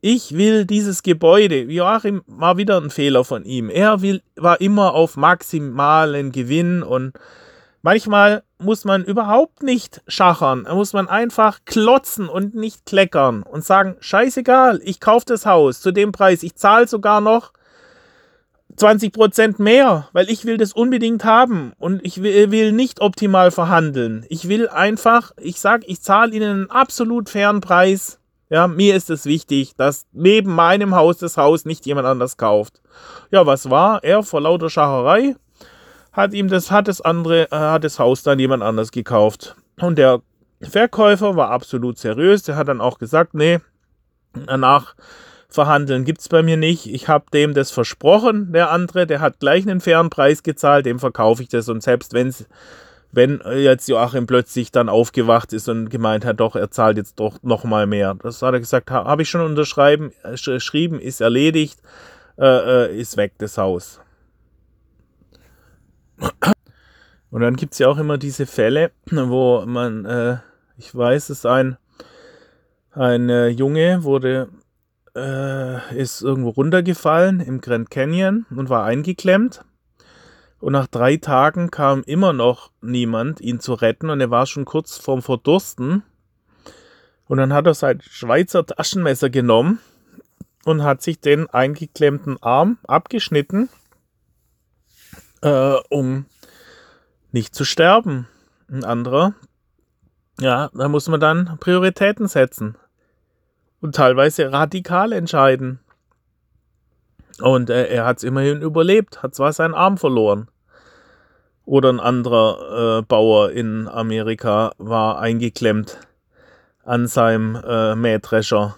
ich 0.00 0.36
will 0.36 0.66
dieses 0.66 1.02
Gebäude. 1.02 1.62
Joachim 1.62 2.22
war 2.26 2.58
wieder 2.58 2.80
ein 2.80 2.90
Fehler 2.90 3.24
von 3.24 3.44
ihm. 3.44 3.70
Er 3.70 4.02
will, 4.02 4.22
war 4.36 4.60
immer 4.60 4.92
auf 4.94 5.16
maximalen 5.16 6.30
Gewinn 6.30 6.82
und 6.82 7.14
Manchmal 7.86 8.42
muss 8.58 8.84
man 8.84 9.04
überhaupt 9.04 9.62
nicht 9.62 10.02
schachern, 10.08 10.66
muss 10.68 10.92
man 10.92 11.06
einfach 11.06 11.60
klotzen 11.66 12.28
und 12.28 12.56
nicht 12.56 12.84
kleckern 12.84 13.44
und 13.44 13.64
sagen, 13.64 13.94
scheißegal, 14.00 14.80
ich 14.82 14.98
kaufe 14.98 15.26
das 15.26 15.46
Haus 15.46 15.82
zu 15.82 15.92
dem 15.92 16.10
Preis, 16.10 16.42
ich 16.42 16.56
zahle 16.56 16.88
sogar 16.88 17.20
noch 17.20 17.52
20 18.76 19.12
Prozent 19.12 19.60
mehr, 19.60 20.08
weil 20.12 20.28
ich 20.28 20.46
will 20.46 20.56
das 20.56 20.72
unbedingt 20.72 21.24
haben 21.24 21.74
und 21.78 22.04
ich 22.04 22.24
will, 22.24 22.50
will 22.50 22.72
nicht 22.72 23.00
optimal 23.00 23.52
verhandeln. 23.52 24.26
Ich 24.30 24.48
will 24.48 24.68
einfach, 24.68 25.30
ich 25.40 25.60
sage, 25.60 25.86
ich 25.86 26.00
zahle 26.02 26.34
Ihnen 26.34 26.50
einen 26.50 26.70
absolut 26.72 27.30
fairen 27.30 27.60
Preis. 27.60 28.18
Ja, 28.50 28.66
mir 28.66 28.96
ist 28.96 29.10
es 29.10 29.26
wichtig, 29.26 29.76
dass 29.76 30.06
neben 30.10 30.52
meinem 30.52 30.96
Haus 30.96 31.18
das 31.18 31.36
Haus 31.36 31.64
nicht 31.64 31.86
jemand 31.86 32.08
anders 32.08 32.36
kauft. 32.36 32.82
Ja, 33.30 33.46
was 33.46 33.70
war? 33.70 34.02
Er 34.02 34.24
vor 34.24 34.40
lauter 34.40 34.70
Schacherei 34.70 35.36
hat 36.16 36.32
ihm 36.32 36.48
das, 36.48 36.70
hat 36.70 36.88
das 36.88 37.00
andere, 37.00 37.52
äh, 37.52 37.56
hat 37.56 37.84
das 37.84 37.98
Haus 37.98 38.22
dann 38.22 38.38
jemand 38.38 38.62
anders 38.62 38.90
gekauft. 38.90 39.54
Und 39.78 39.98
der 39.98 40.22
Verkäufer 40.62 41.36
war 41.36 41.50
absolut 41.50 41.98
seriös. 41.98 42.42
Der 42.42 42.56
hat 42.56 42.68
dann 42.68 42.80
auch 42.80 42.98
gesagt, 42.98 43.34
nee, 43.34 43.60
danach 44.46 44.94
verhandeln 45.48 46.04
gibt 46.04 46.20
es 46.20 46.28
bei 46.28 46.42
mir 46.42 46.56
nicht. 46.56 46.86
Ich 46.86 47.08
habe 47.08 47.26
dem 47.32 47.54
das 47.54 47.70
versprochen, 47.70 48.52
der 48.52 48.70
andere, 48.70 49.06
der 49.06 49.20
hat 49.20 49.38
gleich 49.38 49.68
einen 49.68 49.80
fairen 49.80 50.10
Preis 50.10 50.42
gezahlt, 50.42 50.86
dem 50.86 50.98
verkaufe 50.98 51.42
ich 51.42 51.48
das 51.48 51.68
und 51.68 51.82
selbst 51.82 52.14
wenn's, 52.14 52.46
wenn 53.12 53.40
jetzt 53.54 53.88
Joachim 53.88 54.26
plötzlich 54.26 54.72
dann 54.72 54.88
aufgewacht 54.88 55.52
ist 55.52 55.68
und 55.68 55.88
gemeint 55.88 56.24
hat, 56.24 56.40
doch, 56.40 56.56
er 56.56 56.70
zahlt 56.70 56.96
jetzt 56.96 57.20
doch 57.20 57.42
nochmal 57.42 57.86
mehr. 57.86 58.14
Das 58.22 58.42
hat 58.42 58.54
er 58.54 58.60
gesagt, 58.60 58.90
habe 58.90 59.22
ich 59.22 59.30
schon 59.30 59.42
unterschrieben, 59.42 60.12
äh, 60.24 61.06
ist 61.06 61.20
erledigt, 61.20 61.80
äh, 62.38 62.86
äh, 62.86 62.98
ist 62.98 63.16
weg, 63.16 63.34
das 63.38 63.56
Haus. 63.56 64.00
Und 67.30 67.40
dann 67.40 67.56
gibt 67.56 67.72
es 67.72 67.78
ja 67.78 67.88
auch 67.88 67.98
immer 67.98 68.18
diese 68.18 68.46
Fälle, 68.46 68.92
wo 69.10 69.64
man, 69.66 70.04
äh, 70.04 70.38
ich 70.78 70.94
weiß, 70.94 71.30
es 71.30 71.44
ein, 71.44 71.76
ein 72.92 73.28
äh, 73.28 73.48
Junge 73.48 74.04
wurde 74.04 74.48
äh, 75.16 75.96
ist 75.96 76.22
irgendwo 76.22 76.50
runtergefallen 76.50 77.40
im 77.40 77.60
Grand 77.60 77.90
Canyon 77.90 78.46
und 78.50 78.68
war 78.68 78.84
eingeklemmt. 78.84 79.64
Und 80.60 80.72
nach 80.72 80.86
drei 80.86 81.16
Tagen 81.16 81.70
kam 81.70 82.02
immer 82.04 82.32
noch 82.32 82.70
niemand, 82.80 83.40
ihn 83.40 83.60
zu 83.60 83.74
retten. 83.74 84.10
Und 84.10 84.20
er 84.20 84.30
war 84.30 84.46
schon 84.46 84.64
kurz 84.64 84.96
vorm 84.96 85.22
Verdursten. 85.22 86.02
Und 87.26 87.38
dann 87.38 87.52
hat 87.52 87.66
er 87.66 87.74
sein 87.74 88.00
Schweizer 88.02 88.64
Taschenmesser 88.64 89.30
genommen 89.30 89.80
und 90.64 90.82
hat 90.82 91.02
sich 91.02 91.20
den 91.20 91.48
eingeklemmten 91.48 92.42
Arm 92.42 92.78
abgeschnitten, 92.86 93.68
äh, 95.42 95.74
um 95.90 96.26
nicht 97.32 97.54
zu 97.54 97.64
sterben. 97.64 98.28
Ein 98.68 98.84
anderer, 98.84 99.34
ja, 100.40 100.70
da 100.74 100.88
muss 100.88 101.08
man 101.08 101.20
dann 101.20 101.56
Prioritäten 101.60 102.28
setzen 102.28 102.76
und 103.80 103.94
teilweise 103.94 104.52
radikal 104.52 105.12
entscheiden. 105.12 105.80
Und 107.40 107.70
äh, 107.70 107.86
er 107.86 108.06
hat 108.06 108.18
es 108.18 108.24
immerhin 108.24 108.62
überlebt, 108.62 109.22
hat 109.22 109.34
zwar 109.34 109.52
seinen 109.52 109.74
Arm 109.74 109.98
verloren. 109.98 110.48
Oder 111.64 111.92
ein 111.92 112.00
anderer 112.00 112.98
äh, 112.98 113.02
Bauer 113.02 113.50
in 113.50 113.88
Amerika 113.88 114.72
war 114.78 115.18
eingeklemmt 115.18 115.98
an 116.84 117.06
seinem 117.06 117.56
äh, 117.56 117.94
Mähdrescher. 117.94 118.76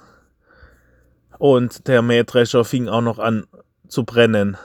Und 1.38 1.86
der 1.86 2.02
Mähdrescher 2.02 2.64
fing 2.64 2.88
auch 2.88 3.02
noch 3.02 3.18
an 3.18 3.46
zu 3.86 4.04
brennen. 4.04 4.56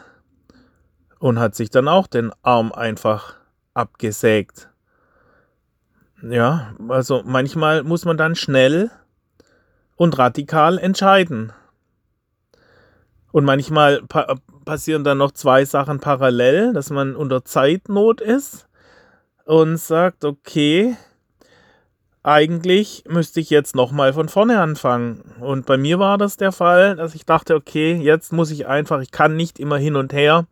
Und 1.24 1.39
hat 1.39 1.55
sich 1.55 1.69
dann 1.69 1.88
auch 1.88 2.07
den 2.07 2.34
Arm 2.41 2.74
einfach 2.74 3.36
abgesägt. 3.74 4.67
Ja, 6.21 6.76
also 6.89 7.21
manchmal 7.24 7.84
muss 7.84 8.03
man 8.03 8.17
dann 8.17 8.36
schnell 8.36 8.91
und 9.95 10.17
radikal 10.17 10.78
entscheiden. 10.78 11.53
Und 13.32 13.45
manchmal 13.45 14.01
pa 14.01 14.36
passieren 14.65 15.05
dann 15.05 15.17
noch 15.17 15.32
zwei 15.32 15.63
Sachen 15.63 16.01
parallel, 16.01 16.74
dass 16.74 16.89
man 16.89 17.15
unter 17.15 17.45
Zeitnot 17.45 18.19
ist 18.19 18.67
und 19.45 19.78
sagt, 19.78 20.26
okay, 20.26 20.97
eigentlich 22.21 23.05
müsste 23.07 23.39
ich 23.39 23.49
jetzt 23.49 23.78
nochmal 23.78 24.11
von 24.11 24.28
vorne 24.28 24.59
anfangen. 24.59 25.21
Und 25.39 25.65
bei 25.67 25.78
mir 25.78 25.99
war 25.99 26.17
das 26.17 26.36
der 26.36 26.51
Fall, 26.51 26.97
dass 26.97 27.15
ich 27.15 27.26
dachte, 27.26 27.55
okay, 27.55 27.93
jetzt 27.93 28.34
muss 28.34 28.51
ich 28.51 28.67
einfach, 28.67 28.99
ich 28.99 29.11
kann 29.11 29.38
nicht 29.38 29.57
immer 29.57 29.78
hin 29.78 29.95
und 29.95 30.11
her. 30.11 30.47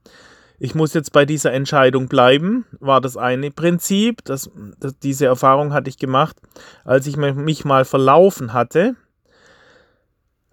Ich 0.64 0.76
muss 0.76 0.94
jetzt 0.94 1.12
bei 1.12 1.26
dieser 1.26 1.54
Entscheidung 1.54 2.08
bleiben, 2.08 2.66
war 2.80 3.02
das 3.02 3.18
eine 3.18 3.50
Prinzip. 3.50 4.24
Das, 4.26 4.52
das 4.80 4.96
diese 5.00 5.26
Erfahrung 5.26 5.74
hatte 5.74 5.90
ich 5.90 5.98
gemacht, 5.98 6.38
als 6.86 7.08
ich 7.08 7.18
mich 7.18 7.66
mal 7.66 7.84
verlaufen 7.84 8.54
hatte 8.54 8.96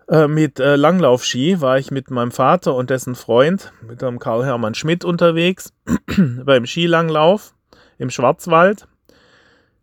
äh, 0.09 0.26
mit 0.26 0.61
äh, 0.61 0.76
Langlaufski 0.76 1.61
war 1.61 1.78
ich 1.78 1.90
mit 1.90 2.11
meinem 2.11 2.30
Vater 2.30 2.74
und 2.74 2.88
dessen 2.88 3.16
Freund, 3.16 3.70
mit 3.86 4.00
dem 4.00 4.18
Karl-Hermann 4.18 4.74
Schmidt, 4.74 5.04
unterwegs 5.04 5.74
beim 6.16 6.64
Skilanglauf 6.64 7.54
im 7.98 8.09
Schwarzwald. 8.09 8.88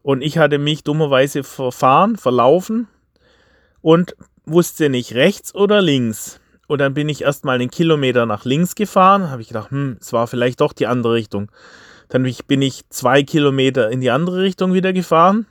Und 0.01 0.23
ich 0.23 0.39
hatte 0.39 0.57
mich 0.57 0.83
dummerweise 0.83 1.43
verfahren, 1.43 2.15
verlaufen 2.15 2.87
und 3.81 4.15
wusste 4.43 4.89
nicht 4.89 5.13
rechts 5.13 5.53
oder 5.53 5.83
links. 5.83 6.39
Und 6.67 6.79
dann 6.79 6.93
bin 6.93 7.09
ich 7.09 7.21
erstmal 7.21 7.55
einen 7.55 7.69
Kilometer 7.69 8.25
nach 8.25 8.45
links 8.45 8.75
gefahren, 8.75 9.29
habe 9.29 9.41
ich 9.41 9.47
gedacht, 9.47 9.71
hm, 9.71 9.97
es 9.99 10.13
war 10.13 10.27
vielleicht 10.27 10.61
doch 10.61 10.73
die 10.73 10.87
andere 10.87 11.13
Richtung. 11.13 11.51
Dann 12.09 12.27
bin 12.47 12.61
ich 12.61 12.89
zwei 12.89 13.23
Kilometer 13.23 13.89
in 13.89 14.01
die 14.01 14.11
andere 14.11 14.41
Richtung 14.41 14.73
wieder 14.73 14.93
gefahren 14.93 15.47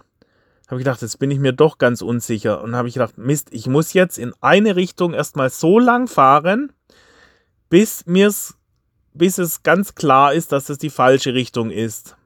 habe 0.68 0.80
ich 0.80 0.84
gedacht, 0.84 1.02
jetzt 1.02 1.18
bin 1.18 1.30
ich 1.30 1.38
mir 1.38 1.52
doch 1.52 1.78
ganz 1.78 2.00
unsicher. 2.02 2.62
Und 2.62 2.74
habe 2.74 2.88
ich 2.88 2.94
gedacht, 2.94 3.18
Mist, 3.18 3.48
ich 3.50 3.66
muss 3.66 3.92
jetzt 3.92 4.18
in 4.18 4.32
eine 4.40 4.76
Richtung 4.76 5.12
erstmal 5.12 5.50
so 5.50 5.78
lang 5.78 6.08
fahren, 6.08 6.72
bis 7.68 8.06
mir's, 8.06 8.54
bis 9.12 9.38
es 9.38 9.62
ganz 9.62 9.94
klar 9.94 10.32
ist, 10.32 10.52
dass 10.52 10.70
es 10.70 10.78
die 10.78 10.90
falsche 10.90 11.34
Richtung 11.34 11.70
ist. 11.70 12.16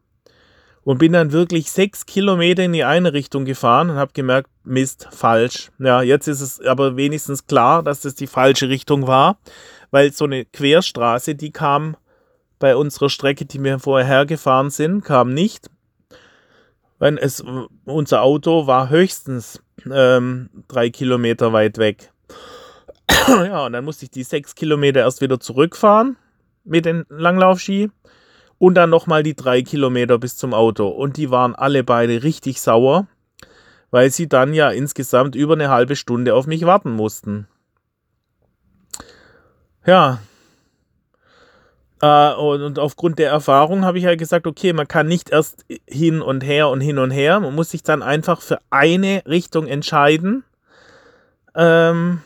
Und 0.89 0.97
bin 0.97 1.13
dann 1.13 1.33
wirklich 1.33 1.71
sechs 1.71 2.07
Kilometer 2.07 2.63
in 2.63 2.73
die 2.73 2.85
eine 2.85 3.13
Richtung 3.13 3.45
gefahren 3.45 3.91
und 3.91 3.97
habe 3.97 4.13
gemerkt, 4.15 4.49
Mist, 4.65 5.07
falsch. 5.11 5.71
Ja, 5.79 6.01
jetzt 6.01 6.29
ist 6.29 6.41
es 6.41 6.61
aber 6.63 6.97
wenigstens 6.97 7.47
klar, 7.47 7.83
dass 7.83 8.01
das 8.01 8.15
die 8.15 8.27
falsche 8.27 8.71
Richtung 8.71 9.07
war, 9.07 9.39
weil 9.91 10.13
so 10.13 10.25
eine 10.25 10.47
Querstraße, 10.47 11.35
die 11.35 11.51
kam 11.51 11.97
bei 12.59 12.75
unserer 12.75 13.11
Strecke, 13.11 13.45
die 13.45 13.63
wir 13.63 13.79
vorher 13.79 14.07
hergefahren 14.07 14.71
sind, 14.71 15.05
kam 15.05 15.35
nicht 15.35 15.69
wenn 16.99 17.17
es, 17.17 17.43
unser 17.85 18.23
Auto 18.23 18.67
war 18.67 18.91
höchstens 18.91 19.63
ähm, 19.91 20.51
drei 20.67 20.91
Kilometer 20.91 21.53
weit 21.53 21.79
weg. 21.79 22.13
ja, 23.29 23.67
und 23.67 23.73
dann 23.73 23.85
musste 23.85 24.05
ich 24.05 24.11
die 24.11 24.25
sechs 24.25 24.55
Kilometer 24.55 25.01
erst 25.01 25.21
wieder 25.21 25.41
zurückfahren 25.41 26.17
mit 26.65 26.85
den 26.85 27.05
Langlaufski 27.09 27.91
und 28.59 28.75
dann 28.75 28.91
nochmal 28.91 29.23
die 29.23 29.35
drei 29.35 29.63
Kilometer 29.63 30.19
bis 30.19 30.37
zum 30.37 30.55
Auto. 30.55 30.89
Und 30.89 31.17
die 31.17 31.31
waren 31.31 31.55
alle 31.55 31.85
beide 31.85 32.23
richtig 32.23 32.61
sauer, 32.61 33.07
weil 33.91 34.11
sie 34.11 34.29
dann 34.29 34.53
ja 34.53 34.71
insgesamt 34.71 35.35
über 35.35 35.55
eine 35.55 35.71
halbe 35.71 35.97
Stunde 35.97 36.35
auf 36.35 36.47
mich 36.47 36.67
warten 36.67 36.93
mussten. 36.93 37.47
Ja, 39.87 40.19
äh, 42.01 42.33
und, 42.35 42.63
und, 42.63 42.79
aufgrund 42.79 43.19
der 43.19 43.31
Erfahrung 43.31 43.85
habe 43.85 43.99
ich 43.99 44.05
ja 44.05 44.15
gesagt, 44.15 44.47
okay, 44.47 44.73
man 44.73 44.87
kann 44.87 45.09
nicht 45.09 45.31
erst 45.31 45.65
hin 45.89 46.23
und 46.23 46.45
her 46.45 46.69
und 46.69 46.81
hin 46.81 46.99
und 46.99 47.11
her. 47.11 47.41
Man 47.41 47.55
muss 47.55 47.71
sich 47.71 47.83
dann 47.83 48.03
einfach 48.03 48.41
für 48.41 48.59
eine 48.71 49.23
Richtung 49.27 49.67
entscheiden 49.67 50.45
ähm, 51.57 52.21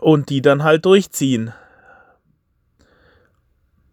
und 0.00 0.28
die 0.28 0.42
dann 0.42 0.62
halt 0.62 0.84
durchziehen. 0.84 1.54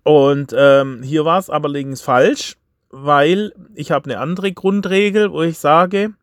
Und 0.04 0.54
ähm, 0.58 1.04
hier 1.04 1.26
war 1.26 1.40
es 1.40 1.50
allerdings 1.50 2.02
falsch, 2.02 2.58
weil 2.90 3.54
ich 3.76 3.92
habe 3.92 4.10
eine 4.10 4.20
andere 4.20 4.52
Grundregel, 4.52 5.32
wo 5.32 5.44
ich 5.44 5.60
sage, 5.60 6.14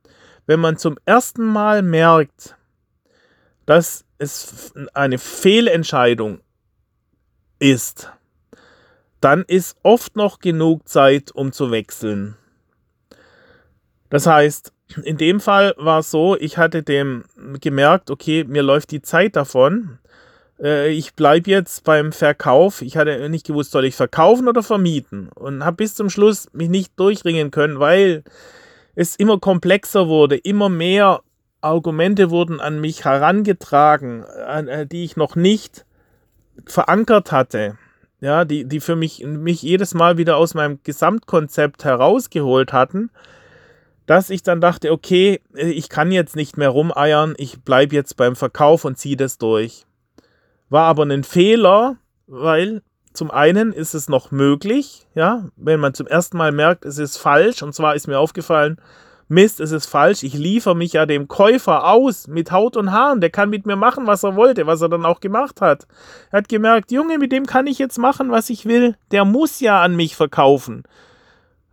wenn 0.47 0.61
man 0.61 0.77
zum 0.77 0.97
ersten 1.05 1.45
Mal 1.45 1.83
merkt, 1.83 2.57
dass 3.67 4.05
es 4.19 4.73
eine 4.95 5.19
Fehlentscheidung 5.19 6.41
ist, 7.59 8.11
dann 9.21 9.45
ist 9.45 9.77
oft 9.83 10.17
noch 10.17 10.41
genug 10.41 10.89
Zeit, 10.89 11.33
um 11.33 11.53
zu 11.53 11.71
wechseln. 11.71 12.37
Das 14.11 14.27
heißt, 14.27 14.73
in 15.03 15.19
dem 15.19 15.41
Fall 15.41 15.75
war 15.77 16.01
es 16.01 16.11
so, 16.11 16.37
ich 16.37 16.57
hatte 16.57 16.83
dem 16.83 17.25
gemerkt, 17.61 18.11
okay, 18.11 18.45
mir 18.45 18.63
läuft 18.63 18.91
die 18.91 19.03
Zeit 19.03 19.37
davon. 19.37 19.99
Äh, 20.61 20.91
ich 20.91 21.15
bleibe 21.15 21.51
jetzt 21.51 21.85
beim 21.85 22.13
Verkauf. 22.13 22.83
Ich 22.83 22.97
hatte 22.97 23.29
nicht 23.29 23.47
gewusst, 23.47 23.73
soll 23.73 23.85
ich 23.85 23.95
verkaufen 23.95 24.49
oder 24.49 24.63
vermieten. 24.63 25.29
Und 25.35 25.65
habe 25.65 25.77
bis 25.79 25.95
zum 25.95 26.11
Schluss 26.11 26.49
mich 26.53 26.69
nicht 26.69 26.99
durchringen 26.99 27.51
können, 27.51 27.81
weil 27.81 28.25
es 28.95 29.17
immer 29.17 29.39
komplexer 29.39 30.09
wurde, 30.09 30.37
immer 30.37 30.69
mehr 30.69 31.21
Argumente 31.61 32.31
wurden 32.31 32.61
an 32.61 32.81
mich 32.81 33.05
herangetragen, 33.05 34.25
äh, 34.25 34.87
die 34.87 35.05
ich 35.05 35.17
noch 35.17 35.37
nicht 35.37 35.85
verankert 36.67 37.33
hatte 37.33 37.77
ja, 38.21 38.45
die, 38.45 38.65
die 38.65 38.81
für 38.81 38.97
mich, 38.97 39.25
mich 39.25 39.63
jedes 39.63 39.95
Mal 39.95 40.19
wieder 40.19 40.37
aus 40.37 40.55
meinem 40.55 40.81
Gesamtkonzept 40.83 41.85
herausgeholt 41.85 42.73
hatten, 42.73 43.11
dass 44.07 44.31
ich 44.31 44.43
dann 44.43 44.61
dachte, 44.61 44.91
okay, 44.91 45.41
ich 45.55 45.89
kann 45.89 46.11
jetzt 46.11 46.35
nicht 46.35 46.57
mehr 46.57 46.71
rumeiern, 46.71 47.35
ich 47.37 47.61
bleibe 47.61 47.95
jetzt 47.95 48.17
beim 48.17 48.37
Verkauf 48.37 48.85
und 48.85 48.99
ziehe 48.99 49.17
das 49.17 49.39
durch. 49.39 49.85
War 50.69 50.85
aber 50.85 51.05
ein 51.05 51.25
Fehler, 51.25 51.97
weil 52.27 52.83
zum 53.13 53.31
einen 53.31 53.73
ist 53.73 53.95
es 53.95 54.09
noch 54.09 54.31
möglich, 54.31 55.07
ja, 55.15 55.49
wenn 55.57 55.81
man 55.81 55.95
zum 55.95 56.07
ersten 56.07 56.37
Mal 56.37 56.53
merkt, 56.53 56.85
es 56.85 56.99
ist 56.99 57.17
falsch, 57.17 57.63
und 57.63 57.75
zwar 57.75 57.95
ist 57.95 58.07
mir 58.07 58.19
aufgefallen, 58.19 58.81
Mist, 59.31 59.61
es 59.61 59.73
ist 59.73 59.87
falsch, 59.87 60.23
ich 60.23 60.33
liefere 60.33 60.75
mich 60.75 60.95
ja 60.95 61.05
dem 61.05 61.29
Käufer 61.29 61.87
aus 61.87 62.29
mit 62.29 62.51
Haut 62.51 62.77
und 62.77 62.93
Haaren, 62.93 63.21
der 63.21 63.29
kann 63.29 63.51
mit 63.51 63.67
mir 63.67 63.77
machen, 63.77 64.07
was 64.07 64.23
er 64.23 64.37
wollte, 64.37 64.67
was 64.67 64.81
er 64.81 64.89
dann 64.89 65.05
auch 65.05 65.21
gemacht 65.21 65.61
hat. 65.61 65.87
Er 66.31 66.39
hat 66.39 66.49
gemerkt, 66.49 66.93
Junge, 66.93 67.19
mit 67.19 67.31
dem 67.31 67.45
kann 67.45 67.67
ich 67.67 67.79
jetzt 67.79 67.99
machen, 67.99 68.31
was 68.31 68.49
ich 68.49 68.65
will, 68.65 68.97
der 69.11 69.27
muss 69.27 69.61
ja 69.61 69.83
an 69.83 69.97
mich 69.97 70.17
verkaufen. 70.17 70.85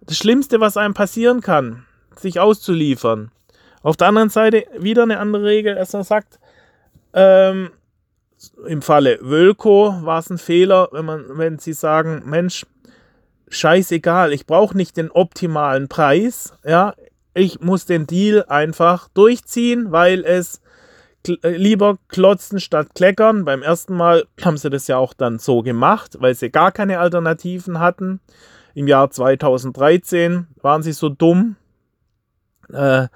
Das 0.01 0.17
Schlimmste, 0.17 0.59
was 0.59 0.75
einem 0.75 0.93
passieren 0.93 1.39
kann, 1.39 1.85
sich 2.17 2.39
auszuliefern. 2.39 3.31
Auf 3.83 3.95
der 3.95 4.07
anderen 4.07 4.29
Seite 4.29 4.65
wieder 4.77 5.03
eine 5.03 5.19
andere 5.19 5.43
Regel, 5.43 5.75
dass 5.75 5.93
er 5.93 6.03
sagt, 6.03 6.39
ähm, 7.13 7.69
im 8.67 8.81
Falle 8.81 9.19
Wölko 9.21 9.95
war 10.01 10.19
es 10.19 10.29
ein 10.29 10.37
Fehler, 10.37 10.89
wenn, 10.91 11.05
man, 11.05 11.25
wenn 11.37 11.59
sie 11.59 11.73
sagen, 11.73 12.23
Mensch, 12.25 12.65
scheißegal, 13.47 14.33
ich 14.33 14.45
brauche 14.45 14.75
nicht 14.75 14.97
den 14.97 15.11
optimalen 15.11 15.87
Preis, 15.87 16.53
ja, 16.65 16.93
ich 17.33 17.59
muss 17.59 17.85
den 17.85 18.07
Deal 18.07 18.45
einfach 18.47 19.09
durchziehen, 19.09 19.91
weil 19.91 20.23
es 20.23 20.61
äh, 21.27 21.57
lieber 21.57 21.97
klotzen 22.07 22.59
statt 22.59 22.89
kleckern. 22.95 23.45
Beim 23.45 23.61
ersten 23.61 23.95
Mal 23.95 24.25
haben 24.41 24.57
sie 24.57 24.69
das 24.69 24.87
ja 24.87 24.97
auch 24.97 25.13
dann 25.13 25.39
so 25.39 25.61
gemacht, 25.61 26.17
weil 26.19 26.35
sie 26.35 26.49
gar 26.49 26.71
keine 26.71 26.99
Alternativen 26.99 27.79
hatten. 27.79 28.19
Im 28.73 28.87
Jahr 28.87 29.09
2013 29.09 30.47
waren 30.61 30.83
sie 30.83 30.93
so 30.93 31.09
dumm, 31.09 31.55
äh, 32.71 33.07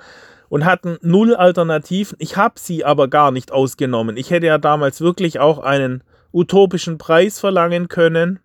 und 0.50 0.66
hatten 0.66 0.98
null 1.02 1.36
Alternativen. 1.36 2.18
Ich 2.20 2.36
habe 2.36 2.56
sie 2.60 2.84
aber 2.84 3.08
gar 3.08 3.32
nicht 3.32 3.52
ausgenommen. 3.52 4.18
Ich 4.18 4.32
hätte 4.32 4.48
ja 4.48 4.58
damals 4.58 5.02
wirklich 5.02 5.40
auch 5.40 5.60
einen 5.60 6.04
utopischen 6.34 6.98
Preis 6.98 7.40
verlangen 7.40 7.88
können 7.88 8.40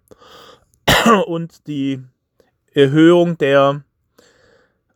und 1.26 1.66
die 1.66 2.02
Erhöhung 2.72 3.38
der 3.38 3.82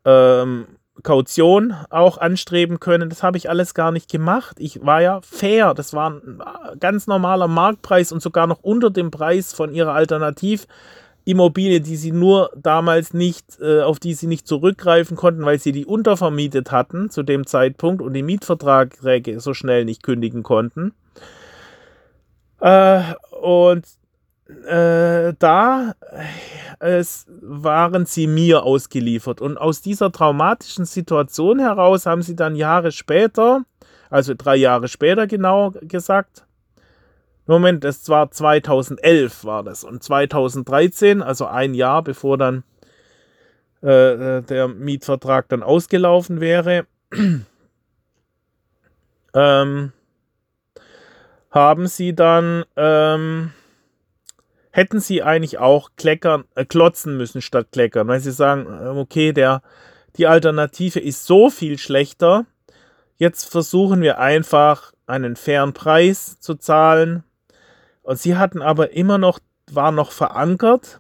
ähm, 0.04 0.66
Kaution 1.02 1.74
auch 1.90 2.18
anstreben 2.18 2.80
können. 2.80 3.08
Das 3.08 3.22
habe 3.22 3.36
ich 3.36 3.48
alles 3.48 3.74
gar 3.74 3.92
nicht 3.92 4.10
gemacht. 4.10 4.56
Ich 4.58 4.84
war 4.84 5.00
ja 5.00 5.20
fair. 5.22 5.74
Das 5.74 5.92
war 5.92 6.10
ein 6.10 6.42
ganz 6.80 7.06
normaler 7.06 7.48
Marktpreis 7.48 8.10
und 8.10 8.20
sogar 8.20 8.46
noch 8.46 8.60
unter 8.62 8.90
dem 8.90 9.10
Preis 9.10 9.52
von 9.52 9.72
ihrer 9.72 9.94
Alternativ. 9.94 10.66
Immobilie, 11.28 11.82
die 11.82 11.96
sie 11.96 12.10
nur 12.10 12.50
damals 12.56 13.12
nicht, 13.12 13.60
äh, 13.60 13.82
auf 13.82 13.98
die 13.98 14.14
sie 14.14 14.26
nicht 14.26 14.46
zurückgreifen 14.46 15.14
konnten, 15.14 15.44
weil 15.44 15.58
sie 15.58 15.72
die 15.72 15.84
untervermietet 15.84 16.72
hatten 16.72 17.10
zu 17.10 17.22
dem 17.22 17.46
Zeitpunkt 17.46 18.00
und 18.00 18.14
die 18.14 18.22
Mietverträge 18.22 19.38
so 19.38 19.52
schnell 19.52 19.84
nicht 19.84 20.02
kündigen 20.02 20.42
konnten. 20.42 20.94
Äh, 22.60 23.02
und 23.42 23.84
äh, 24.66 25.34
da 25.38 25.94
waren 27.42 28.06
sie 28.06 28.26
mir 28.26 28.62
ausgeliefert. 28.62 29.42
Und 29.42 29.58
aus 29.58 29.82
dieser 29.82 30.10
traumatischen 30.10 30.86
Situation 30.86 31.58
heraus 31.58 32.06
haben 32.06 32.22
sie 32.22 32.36
dann 32.36 32.56
Jahre 32.56 32.90
später, 32.90 33.64
also 34.08 34.32
drei 34.34 34.56
Jahre 34.56 34.88
später 34.88 35.26
genau 35.26 35.72
gesagt, 35.82 36.46
Moment, 37.48 37.82
das 37.82 38.06
war 38.10 38.30
2011 38.30 39.44
war 39.44 39.62
das. 39.62 39.82
Und 39.82 40.02
2013, 40.02 41.22
also 41.22 41.46
ein 41.46 41.72
Jahr 41.72 42.02
bevor 42.02 42.36
dann 42.36 42.62
äh, 43.82 44.36
äh 44.38 44.42
der 44.42 44.68
Mietvertrag 44.68 45.48
dann 45.48 45.62
ausgelaufen 45.62 46.42
wäre, 46.42 46.86
ähm, 49.34 49.92
haben 51.50 51.86
sie 51.86 52.14
dann, 52.14 52.66
ähm, 52.76 53.52
hätten 54.70 55.00
sie 55.00 55.22
eigentlich 55.22 55.58
auch 55.58 55.92
kleckern, 55.96 56.44
äh, 56.54 56.66
klotzen 56.66 57.16
müssen 57.16 57.40
statt 57.40 57.68
kleckern, 57.72 58.08
weil 58.08 58.20
sie 58.20 58.32
sagen, 58.32 58.66
äh, 58.66 58.88
okay, 58.88 59.32
der, 59.32 59.62
die 60.18 60.26
Alternative 60.26 61.00
ist 61.00 61.24
so 61.24 61.48
viel 61.48 61.78
schlechter. 61.78 62.44
Jetzt 63.16 63.50
versuchen 63.50 64.02
wir 64.02 64.18
einfach 64.18 64.92
einen 65.06 65.34
fairen 65.34 65.72
Preis 65.72 66.38
zu 66.40 66.54
zahlen 66.54 67.24
und 68.08 68.18
sie 68.18 68.36
hatten 68.36 68.62
aber 68.62 68.94
immer 68.94 69.18
noch, 69.18 69.38
war 69.70 69.92
noch 69.92 70.12
verankert 70.12 70.98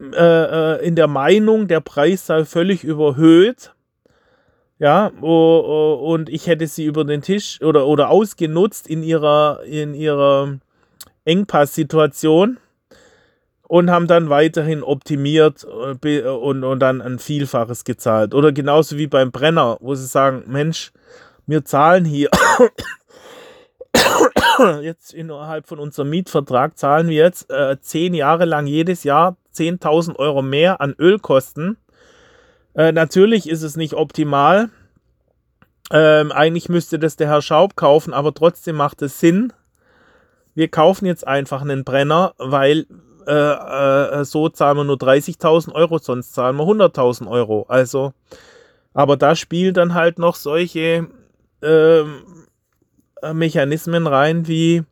äh, 0.00 0.16
äh, 0.16 0.84
in 0.84 0.96
der 0.96 1.06
Meinung, 1.06 1.68
der 1.68 1.78
Preis 1.78 2.26
sei 2.26 2.44
völlig 2.44 2.82
überhöht. 2.82 3.72
Ja, 4.80 5.12
und 5.20 6.28
ich 6.28 6.48
hätte 6.48 6.66
sie 6.66 6.86
über 6.86 7.04
den 7.04 7.22
Tisch 7.22 7.62
oder, 7.62 7.86
oder 7.86 8.10
ausgenutzt 8.10 8.88
in 8.88 9.04
ihrer, 9.04 9.60
in 9.62 9.94
ihrer 9.94 10.58
Engpass-Situation 11.24 12.58
und 13.68 13.88
haben 13.88 14.08
dann 14.08 14.28
weiterhin 14.28 14.82
optimiert 14.82 15.64
äh, 16.04 16.22
und, 16.22 16.64
und 16.64 16.80
dann 16.80 17.00
ein 17.00 17.20
Vielfaches 17.20 17.84
gezahlt. 17.84 18.34
Oder 18.34 18.50
genauso 18.50 18.98
wie 18.98 19.06
beim 19.06 19.30
Brenner, 19.30 19.76
wo 19.80 19.94
sie 19.94 20.06
sagen, 20.06 20.42
Mensch, 20.48 20.90
wir 21.46 21.64
zahlen 21.64 22.04
hier 22.04 22.28
jetzt 24.82 25.14
innerhalb 25.14 25.66
von 25.66 25.78
unserem 25.78 26.10
Mietvertrag 26.10 26.78
zahlen 26.78 27.08
wir 27.08 27.16
jetzt 27.16 27.50
äh, 27.50 27.78
zehn 27.80 28.14
Jahre 28.14 28.44
lang 28.44 28.66
jedes 28.66 29.04
Jahr 29.04 29.36
10.000 29.54 30.16
Euro 30.16 30.42
mehr 30.42 30.80
an 30.80 30.94
Ölkosten. 30.98 31.76
Äh, 32.74 32.92
natürlich 32.92 33.48
ist 33.48 33.62
es 33.62 33.76
nicht 33.76 33.94
optimal. 33.94 34.70
Ähm, 35.90 36.32
eigentlich 36.32 36.68
müsste 36.68 36.98
das 36.98 37.16
der 37.16 37.28
Herr 37.28 37.42
Schaub 37.42 37.76
kaufen, 37.76 38.14
aber 38.14 38.32
trotzdem 38.32 38.76
macht 38.76 39.02
es 39.02 39.20
Sinn. 39.20 39.52
Wir 40.54 40.68
kaufen 40.68 41.06
jetzt 41.06 41.26
einfach 41.26 41.62
einen 41.62 41.84
Brenner, 41.84 42.34
weil 42.38 42.86
äh, 43.26 43.32
äh 43.32 44.24
so 44.24 44.48
zahlen 44.48 44.78
wir 44.78 44.84
nur 44.84 44.96
30.000 44.96 45.72
Euro, 45.74 45.98
sonst 45.98 46.32
zahlen 46.32 46.56
wir 46.56 46.64
100.000 46.64 47.28
Euro. 47.28 47.66
Also, 47.68 48.14
aber 48.94 49.16
da 49.16 49.36
spielen 49.36 49.74
dann 49.74 49.94
halt 49.94 50.18
noch 50.18 50.36
solche 50.36 51.08
ähm, 51.62 52.22
äh, 52.40 52.41
Mechanismen 53.32 54.06
rein 54.06 54.48
wie, 54.48 54.82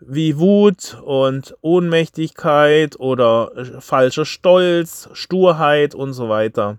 wie 0.00 0.38
Wut 0.38 0.96
und 1.02 1.56
Ohnmächtigkeit 1.60 2.98
oder 2.98 3.52
äh, 3.56 3.80
falscher 3.80 4.24
Stolz, 4.24 5.08
Sturheit 5.12 5.94
und 5.94 6.12
so 6.12 6.28
weiter. 6.28 6.78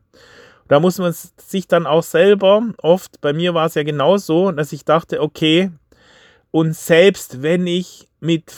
Da 0.67 0.79
muss 0.79 0.99
man 0.99 1.13
sich 1.13 1.67
dann 1.67 1.87
auch 1.87 2.03
selber, 2.03 2.63
oft, 2.77 3.21
bei 3.21 3.33
mir 3.33 3.53
war 3.55 3.65
es 3.65 3.73
ja 3.73 3.83
genauso, 3.83 4.51
dass 4.51 4.71
ich 4.71 4.85
dachte, 4.85 5.21
okay, 5.21 5.71
und 6.51 6.75
selbst 6.75 7.41
wenn 7.41 7.67
ich 7.67 8.07
mit 8.19 8.51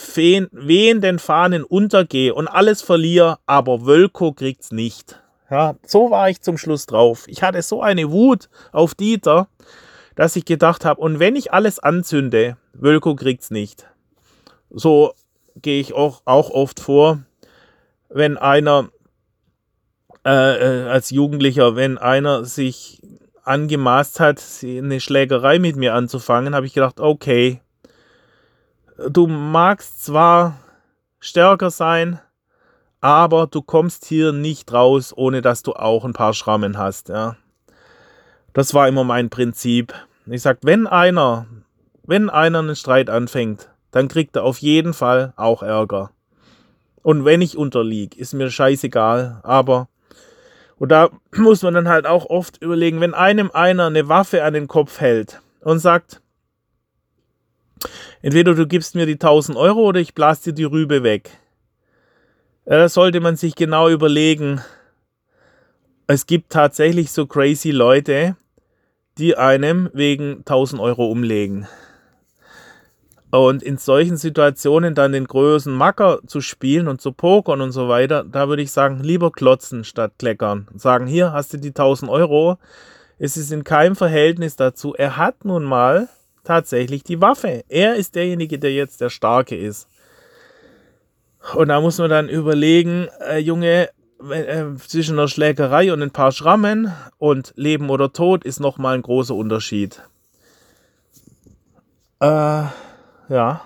wehenden 0.51 1.19
Fahnen 1.19 1.63
untergehe 1.63 2.33
und 2.33 2.47
alles 2.47 2.81
verliere, 2.81 3.37
aber 3.45 3.85
Wölko 3.85 4.33
kriegt's 4.33 4.71
nicht. 4.71 5.21
Ja, 5.49 5.75
so 5.85 6.09
war 6.11 6.29
ich 6.29 6.41
zum 6.41 6.57
Schluss 6.57 6.85
drauf. 6.85 7.25
Ich 7.27 7.43
hatte 7.43 7.61
so 7.61 7.81
eine 7.81 8.09
Wut 8.09 8.49
auf 8.71 8.95
Dieter, 8.95 9.47
dass 10.15 10.35
ich 10.35 10.45
gedacht 10.45 10.85
habe, 10.85 11.01
und 11.01 11.19
wenn 11.19 11.35
ich 11.35 11.53
alles 11.53 11.79
anzünde, 11.79 12.57
Wölko 12.73 13.15
kriegt's 13.15 13.51
nicht. 13.51 13.87
So 14.69 15.13
gehe 15.55 15.81
ich 15.81 15.93
auch, 15.93 16.21
auch 16.25 16.49
oft 16.49 16.79
vor, 16.79 17.19
wenn 18.09 18.37
einer 18.37 18.89
äh, 20.25 20.83
äh, 20.83 20.89
als 20.89 21.09
Jugendlicher, 21.09 21.75
wenn 21.75 21.97
einer 21.97 22.45
sich 22.45 23.01
angemaßt 23.43 24.19
hat, 24.19 24.43
eine 24.63 24.99
Schlägerei 24.99 25.59
mit 25.59 25.75
mir 25.75 25.95
anzufangen, 25.95 26.53
habe 26.53 26.67
ich 26.67 26.73
gedacht, 26.73 26.99
okay, 26.99 27.59
du 29.09 29.27
magst 29.27 30.05
zwar 30.05 30.59
stärker 31.19 31.71
sein, 31.71 32.19
aber 32.99 33.47
du 33.47 33.61
kommst 33.63 34.05
hier 34.05 34.31
nicht 34.31 34.71
raus, 34.71 35.11
ohne 35.15 35.41
dass 35.41 35.63
du 35.63 35.73
auch 35.73 36.05
ein 36.05 36.13
paar 36.13 36.33
Schrammen 36.33 36.77
hast, 36.77 37.09
ja. 37.09 37.35
Das 38.53 38.73
war 38.73 38.87
immer 38.87 39.03
mein 39.03 39.29
Prinzip. 39.29 39.93
Ich 40.25 40.41
sag, 40.41 40.59
wenn 40.61 40.87
einer, 40.87 41.45
wenn 42.03 42.29
einer 42.29 42.59
einen 42.59 42.75
Streit 42.75 43.09
anfängt, 43.09 43.69
dann 43.91 44.07
kriegt 44.07 44.35
er 44.35 44.43
auf 44.43 44.59
jeden 44.59 44.93
Fall 44.93 45.33
auch 45.35 45.63
Ärger. 45.63 46.11
Und 47.03 47.25
wenn 47.25 47.41
ich 47.41 47.57
unterliege, 47.57 48.17
ist 48.17 48.33
mir 48.33 48.49
scheißegal, 48.51 49.39
aber 49.43 49.87
und 50.81 50.89
da 50.89 51.09
muss 51.37 51.61
man 51.61 51.75
dann 51.75 51.87
halt 51.87 52.07
auch 52.07 52.25
oft 52.25 52.61
überlegen, 52.61 53.01
wenn 53.01 53.13
einem 53.13 53.51
einer 53.53 53.85
eine 53.85 54.09
Waffe 54.09 54.43
an 54.43 54.53
den 54.53 54.67
Kopf 54.67 54.99
hält 54.99 55.39
und 55.61 55.79
sagt, 55.79 56.21
entweder 58.23 58.55
du 58.55 58.65
gibst 58.67 58.95
mir 58.95 59.05
die 59.05 59.13
1000 59.13 59.57
Euro 59.57 59.81
oder 59.81 59.99
ich 59.99 60.15
blas 60.15 60.41
dir 60.41 60.53
die 60.53 60.63
Rübe 60.63 61.03
weg. 61.03 61.29
Da 62.65 62.89
sollte 62.89 63.19
man 63.19 63.35
sich 63.35 63.55
genau 63.55 63.89
überlegen. 63.89 64.61
Es 66.13 66.25
gibt 66.25 66.51
tatsächlich 66.51 67.09
so 67.09 67.25
crazy 67.25 67.71
Leute, 67.71 68.35
die 69.17 69.37
einem 69.37 69.89
wegen 69.93 70.39
1000 70.39 70.81
Euro 70.81 71.09
umlegen. 71.09 71.69
Und 73.31 73.63
in 73.63 73.77
solchen 73.77 74.17
Situationen 74.17 74.93
dann 74.93 75.13
den 75.13 75.25
größten 75.25 75.73
Macker 75.73 76.19
zu 76.27 76.41
spielen 76.41 76.89
und 76.89 76.99
zu 76.99 77.13
pokern 77.13 77.61
und 77.61 77.71
so 77.71 77.87
weiter, 77.87 78.25
da 78.25 78.49
würde 78.49 78.61
ich 78.61 78.73
sagen, 78.73 78.99
lieber 78.99 79.31
klotzen 79.31 79.85
statt 79.85 80.11
kleckern. 80.19 80.67
Sagen, 80.75 81.07
hier 81.07 81.31
hast 81.31 81.53
du 81.53 81.57
die 81.57 81.69
1000 81.69 82.11
Euro. 82.11 82.57
Es 83.17 83.37
ist 83.37 83.53
in 83.53 83.63
keinem 83.63 83.95
Verhältnis 83.95 84.57
dazu. 84.57 84.93
Er 84.93 85.15
hat 85.15 85.45
nun 85.45 85.63
mal 85.63 86.09
tatsächlich 86.43 87.05
die 87.05 87.21
Waffe. 87.21 87.63
Er 87.69 87.95
ist 87.95 88.15
derjenige, 88.15 88.59
der 88.59 88.73
jetzt 88.73 88.99
der 88.99 89.09
Starke 89.09 89.55
ist. 89.55 89.87
Und 91.55 91.69
da 91.69 91.79
muss 91.79 91.99
man 91.99 92.09
dann 92.09 92.27
überlegen, 92.27 93.07
äh, 93.25 93.37
Junge, 93.37 93.87
äh, 94.29 94.75
zwischen 94.87 95.17
einer 95.17 95.27
Schlägerei 95.27 95.91
und 95.91 96.01
ein 96.01 96.11
paar 96.11 96.31
Schrammen 96.31 96.91
und 97.17 97.53
Leben 97.55 97.89
oder 97.89 98.13
Tod 98.13 98.43
ist 98.43 98.59
nochmal 98.59 98.95
ein 98.95 99.01
großer 99.01 99.35
Unterschied. 99.35 100.01
Äh, 102.19 102.65
ja. 103.29 103.61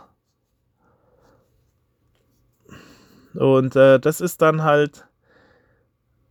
Und 3.33 3.75
äh, 3.75 3.99
das 3.99 4.21
ist 4.21 4.41
dann 4.41 4.63
halt 4.63 5.05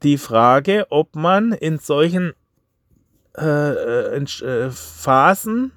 die 0.02 0.18
Frage, 0.18 0.86
ob 0.90 1.16
man 1.16 1.52
in 1.52 1.78
solchen 1.78 2.32
äh, 3.36 4.16
in, 4.16 4.26
äh, 4.26 4.70
Phasen, 4.70 5.72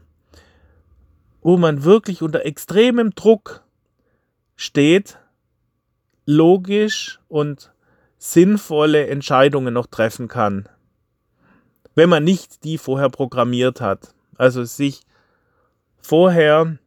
wo 1.41 1.57
man 1.57 1.83
wirklich 1.83 2.21
unter 2.21 2.45
extremem 2.45 3.15
Druck 3.15 3.63
steht, 4.55 5.17
logisch 6.25 7.19
und 7.27 7.71
sinnvolle 8.17 9.07
Entscheidungen 9.07 9.73
noch 9.73 9.87
treffen 9.87 10.27
kann. 10.27 10.67
Wenn 11.95 12.09
man 12.09 12.23
nicht 12.23 12.63
die 12.63 12.77
vorher 12.77 13.09
programmiert 13.09 13.81
hat. 13.81 14.13
Also 14.37 14.63
sich 14.63 15.01
vorher 15.99 16.77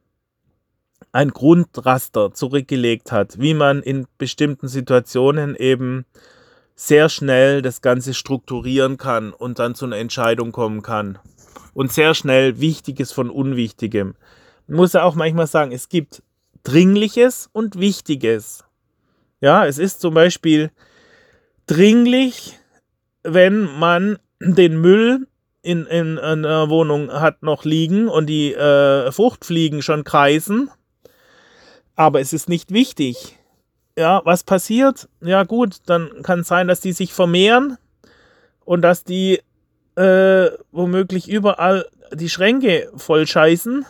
ein 1.11 1.29
Grundraster 1.31 2.33
zurückgelegt 2.33 3.11
hat, 3.11 3.39
wie 3.39 3.53
man 3.53 3.81
in 3.81 4.07
bestimmten 4.17 4.67
Situationen 4.67 5.55
eben 5.55 6.05
sehr 6.75 7.09
schnell 7.09 7.61
das 7.61 7.81
Ganze 7.81 8.13
strukturieren 8.13 8.97
kann 8.97 9.33
und 9.33 9.59
dann 9.59 9.75
zu 9.75 9.85
einer 9.85 9.97
Entscheidung 9.97 10.51
kommen 10.51 10.81
kann. 10.81 11.19
Und 11.73 11.91
sehr 11.91 12.15
schnell 12.15 12.59
Wichtiges 12.59 13.11
von 13.11 13.29
Unwichtigem. 13.29 14.15
Man 14.67 14.77
muss 14.77 14.93
ja 14.93 15.03
auch 15.03 15.15
manchmal 15.15 15.47
sagen, 15.47 15.71
es 15.71 15.89
gibt 15.89 16.23
Dringliches 16.63 17.49
und 17.51 17.79
Wichtiges. 17.79 18.63
Ja, 19.41 19.65
es 19.65 19.77
ist 19.77 20.01
zum 20.01 20.13
Beispiel 20.13 20.71
dringlich, 21.71 22.59
wenn 23.23 23.63
man 23.79 24.19
den 24.41 24.81
Müll 24.81 25.27
in, 25.61 25.85
in 25.85 26.19
einer 26.19 26.69
Wohnung 26.69 27.13
hat 27.13 27.43
noch 27.43 27.63
liegen 27.63 28.09
und 28.09 28.25
die 28.25 28.53
äh, 28.53 29.09
Fruchtfliegen 29.11 29.81
schon 29.81 30.03
kreisen. 30.03 30.69
Aber 31.95 32.19
es 32.19 32.33
ist 32.33 32.49
nicht 32.49 32.73
wichtig. 32.73 33.37
Ja, 33.97 34.21
was 34.25 34.43
passiert? 34.43 35.07
Ja, 35.21 35.43
gut, 35.43 35.77
dann 35.85 36.23
kann 36.23 36.41
es 36.41 36.49
sein, 36.49 36.67
dass 36.67 36.81
die 36.81 36.91
sich 36.91 37.13
vermehren 37.13 37.77
und 38.65 38.81
dass 38.81 39.05
die 39.05 39.39
äh, 39.95 40.49
womöglich 40.71 41.29
überall 41.29 41.85
die 42.13 42.29
Schränke 42.29 42.91
voll 42.97 43.27
scheißen. 43.27 43.85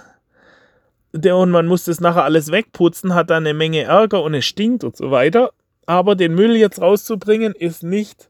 Und 1.13 1.51
man 1.51 1.65
muss 1.65 1.85
das 1.85 1.99
nachher 1.99 2.25
alles 2.25 2.51
wegputzen, 2.51 3.15
hat 3.15 3.31
dann 3.31 3.43
eine 3.43 3.55
Menge 3.55 3.83
Ärger 3.83 4.21
und 4.21 4.35
es 4.35 4.45
stinkt 4.45 4.83
und 4.83 4.95
so 4.95 5.09
weiter. 5.09 5.51
Aber 5.91 6.15
den 6.15 6.35
Müll 6.35 6.55
jetzt 6.55 6.79
rauszubringen 6.79 7.53
ist 7.53 7.83
nicht 7.83 8.29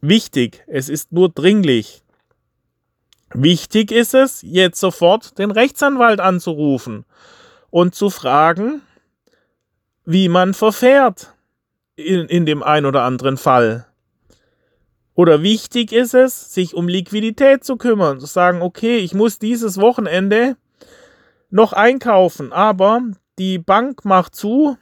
wichtig. 0.00 0.64
Es 0.66 0.88
ist 0.88 1.12
nur 1.12 1.28
dringlich. 1.28 2.02
Wichtig 3.32 3.92
ist 3.92 4.14
es, 4.14 4.42
jetzt 4.42 4.80
sofort 4.80 5.38
den 5.38 5.52
Rechtsanwalt 5.52 6.18
anzurufen 6.18 7.04
und 7.70 7.94
zu 7.94 8.10
fragen, 8.10 8.82
wie 10.04 10.28
man 10.28 10.54
verfährt 10.54 11.32
in, 11.94 12.26
in 12.26 12.46
dem 12.46 12.64
ein 12.64 12.84
oder 12.84 13.02
anderen 13.02 13.36
Fall. 13.36 13.86
Oder 15.14 15.40
wichtig 15.40 15.92
ist 15.92 16.14
es, 16.14 16.52
sich 16.52 16.74
um 16.74 16.88
Liquidität 16.88 17.62
zu 17.62 17.76
kümmern, 17.76 18.18
zu 18.18 18.26
sagen, 18.26 18.60
okay, 18.60 18.96
ich 18.96 19.14
muss 19.14 19.38
dieses 19.38 19.80
Wochenende 19.80 20.56
noch 21.50 21.72
einkaufen, 21.72 22.52
aber 22.52 23.02
die 23.38 23.60
Bank 23.60 24.04
macht 24.04 24.34
zu 24.34 24.76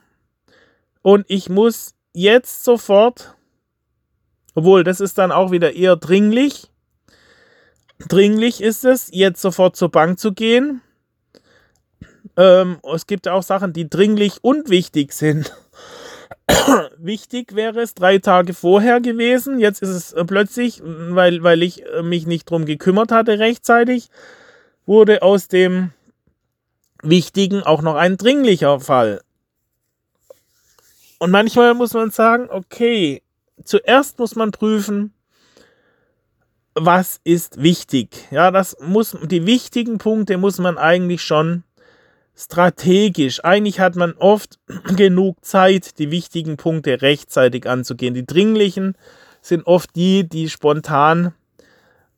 und 1.02 1.24
ich 1.28 1.48
muss 1.48 1.94
jetzt 2.12 2.64
sofort, 2.64 3.34
obwohl 4.54 4.84
das 4.84 5.00
ist 5.00 5.18
dann 5.18 5.32
auch 5.32 5.50
wieder 5.50 5.74
eher 5.74 5.96
dringlich, 5.96 6.70
dringlich 8.08 8.60
ist 8.62 8.84
es, 8.84 9.08
jetzt 9.12 9.40
sofort 9.40 9.76
zur 9.76 9.90
Bank 9.90 10.18
zu 10.18 10.32
gehen. 10.32 10.80
Ähm, 12.36 12.78
es 12.94 13.06
gibt 13.06 13.28
auch 13.28 13.42
Sachen, 13.42 13.72
die 13.72 13.88
dringlich 13.88 14.38
und 14.42 14.70
wichtig 14.70 15.12
sind. 15.12 15.54
wichtig 16.98 17.54
wäre 17.54 17.80
es 17.80 17.94
drei 17.94 18.18
Tage 18.18 18.54
vorher 18.54 19.00
gewesen. 19.00 19.58
Jetzt 19.58 19.82
ist 19.82 19.90
es 19.90 20.12
äh, 20.12 20.24
plötzlich, 20.24 20.80
weil, 20.84 21.42
weil 21.42 21.62
ich 21.62 21.84
äh, 21.86 22.02
mich 22.02 22.26
nicht 22.26 22.48
drum 22.50 22.64
gekümmert 22.64 23.12
hatte 23.12 23.38
rechtzeitig, 23.38 24.08
wurde 24.86 25.22
aus 25.22 25.48
dem 25.48 25.90
Wichtigen 27.02 27.62
auch 27.62 27.82
noch 27.82 27.96
ein 27.96 28.16
dringlicher 28.16 28.80
Fall. 28.80 29.20
Und 31.22 31.30
manchmal 31.30 31.72
muss 31.74 31.94
man 31.94 32.10
sagen, 32.10 32.48
okay, 32.50 33.22
zuerst 33.62 34.18
muss 34.18 34.34
man 34.34 34.50
prüfen, 34.50 35.14
was 36.74 37.20
ist 37.22 37.62
wichtig. 37.62 38.26
Ja, 38.32 38.50
das 38.50 38.76
muss, 38.80 39.16
die 39.22 39.46
wichtigen 39.46 39.98
Punkte 39.98 40.36
muss 40.36 40.58
man 40.58 40.78
eigentlich 40.78 41.22
schon 41.22 41.62
strategisch. 42.34 43.44
Eigentlich 43.44 43.78
hat 43.78 43.94
man 43.94 44.14
oft 44.14 44.58
genug 44.96 45.44
Zeit, 45.44 46.00
die 46.00 46.10
wichtigen 46.10 46.56
Punkte 46.56 47.02
rechtzeitig 47.02 47.68
anzugehen. 47.68 48.14
Die 48.14 48.26
dringlichen 48.26 48.96
sind 49.40 49.64
oft 49.68 49.94
die, 49.94 50.28
die 50.28 50.48
spontan 50.48 51.34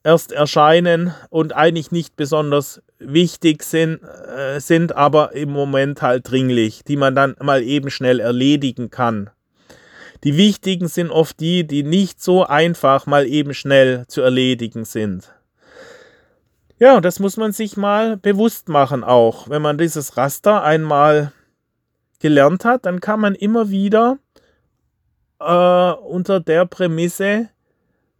erst 0.04 0.32
erscheinen 0.32 1.14
und 1.30 1.56
eigentlich 1.56 1.90
nicht 1.90 2.14
besonders 2.14 2.82
wichtig 2.98 3.64
sind, 3.64 4.00
äh, 4.02 4.60
sind 4.60 4.94
aber 4.94 5.32
im 5.32 5.50
Moment 5.50 6.02
halt 6.02 6.30
dringlich, 6.30 6.84
die 6.84 6.96
man 6.96 7.14
dann 7.14 7.34
mal 7.40 7.62
eben 7.62 7.90
schnell 7.90 8.20
erledigen 8.20 8.90
kann. 8.90 9.30
Die 10.22 10.36
wichtigen 10.36 10.88
sind 10.88 11.10
oft 11.10 11.40
die, 11.40 11.66
die 11.66 11.82
nicht 11.82 12.22
so 12.22 12.44
einfach 12.46 13.06
mal 13.06 13.26
eben 13.26 13.52
schnell 13.52 14.06
zu 14.06 14.22
erledigen 14.22 14.84
sind. 14.84 15.30
Ja, 16.78 17.00
das 17.00 17.18
muss 17.18 17.36
man 17.36 17.52
sich 17.52 17.76
mal 17.76 18.16
bewusst 18.16 18.68
machen 18.68 19.04
auch. 19.04 19.48
Wenn 19.48 19.62
man 19.62 19.78
dieses 19.78 20.16
Raster 20.16 20.62
einmal 20.62 21.32
gelernt 22.20 22.64
hat, 22.64 22.86
dann 22.86 23.00
kann 23.00 23.20
man 23.20 23.34
immer 23.34 23.70
wieder 23.70 24.18
äh, 25.40 25.92
unter 25.92 26.40
der 26.40 26.66
Prämisse 26.66 27.48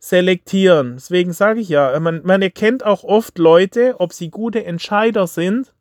selektieren. 0.08 0.96
Deswegen 0.96 1.32
sage 1.32 1.60
ich 1.60 1.70
ja, 1.70 1.98
man, 1.98 2.20
man 2.24 2.42
erkennt 2.42 2.84
auch 2.84 3.04
oft 3.04 3.38
Leute, 3.38 3.96
ob 4.00 4.12
sie 4.12 4.30
gute 4.30 4.64
Entscheider 4.64 5.26
sind, 5.26 5.72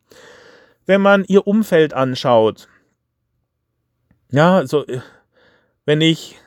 wenn 0.86 1.02
man 1.02 1.26
ihr 1.26 1.46
Umfeld 1.46 1.94
anschaut. 1.94 2.70
Ja, 4.32 4.56
also 4.56 4.86
wenn 5.86 6.00
ich 6.00 6.38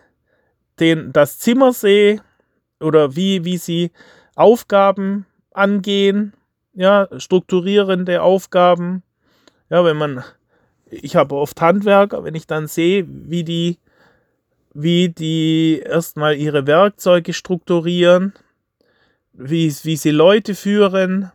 den, 0.81 1.13
das 1.13 1.39
Zimmer 1.39 1.75
sehe 1.75 2.23
oder 2.81 3.15
wie, 3.15 3.45
wie 3.45 3.59
sie 3.59 3.91
Aufgaben 4.37 5.27
angehen, 5.53 6.33
ja, 6.73 7.09
strukturierende 7.19 8.23
Aufgaben. 8.23 9.03
Ja, 9.69 9.85
wenn 9.85 9.99
man, 9.99 10.25
ich 10.91 11.15
habe 11.15 11.35
oft 11.35 11.61
Handwerker, 11.61 12.25
wenn 12.25 12.35
ich 12.35 12.47
dann 12.47 12.69
sehe, 12.69 13.07
wie 13.07 13.45
die 13.45 13.79
wie 14.79 15.09
die 15.09 15.81
erstmal 15.83 16.37
ihre 16.37 16.67
Werkzeuge 16.67 17.33
strukturieren, 17.33 18.35
wie, 19.33 19.75
wie 19.83 19.97
sie 19.97 20.11
Leute 20.11 20.55
führen. 20.55 21.33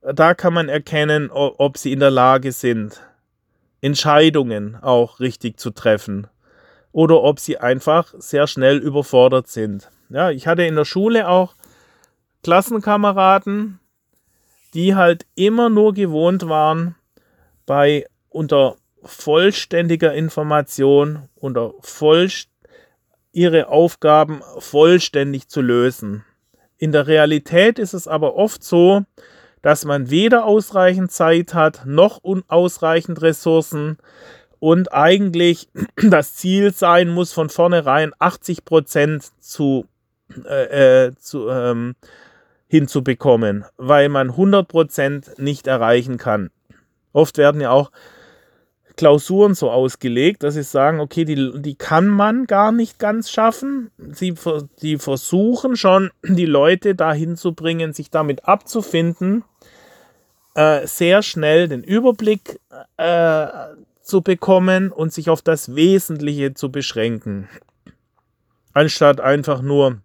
Da 0.00 0.32
kann 0.32 0.54
man 0.54 0.70
erkennen, 0.70 1.30
ob 1.30 1.76
sie 1.76 1.92
in 1.92 2.00
der 2.00 2.10
Lage 2.10 2.52
sind, 2.52 3.02
Entscheidungen 3.82 4.76
auch 4.80 5.20
richtig 5.20 5.60
zu 5.60 5.70
treffen 5.70 6.28
oder 6.92 7.22
ob 7.22 7.40
sie 7.40 7.58
einfach 7.58 8.14
sehr 8.16 8.46
schnell 8.46 8.78
überfordert 8.78 9.48
sind. 9.48 9.90
Ja, 10.08 10.30
ich 10.30 10.46
hatte 10.46 10.64
in 10.64 10.76
der 10.76 10.86
Schule 10.86 11.28
auch 11.28 11.56
Klassenkameraden, 12.42 13.80
die 14.72 14.94
halt 14.94 15.26
immer 15.34 15.68
nur 15.68 15.92
gewohnt 15.92 16.48
waren, 16.48 16.94
bei 17.66 18.06
unter 18.30 18.76
vollständiger 19.08 20.12
Information 20.14 21.28
unter 21.34 21.74
voll, 21.80 22.28
ihre 23.32 23.68
Aufgaben 23.68 24.40
vollständig 24.58 25.48
zu 25.48 25.60
lösen. 25.60 26.24
In 26.78 26.92
der 26.92 27.06
Realität 27.06 27.78
ist 27.78 27.94
es 27.94 28.08
aber 28.08 28.34
oft 28.34 28.62
so, 28.62 29.02
dass 29.62 29.84
man 29.84 30.10
weder 30.10 30.44
ausreichend 30.44 31.10
Zeit 31.10 31.54
hat, 31.54 31.82
noch 31.86 32.18
unausreichend 32.18 33.20
Ressourcen 33.22 33.98
und 34.58 34.92
eigentlich 34.92 35.68
das 35.96 36.34
Ziel 36.34 36.72
sein 36.72 37.08
muss, 37.08 37.32
von 37.32 37.48
vornherein 37.48 38.12
80 38.18 38.64
Prozent 38.64 39.24
zu, 39.40 39.86
äh, 40.44 41.06
äh, 41.06 41.14
zu 41.16 41.48
ähm, 41.48 41.94
hinzubekommen, 42.68 43.64
weil 43.76 44.08
man 44.08 44.30
100 44.30 44.66
Prozent 44.68 45.38
nicht 45.38 45.66
erreichen 45.66 46.18
kann. 46.18 46.50
Oft 47.12 47.38
werden 47.38 47.60
ja 47.60 47.70
auch 47.70 47.90
Klausuren 48.96 49.54
so 49.54 49.70
ausgelegt, 49.70 50.42
dass 50.42 50.54
sie 50.54 50.62
sagen, 50.62 51.00
okay, 51.00 51.24
die, 51.24 51.52
die 51.60 51.74
kann 51.74 52.06
man 52.08 52.46
gar 52.46 52.72
nicht 52.72 52.98
ganz 52.98 53.30
schaffen. 53.30 53.90
Sie 53.98 54.34
die 54.80 54.96
versuchen 54.96 55.76
schon, 55.76 56.10
die 56.22 56.46
Leute 56.46 56.94
dahin 56.94 57.36
zu 57.36 57.52
bringen, 57.52 57.92
sich 57.92 58.10
damit 58.10 58.46
abzufinden, 58.46 59.44
äh, 60.54 60.86
sehr 60.86 61.22
schnell 61.22 61.68
den 61.68 61.84
Überblick 61.84 62.58
äh, 62.96 63.46
zu 64.00 64.22
bekommen 64.22 64.92
und 64.92 65.12
sich 65.12 65.28
auf 65.28 65.42
das 65.42 65.74
Wesentliche 65.74 66.54
zu 66.54 66.72
beschränken, 66.72 67.48
anstatt 68.72 69.20
einfach 69.20 69.60
nur 69.60 70.00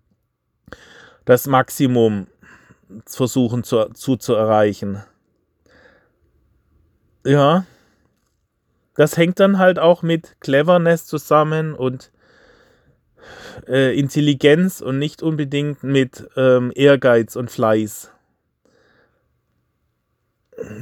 das 1.23 1.47
Maximum 1.47 2.27
versuchen 3.05 3.63
zu, 3.63 3.85
zu, 3.93 4.17
zu 4.17 4.33
erreichen. 4.33 5.01
Ja, 7.23 7.65
das 9.01 9.17
hängt 9.17 9.39
dann 9.39 9.57
halt 9.57 9.79
auch 9.79 10.03
mit 10.03 10.35
Cleverness 10.41 11.07
zusammen 11.07 11.73
und 11.73 12.11
äh, 13.67 13.97
Intelligenz 13.97 14.79
und 14.79 14.99
nicht 14.99 15.23
unbedingt 15.23 15.81
mit 15.81 16.29
ähm, 16.37 16.71
Ehrgeiz 16.75 17.35
und 17.35 17.49
Fleiß. 17.49 18.11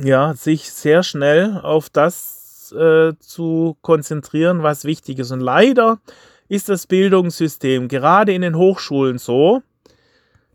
Ja, 0.04 0.34
sich 0.34 0.70
sehr 0.70 1.04
schnell 1.04 1.62
auf 1.64 1.90
das 1.90 2.76
äh, 2.78 3.14
zu 3.20 3.78
konzentrieren, 3.82 4.64
was 4.64 4.84
wichtig 4.84 5.20
ist. 5.20 5.32
Und 5.32 5.40
leider 5.40 6.02
ist 6.50 6.68
das 6.68 6.88
Bildungssystem 6.88 7.88
gerade 7.88 8.34
in 8.34 8.42
den 8.42 8.58
Hochschulen 8.58 9.18
so, 9.18 9.64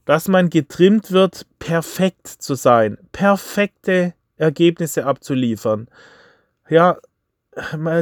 dass 0.05 0.29
man 0.29 0.51
getrimmt 0.51 1.13
wird, 1.13 1.47
perfekt 1.59 2.27
zu 2.27 2.57
sein, 2.57 2.99
perfekte 3.13 4.13
Ergebnisse 4.37 5.07
abzuliefern. 5.07 5.89
Ja, 6.69 6.99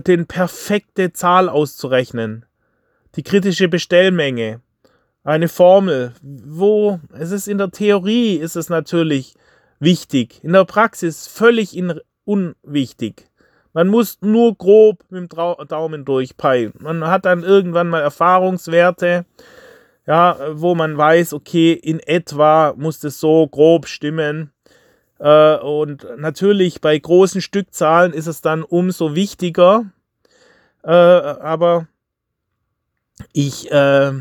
den 0.07 0.27
perfekte 0.27 1.13
Zahl 1.13 1.49
auszurechnen 1.49 2.47
die 3.17 3.23
kritische 3.23 3.69
Bestellmenge, 3.69 4.61
eine 5.25 5.49
Formel, 5.49 6.15
wo 6.23 6.99
es 7.13 7.31
ist 7.31 7.47
in 7.47 7.59
der 7.59 7.71
Theorie 7.71 8.37
ist 8.37 8.57
es 8.57 8.69
natürlich 8.69 9.35
wichtig, 9.79 10.43
in 10.43 10.53
der 10.53 10.65
Praxis 10.65 11.27
völlig 11.27 11.81
unwichtig. 12.25 13.29
Man 13.73 13.89
muss 13.89 14.19
nur 14.21 14.55
grob 14.57 15.05
mit 15.09 15.33
dem 15.33 15.67
Daumen 15.69 16.05
durchpeilen. 16.05 16.75
Man 16.79 17.07
hat 17.07 17.25
dann 17.25 17.43
irgendwann 17.43 17.89
mal 17.89 18.03
Erfahrungswerte, 18.03 19.25
ja, 20.07 20.37
wo 20.53 20.75
man 20.75 20.99
weiß, 20.99 21.33
okay, 21.33 21.73
in 21.73 22.01
etwa 22.01 22.75
muss 22.77 22.99
das 23.01 23.21
so 23.21 23.47
grob 23.47 23.87
stimmen. 23.87 24.53
Äh, 25.23 25.57
und 25.59 26.05
natürlich 26.19 26.81
bei 26.81 26.99
großen 26.99 27.41
Stückzahlen 27.41 28.13
ist 28.13 28.27
es 28.27 28.41
dann 28.41 28.65
umso 28.65 29.15
wichtiger. 29.15 29.85
Äh, 30.83 30.91
aber 30.91 31.87
ich 33.33 33.71
äh, 33.71 34.13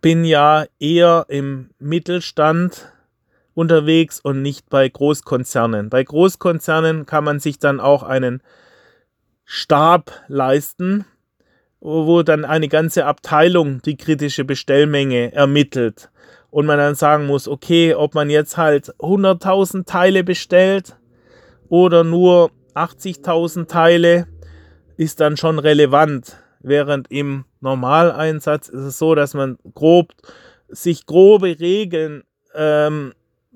bin 0.00 0.24
ja 0.24 0.64
eher 0.78 1.26
im 1.28 1.70
Mittelstand 1.80 2.92
unterwegs 3.54 4.20
und 4.20 4.42
nicht 4.42 4.70
bei 4.70 4.88
Großkonzernen. 4.88 5.90
Bei 5.90 6.04
Großkonzernen 6.04 7.04
kann 7.04 7.24
man 7.24 7.40
sich 7.40 7.58
dann 7.58 7.80
auch 7.80 8.04
einen 8.04 8.40
Stab 9.44 10.12
leisten, 10.28 11.04
wo 11.80 12.22
dann 12.22 12.44
eine 12.44 12.68
ganze 12.68 13.06
Abteilung 13.06 13.82
die 13.82 13.96
kritische 13.96 14.44
Bestellmenge 14.44 15.32
ermittelt 15.32 16.10
und 16.58 16.66
man 16.66 16.78
dann 16.78 16.96
sagen 16.96 17.26
muss, 17.26 17.46
okay, 17.46 17.94
ob 17.94 18.16
man 18.16 18.30
jetzt 18.30 18.56
halt 18.56 18.92
100.000 18.98 19.86
Teile 19.86 20.24
bestellt 20.24 20.96
oder 21.68 22.02
nur 22.02 22.50
80.000 22.74 23.68
Teile, 23.68 24.26
ist 24.96 25.20
dann 25.20 25.36
schon 25.36 25.60
relevant 25.60 26.36
während 26.58 27.12
im 27.12 27.44
Normaleinsatz 27.60 28.68
ist 28.70 28.82
es 28.82 28.98
so, 28.98 29.14
dass 29.14 29.34
man 29.34 29.58
grob 29.72 30.08
sich 30.66 31.06
grobe 31.06 31.60
Regeln 31.60 32.24
ähm, 32.56 33.12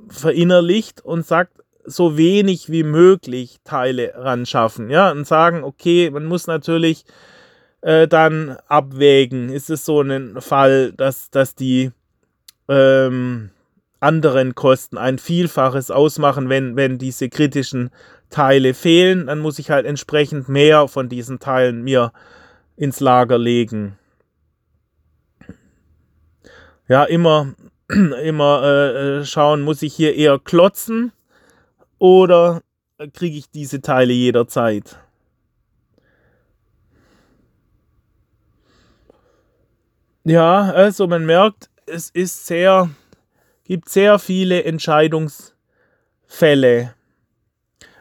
verinnerlicht 0.08 1.04
und 1.04 1.26
sagt, 1.26 1.58
so 1.84 2.16
wenig 2.16 2.70
wie 2.70 2.84
möglich 2.84 3.56
Teile 3.64 4.12
ran 4.14 4.46
schaffen. 4.46 4.90
Ja, 4.90 5.10
und 5.10 5.26
sagen, 5.26 5.64
okay, 5.64 6.08
man 6.12 6.26
muss 6.26 6.46
natürlich 6.46 7.04
äh, 7.80 8.06
dann 8.06 8.58
abwägen. 8.68 9.48
Ist 9.48 9.70
es 9.70 9.84
so 9.84 10.02
ein 10.02 10.40
Fall, 10.40 10.92
dass, 10.92 11.30
dass 11.30 11.56
die 11.56 11.90
ähm, 12.68 13.50
anderen 14.00 14.54
Kosten 14.54 14.98
ein 14.98 15.18
Vielfaches 15.18 15.90
ausmachen, 15.90 16.48
wenn, 16.48 16.76
wenn 16.76 16.98
diese 16.98 17.28
kritischen 17.28 17.90
Teile 18.30 18.74
fehlen, 18.74 19.26
dann 19.26 19.38
muss 19.38 19.58
ich 19.58 19.70
halt 19.70 19.86
entsprechend 19.86 20.48
mehr 20.48 20.88
von 20.88 21.08
diesen 21.08 21.38
Teilen 21.38 21.82
mir 21.82 22.12
ins 22.76 23.00
Lager 23.00 23.38
legen. 23.38 23.98
Ja, 26.88 27.04
immer, 27.04 27.54
immer 27.88 28.62
äh, 28.64 29.20
äh, 29.20 29.24
schauen, 29.24 29.62
muss 29.62 29.82
ich 29.82 29.94
hier 29.94 30.14
eher 30.16 30.38
klotzen 30.38 31.12
oder 31.98 32.62
kriege 33.14 33.36
ich 33.36 33.50
diese 33.50 33.80
Teile 33.80 34.12
jederzeit? 34.12 34.98
Ja, 40.24 40.70
also 40.70 41.06
man 41.06 41.26
merkt, 41.26 41.68
es 41.92 42.10
ist 42.10 42.46
sehr, 42.46 42.90
gibt 43.64 43.88
sehr 43.88 44.18
viele 44.18 44.64
Entscheidungsfälle. 44.64 46.94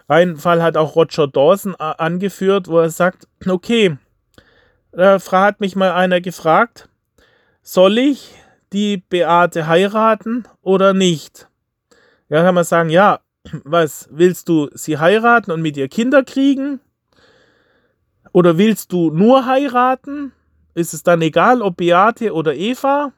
Ein 0.08 0.38
Fall 0.38 0.64
hat 0.64 0.78
auch 0.78 0.96
Roger 0.96 1.28
Dawson 1.28 1.74
äh, 1.74 1.94
angeführt, 1.98 2.68
wo 2.68 2.80
er 2.80 2.90
sagt, 2.90 3.28
okay, 3.48 3.98
da 4.92 5.20
hat 5.20 5.60
mich 5.60 5.76
mal 5.76 5.92
einer 5.92 6.22
gefragt, 6.22 6.90
soll 7.62 7.98
ich 7.98 8.34
die 8.74 8.98
Beate 8.98 9.68
heiraten 9.68 10.46
oder 10.62 10.94
nicht? 10.94 11.48
Ja, 12.30 12.44
kann 12.44 12.56
man 12.56 12.64
sagen, 12.64 12.90
ja, 12.90 13.20
was, 13.64 14.08
willst 14.12 14.50
du 14.50 14.70
sie 14.74 14.98
heiraten 14.98 15.52
und 15.52 15.62
mit 15.62 15.78
ihr 15.78 15.90
Kinder 15.90 16.24
kriegen? 16.24 16.80
Oder 18.32 18.58
willst 18.58 18.92
du 18.94 19.12
nur 19.12 19.46
heiraten? 19.46 20.32
Ist 20.74 20.94
es 20.94 21.04
dann 21.04 21.22
egal, 21.22 21.62
ob 21.62 21.76
Beate 21.78 22.34
oder 22.34 22.56
Eva? 22.56 23.12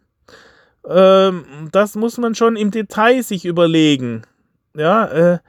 Ähm, 0.87 1.45
das 1.71 1.95
muss 1.95 2.17
man 2.17 2.35
schon 2.35 2.55
im 2.55 2.71
Detail 2.71 3.23
sich 3.23 3.45
überlegen. 3.45 4.23
Ja, 4.75 5.05
äh, 5.05 5.39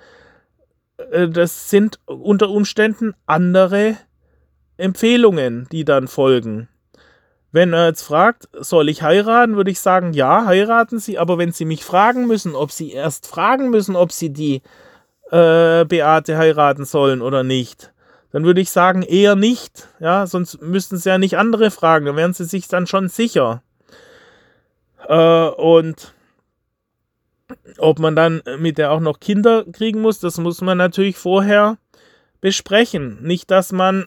äh, 1.11 1.29
das 1.29 1.71
sind 1.71 1.99
unter 2.07 2.51
Umständen 2.51 3.15
andere 3.27 3.97
Empfehlungen, 4.77 5.67
die 5.73 5.85
dann 5.85 6.09
folgen. 6.09 6.69
Wenn 7.53 7.73
er 7.73 7.87
jetzt 7.87 8.03
fragt, 8.03 8.49
soll 8.53 8.89
ich 8.89 9.03
heiraten, 9.03 9.55
würde 9.55 9.71
ich 9.71 9.79
sagen, 9.81 10.13
ja, 10.13 10.45
heiraten 10.47 10.99
Sie, 10.99 11.19
aber 11.19 11.39
wenn 11.39 11.53
Sie 11.53 11.65
mich 11.65 11.85
fragen 11.85 12.27
müssen, 12.27 12.57
ob 12.57 12.73
Sie 12.73 12.91
erst 12.91 13.29
fragen 13.29 13.71
müssen, 13.71 13.95
ob 13.95 14.11
Sie 14.11 14.31
die 14.31 14.63
äh, 15.31 15.85
Beate 15.85 16.37
heiraten 16.37 16.85
sollen 16.85 17.23
oder 17.23 17.45
nicht, 17.45 17.93
dann 18.33 18.45
würde 18.45 18.61
ich 18.61 18.73
sagen, 18.73 19.03
eher 19.03 19.37
nicht. 19.37 19.87
Ja, 20.01 20.27
sonst 20.27 20.61
müssten 20.63 20.97
Sie 20.97 21.09
ja 21.09 21.19
nicht 21.19 21.39
andere 21.39 21.71
fragen, 21.71 22.07
dann 22.07 22.17
wären 22.17 22.33
Sie 22.33 22.45
sich 22.45 22.67
dann 22.67 22.89
schon 22.89 23.09
sicher. 23.09 23.63
Äh, 25.09 25.49
und 25.49 26.15
ob 27.79 27.99
man 27.99 28.17
dann 28.17 28.43
mit 28.59 28.79
der 28.79 28.91
auch 28.91 29.01
noch 29.01 29.21
Kinder 29.21 29.65
kriegen 29.71 30.01
muss, 30.01 30.21
das 30.21 30.39
muss 30.39 30.61
man 30.61 30.79
natürlich 30.79 31.17
vorher 31.17 31.79
besprechen. 32.41 33.23
Nicht, 33.23 33.51
dass 33.51 33.73
man 33.73 34.07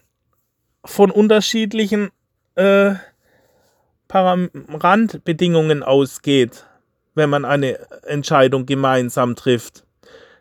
von 0.84 1.10
unterschiedlichen 1.10 2.10
äh, 2.54 2.94
Randbedingungen 4.10 5.82
ausgeht, 5.82 6.64
wenn 7.14 7.30
man 7.30 7.44
eine 7.44 7.78
Entscheidung 8.04 8.66
gemeinsam 8.66 9.36
trifft. 9.36 9.84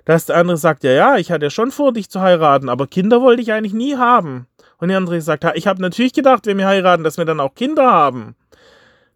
Dass 0.05 0.25
der 0.25 0.37
andere 0.37 0.57
sagt, 0.57 0.83
ja, 0.83 0.91
ja, 0.91 1.17
ich 1.17 1.31
hatte 1.31 1.49
schon 1.51 1.71
vor, 1.71 1.91
dich 1.91 2.09
zu 2.09 2.21
heiraten, 2.21 2.69
aber 2.69 2.87
Kinder 2.87 3.21
wollte 3.21 3.41
ich 3.41 3.51
eigentlich 3.51 3.73
nie 3.73 3.97
haben. 3.97 4.47
Und 4.77 4.87
der 4.87 4.97
andere 4.97 5.19
sagt, 5.21 5.43
ich 5.55 5.67
habe 5.67 5.81
natürlich 5.81 6.13
gedacht, 6.13 6.45
wenn 6.45 6.57
wir 6.57 6.67
heiraten, 6.67 7.03
dass 7.03 7.17
wir 7.17 7.25
dann 7.25 7.39
auch 7.39 7.55
Kinder 7.55 7.91
haben. 7.91 8.35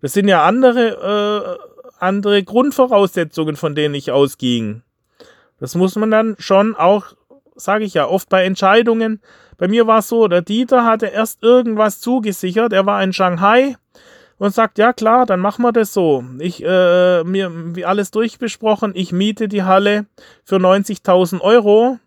Das 0.01 0.13
sind 0.13 0.27
ja 0.27 0.43
andere, 0.43 1.57
äh, 1.59 1.93
andere 1.99 2.43
Grundvoraussetzungen, 2.43 3.55
von 3.55 3.75
denen 3.75 3.95
ich 3.95 4.11
ausging. 4.11 4.81
Das 5.59 5.75
muss 5.75 5.95
man 5.95 6.11
dann 6.11 6.35
schon 6.39 6.75
auch, 6.75 7.13
sage 7.55 7.85
ich 7.85 7.93
ja, 7.93 8.07
oft 8.07 8.29
bei 8.29 8.43
Entscheidungen 8.43 9.21
bei 9.61 9.67
mir 9.67 9.85
war 9.85 9.99
es 9.99 10.07
so, 10.07 10.27
der 10.27 10.41
Dieter 10.41 10.85
hatte 10.85 11.05
erst 11.05 11.43
irgendwas 11.43 11.99
zugesichert. 11.99 12.73
Er 12.73 12.87
war 12.87 13.03
in 13.03 13.13
Shanghai 13.13 13.75
und 14.39 14.55
sagt, 14.55 14.79
ja 14.79 14.91
klar, 14.91 15.27
dann 15.27 15.39
machen 15.39 15.61
wir 15.61 15.71
das 15.71 15.93
so. 15.93 16.23
Ich, 16.39 16.63
äh, 16.65 17.23
mir, 17.23 17.75
wie 17.75 17.85
alles 17.85 18.09
durchbesprochen, 18.09 18.93
ich 18.95 19.11
miete 19.11 19.47
die 19.47 19.61
Halle 19.61 20.07
für 20.43 20.55
90.000 20.55 21.41
Euro 21.41 21.99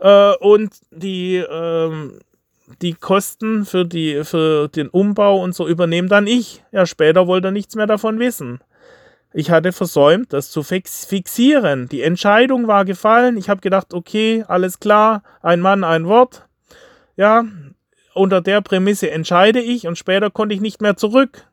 äh, 0.00 0.34
und 0.40 0.74
die, 0.90 1.36
äh, 1.36 2.18
die 2.80 2.94
Kosten 2.94 3.64
für, 3.64 3.84
die, 3.84 4.24
für 4.24 4.68
den 4.68 4.88
Umbau 4.88 5.42
und 5.42 5.54
so 5.54 5.68
übernehme 5.68 6.08
dann 6.08 6.26
ich. 6.26 6.64
Ja, 6.72 6.86
später 6.86 7.26
wollte 7.26 7.48
er 7.48 7.52
nichts 7.52 7.76
mehr 7.76 7.86
davon 7.86 8.18
wissen. 8.18 8.60
Ich 9.32 9.50
hatte 9.50 9.72
versäumt, 9.72 10.32
das 10.32 10.50
zu 10.50 10.62
fixieren. 10.62 11.88
Die 11.88 12.02
Entscheidung 12.02 12.68
war 12.68 12.84
gefallen. 12.84 13.36
Ich 13.36 13.48
habe 13.48 13.60
gedacht, 13.60 13.92
okay, 13.92 14.44
alles 14.46 14.78
klar, 14.78 15.22
ein 15.42 15.60
Mann, 15.60 15.82
ein 15.82 16.06
Wort 16.06 16.46
ja, 17.16 17.44
unter 18.14 18.40
der 18.40 18.60
Prämisse 18.60 19.10
entscheide 19.10 19.60
ich 19.60 19.86
und 19.86 19.98
später 19.98 20.30
konnte 20.30 20.54
ich 20.54 20.60
nicht 20.60 20.80
mehr 20.80 20.96
zurück. 20.96 21.46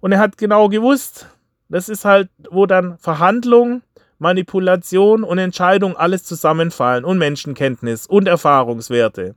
Und 0.00 0.12
er 0.12 0.18
hat 0.18 0.38
genau 0.38 0.68
gewusst, 0.68 1.26
das 1.68 1.88
ist 1.88 2.04
halt, 2.04 2.28
wo 2.50 2.66
dann 2.66 2.98
Verhandlung, 2.98 3.82
Manipulation 4.18 5.24
und 5.24 5.38
Entscheidung 5.38 5.96
alles 5.96 6.24
zusammenfallen 6.24 7.04
und 7.04 7.18
Menschenkenntnis 7.18 8.06
und 8.06 8.28
Erfahrungswerte. 8.28 9.34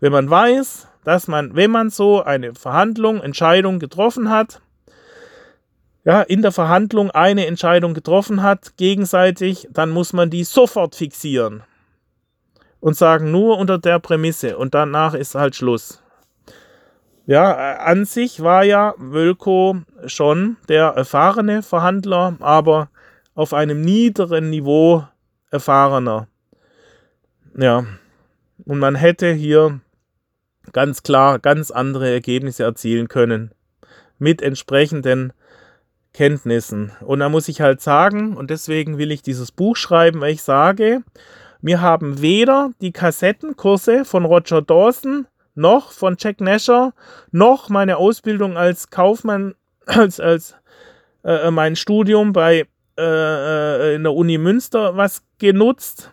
Wenn 0.00 0.12
man 0.12 0.28
weiß, 0.28 0.88
dass 1.04 1.28
man, 1.28 1.54
wenn 1.54 1.70
man 1.70 1.90
so 1.90 2.22
eine 2.22 2.54
Verhandlung, 2.54 3.20
Entscheidung 3.20 3.78
getroffen 3.78 4.30
hat, 4.30 4.60
ja, 6.04 6.22
in 6.22 6.40
der 6.40 6.52
Verhandlung 6.52 7.10
eine 7.10 7.46
Entscheidung 7.46 7.92
getroffen 7.92 8.42
hat, 8.42 8.76
gegenseitig, 8.78 9.68
dann 9.70 9.90
muss 9.90 10.12
man 10.12 10.30
die 10.30 10.44
sofort 10.44 10.94
fixieren 10.94 11.62
und 12.80 12.96
sagen 12.96 13.30
nur 13.30 13.58
unter 13.58 13.78
der 13.78 13.98
Prämisse 13.98 14.56
und 14.56 14.74
danach 14.74 15.12
ist 15.14 15.34
halt 15.34 15.54
Schluss. 15.54 16.02
Ja, 17.26 17.76
an 17.76 18.06
sich 18.06 18.42
war 18.42 18.64
ja 18.64 18.94
Wölko 18.96 19.82
schon 20.06 20.56
der 20.68 20.86
erfahrene 20.86 21.62
Verhandler, 21.62 22.36
aber 22.40 22.88
auf 23.34 23.52
einem 23.52 23.82
niederen 23.82 24.50
Niveau 24.50 25.04
erfahrener. 25.50 26.26
Ja, 27.56 27.84
und 28.64 28.78
man 28.78 28.94
hätte 28.94 29.32
hier 29.32 29.80
ganz 30.72 31.02
klar 31.02 31.38
ganz 31.38 31.70
andere 31.70 32.10
Ergebnisse 32.10 32.64
erzielen 32.64 33.08
können 33.08 33.52
mit 34.18 34.42
entsprechenden 34.42 35.32
Kenntnissen. 36.12 36.92
Und 37.00 37.20
da 37.20 37.28
muss 37.28 37.48
ich 37.48 37.60
halt 37.60 37.80
sagen, 37.80 38.36
und 38.36 38.50
deswegen 38.50 38.98
will 38.98 39.10
ich 39.10 39.22
dieses 39.22 39.52
Buch 39.52 39.76
schreiben, 39.76 40.20
weil 40.20 40.32
ich 40.32 40.42
sage, 40.42 41.02
wir 41.62 41.80
haben 41.80 42.20
weder 42.20 42.70
die 42.80 42.92
Kassettenkurse 42.92 44.04
von 44.04 44.24
Roger 44.24 44.62
Dawson 44.62 45.26
noch 45.54 45.92
von 45.92 46.16
Jack 46.18 46.40
Nasher 46.40 46.92
noch 47.32 47.68
meine 47.68 47.96
Ausbildung 47.96 48.56
als 48.56 48.90
Kaufmann, 48.90 49.54
als, 49.86 50.20
als 50.20 50.56
äh, 51.24 51.50
mein 51.50 51.76
Studium 51.76 52.32
bei, 52.32 52.66
äh, 52.98 53.02
äh 53.02 53.94
in 53.94 54.02
der 54.02 54.14
Uni 54.14 54.38
Münster 54.38 54.96
was 54.96 55.22
genutzt 55.38 56.12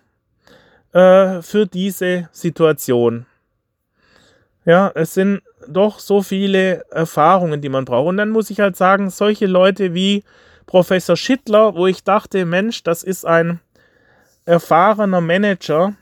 äh, 0.93 1.41
für 1.41 1.65
diese 1.65 2.29
Situation. 2.31 3.25
Ja, 4.67 4.91
es 4.95 5.13
sind 5.13 5.43
doch 5.69 5.97
so 5.99 6.21
viele 6.21 6.83
Erfahrungen, 6.91 7.61
die 7.61 7.69
man 7.69 7.85
braucht. 7.85 8.09
Und 8.09 8.17
dann 8.17 8.31
muss 8.31 8.49
ich 8.49 8.59
halt 8.59 8.75
sagen, 8.75 9.09
solche 9.09 9.45
Leute 9.45 9.93
wie 9.93 10.25
Professor 10.65 11.15
Schittler, 11.15 11.73
wo 11.75 11.87
ich 11.87 12.03
dachte, 12.03 12.43
Mensch, 12.43 12.83
das 12.83 13.01
ist 13.01 13.25
ein 13.25 13.61
erfahrener 14.43 15.21
Manager, 15.21 15.95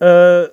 äh, 0.00 0.46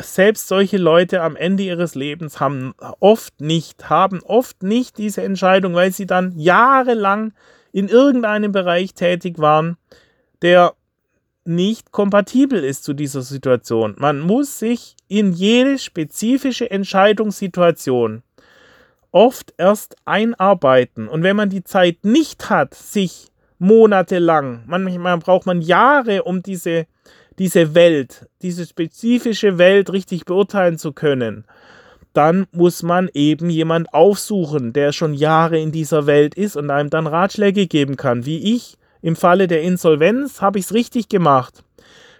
selbst 0.00 0.48
solche 0.48 0.78
Leute 0.78 1.20
am 1.20 1.36
Ende 1.36 1.64
ihres 1.64 1.94
Lebens 1.94 2.40
haben 2.40 2.74
oft 3.00 3.42
nicht, 3.42 3.90
haben 3.90 4.22
oft 4.22 4.62
nicht 4.62 4.96
diese 4.96 5.22
Entscheidung, 5.22 5.74
weil 5.74 5.92
sie 5.92 6.06
dann 6.06 6.32
jahrelang 6.38 7.34
in 7.70 7.88
irgendeinem 7.88 8.52
Bereich 8.52 8.94
tätig 8.94 9.38
waren, 9.40 9.76
der 10.40 10.72
nicht 11.48 11.90
kompatibel 11.90 12.62
ist 12.62 12.84
zu 12.84 12.92
dieser 12.92 13.22
Situation. 13.22 13.96
Man 13.98 14.20
muss 14.20 14.58
sich 14.58 14.94
in 15.08 15.32
jede 15.32 15.78
spezifische 15.78 16.70
Entscheidungssituation 16.70 18.22
oft 19.10 19.54
erst 19.56 19.96
einarbeiten. 20.04 21.08
Und 21.08 21.22
wenn 21.22 21.36
man 21.36 21.50
die 21.50 21.64
Zeit 21.64 22.04
nicht 22.04 22.50
hat, 22.50 22.74
sich 22.74 23.28
monatelang, 23.58 24.62
manchmal 24.66 25.18
braucht 25.18 25.46
man 25.46 25.60
Jahre, 25.60 26.22
um 26.22 26.42
diese, 26.42 26.86
diese 27.38 27.74
Welt, 27.74 28.28
diese 28.42 28.66
spezifische 28.66 29.58
Welt 29.58 29.92
richtig 29.92 30.24
beurteilen 30.24 30.78
zu 30.78 30.92
können, 30.92 31.44
dann 32.12 32.46
muss 32.52 32.82
man 32.82 33.08
eben 33.14 33.50
jemand 33.50 33.92
aufsuchen, 33.94 34.72
der 34.72 34.92
schon 34.92 35.14
Jahre 35.14 35.58
in 35.58 35.72
dieser 35.72 36.06
Welt 36.06 36.34
ist 36.34 36.56
und 36.56 36.70
einem 36.70 36.90
dann 36.90 37.06
Ratschläge 37.06 37.66
geben 37.66 37.96
kann, 37.96 38.26
wie 38.26 38.54
ich 38.54 38.76
im 39.02 39.16
Falle 39.16 39.46
der 39.46 39.62
Insolvenz 39.62 40.40
habe 40.40 40.58
ich 40.58 40.66
es 40.66 40.74
richtig 40.74 41.08
gemacht. 41.08 41.62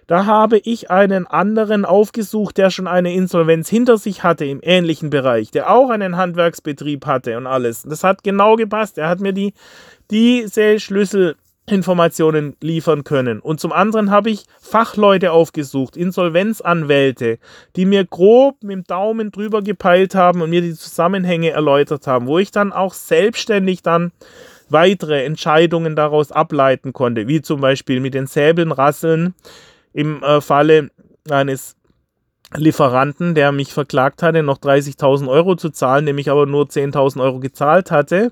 Da 0.09 0.25
habe 0.25 0.57
ich 0.57 0.89
einen 0.89 1.27
anderen 1.27 1.85
aufgesucht, 1.85 2.57
der 2.57 2.71
schon 2.71 2.87
eine 2.87 3.13
Insolvenz 3.13 3.69
hinter 3.69 3.99
sich 3.99 4.23
hatte 4.23 4.43
im 4.43 4.59
ähnlichen 4.63 5.11
Bereich, 5.11 5.51
der 5.51 5.71
auch 5.71 5.91
einen 5.91 6.17
Handwerksbetrieb 6.17 7.05
hatte 7.05 7.37
und 7.37 7.45
alles. 7.45 7.83
Das 7.83 8.03
hat 8.03 8.23
genau 8.23 8.55
gepasst. 8.55 8.97
Er 8.97 9.07
hat 9.07 9.19
mir 9.19 9.33
die, 9.33 9.53
diese 10.09 10.79
Schlüsselinformationen 10.79 12.55
liefern 12.59 13.03
können. 13.03 13.39
Und 13.39 13.59
zum 13.59 13.71
anderen 13.71 14.09
habe 14.09 14.31
ich 14.31 14.45
Fachleute 14.59 15.31
aufgesucht, 15.31 15.95
Insolvenzanwälte, 15.95 17.37
die 17.75 17.85
mir 17.85 18.03
grob 18.03 18.63
mit 18.63 18.77
dem 18.77 18.83
Daumen 18.85 19.29
drüber 19.29 19.61
gepeilt 19.61 20.15
haben 20.15 20.41
und 20.41 20.49
mir 20.49 20.61
die 20.61 20.73
Zusammenhänge 20.73 21.51
erläutert 21.51 22.07
haben, 22.07 22.25
wo 22.25 22.39
ich 22.39 22.49
dann 22.49 22.73
auch 22.73 22.95
selbstständig 22.95 23.83
dann 23.83 24.11
weitere 24.69 25.23
Entscheidungen 25.23 25.95
daraus 25.95 26.31
ableiten 26.31 26.93
konnte, 26.93 27.27
wie 27.27 27.41
zum 27.41 27.61
Beispiel 27.61 27.99
mit 27.99 28.13
den 28.13 28.27
Säbelnrasseln 28.27 29.33
im 29.93 30.23
äh, 30.23 30.41
Falle 30.41 30.91
eines 31.29 31.75
Lieferanten, 32.55 33.35
der 33.35 33.51
mich 33.51 33.73
verklagt 33.73 34.23
hatte, 34.23 34.41
noch 34.41 34.57
30.000 34.57 35.29
Euro 35.29 35.55
zu 35.55 35.69
zahlen, 35.69 36.05
nämlich 36.05 36.31
aber 36.31 36.45
nur 36.45 36.65
10.000 36.65 37.21
Euro 37.21 37.39
gezahlt 37.39 37.91
hatte, 37.91 38.31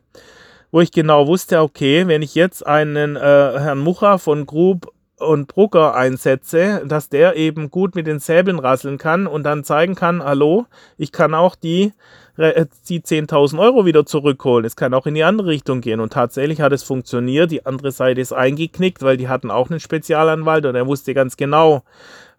wo 0.72 0.82
ich 0.82 0.92
genau 0.92 1.28
wusste, 1.28 1.62
okay, 1.62 2.08
wenn 2.08 2.22
ich 2.22 2.34
jetzt 2.34 2.66
einen 2.66 3.16
äh, 3.16 3.20
Herrn 3.20 3.80
Mucha 3.80 4.18
von 4.18 4.46
Grub 4.46 4.92
und 5.20 5.56
Drucker 5.56 5.96
einsetze, 5.96 6.84
dass 6.86 7.10
der 7.10 7.36
eben 7.36 7.70
gut 7.72 7.96
mit 7.96 8.08
den 8.08 8.20
Säbeln 8.20 8.60
rasseln 8.60 8.98
kann 8.98 9.28
und 9.28 9.44
dann 9.44 9.64
zeigen 9.64 9.96
kann, 9.96 10.24
hallo, 10.24 10.66
ich 10.98 11.12
kann 11.12 11.34
auch 11.34 11.56
die 11.56 11.94
die 12.38 13.02
10.000 13.02 13.60
Euro 13.60 13.86
wieder 13.86 14.06
zurückholen. 14.06 14.66
Es 14.66 14.76
kann 14.76 14.94
auch 14.94 15.08
in 15.08 15.16
die 15.16 15.24
andere 15.24 15.48
Richtung 15.48 15.82
gehen. 15.82 16.00
Und 16.00 16.14
tatsächlich 16.14 16.62
hat 16.62 16.72
es 16.72 16.84
funktioniert. 16.84 17.52
Die 17.52 17.66
andere 17.66 17.92
Seite 17.92 18.22
ist 18.22 18.34
eingeknickt, 18.34 19.02
weil 19.02 19.18
die 19.18 19.28
hatten 19.28 19.50
auch 19.50 19.70
einen 19.70 19.80
Spezialanwalt 19.80 20.66
und 20.66 20.76
er 20.76 20.88
wusste 20.88 21.14
ganz 21.14 21.36
genau, 21.36 21.84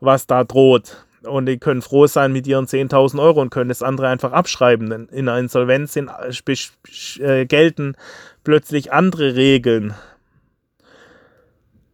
was 0.00 0.26
da 0.26 0.44
droht. 0.44 1.04
Und 1.24 1.46
die 1.46 1.58
können 1.58 1.82
froh 1.82 2.06
sein 2.06 2.32
mit 2.32 2.46
ihren 2.46 2.66
10.000 2.66 3.20
Euro 3.20 3.40
und 3.40 3.50
können 3.50 3.70
das 3.70 3.82
andere 3.82 4.06
einfach 4.08 4.32
abschreiben. 4.32 4.88
Denn 4.88 5.06
in 5.06 5.28
einer 5.28 5.38
Insolvenz 5.38 5.92
sind, 5.92 6.10
äh, 7.20 7.44
gelten 7.46 7.96
plötzlich 8.44 8.92
andere 8.92 9.34
Regeln. 9.34 9.94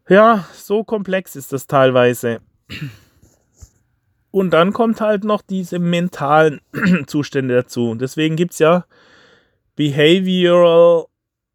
Ja, 0.08 0.44
so 0.52 0.84
komplex 0.84 1.34
ist 1.34 1.54
das 1.54 1.66
teilweise. 1.66 2.40
Und 4.34 4.50
dann 4.50 4.72
kommt 4.72 5.00
halt 5.00 5.22
noch 5.22 5.42
diese 5.42 5.78
mentalen 5.78 6.60
Zustände 7.06 7.54
dazu. 7.54 7.90
Und 7.90 8.00
deswegen 8.00 8.34
gibt 8.34 8.54
es 8.54 8.58
ja 8.58 8.84
Behavioral 9.76 11.04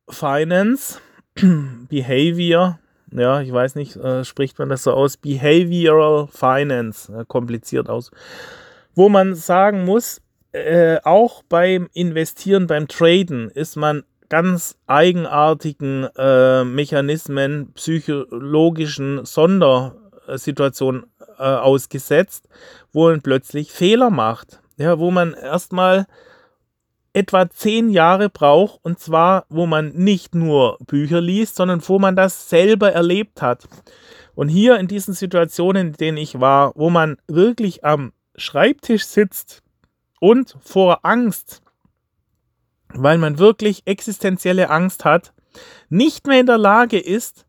Finance. 0.10 1.02
Behavior, 1.90 2.80
ja, 3.12 3.42
ich 3.42 3.52
weiß 3.52 3.76
nicht, 3.76 3.98
äh, 3.98 4.24
spricht 4.24 4.58
man 4.60 4.70
das 4.70 4.84
so 4.84 4.94
aus? 4.94 5.18
Behavioral 5.18 6.28
Finance, 6.28 7.12
äh, 7.14 7.26
kompliziert 7.28 7.90
aus. 7.90 8.12
Wo 8.96 9.10
man 9.10 9.36
sagen 9.36 9.84
muss, 9.84 10.22
äh, 10.54 11.00
auch 11.04 11.44
beim 11.50 11.90
Investieren, 11.92 12.68
beim 12.68 12.88
Traden 12.88 13.50
ist 13.50 13.76
man 13.76 14.04
ganz 14.30 14.78
eigenartigen 14.88 16.08
äh, 16.18 16.64
Mechanismen, 16.64 17.74
psychologischen 17.74 19.26
Sondersituationen 20.30 21.06
äh, 21.38 21.44
ausgesetzt, 21.44 22.48
wo 22.92 23.10
man 23.10 23.22
plötzlich 23.22 23.72
Fehler 23.72 24.10
macht. 24.10 24.62
Ja, 24.78 24.98
wo 25.00 25.12
man 25.12 25.34
erstmal 25.34 26.08
etwa 27.14 27.50
zehn 27.50 27.90
Jahre 27.90 28.30
braucht 28.30 28.80
und 28.84 29.00
zwar, 29.00 29.46
wo 29.50 29.66
man 29.66 29.90
nicht 29.90 30.36
nur 30.36 30.78
Bücher 30.86 31.20
liest, 31.20 31.56
sondern 31.56 31.82
wo 31.88 32.00
man 32.00 32.16
das 32.16 32.50
selber 32.50 32.92
erlebt 32.92 33.42
hat. 33.42 33.68
Und 34.36 34.48
hier 34.48 34.80
in 34.80 34.88
diesen 34.88 35.14
Situationen, 35.14 35.88
in 35.88 35.94
denen 35.94 36.18
ich 36.18 36.40
war, 36.40 36.72
wo 36.76 36.90
man 36.90 37.18
wirklich 37.28 37.84
am 37.84 38.14
Schreibtisch 38.36 39.06
sitzt 39.06 39.64
und 40.22 40.56
vor 40.62 41.04
Angst, 41.04 41.62
weil 42.94 43.18
man 43.18 43.38
wirklich 43.38 43.82
existenzielle 43.86 44.70
Angst 44.70 45.04
hat, 45.04 45.34
nicht 45.90 46.26
mehr 46.26 46.40
in 46.40 46.46
der 46.46 46.58
Lage 46.58 47.00
ist, 47.00 47.46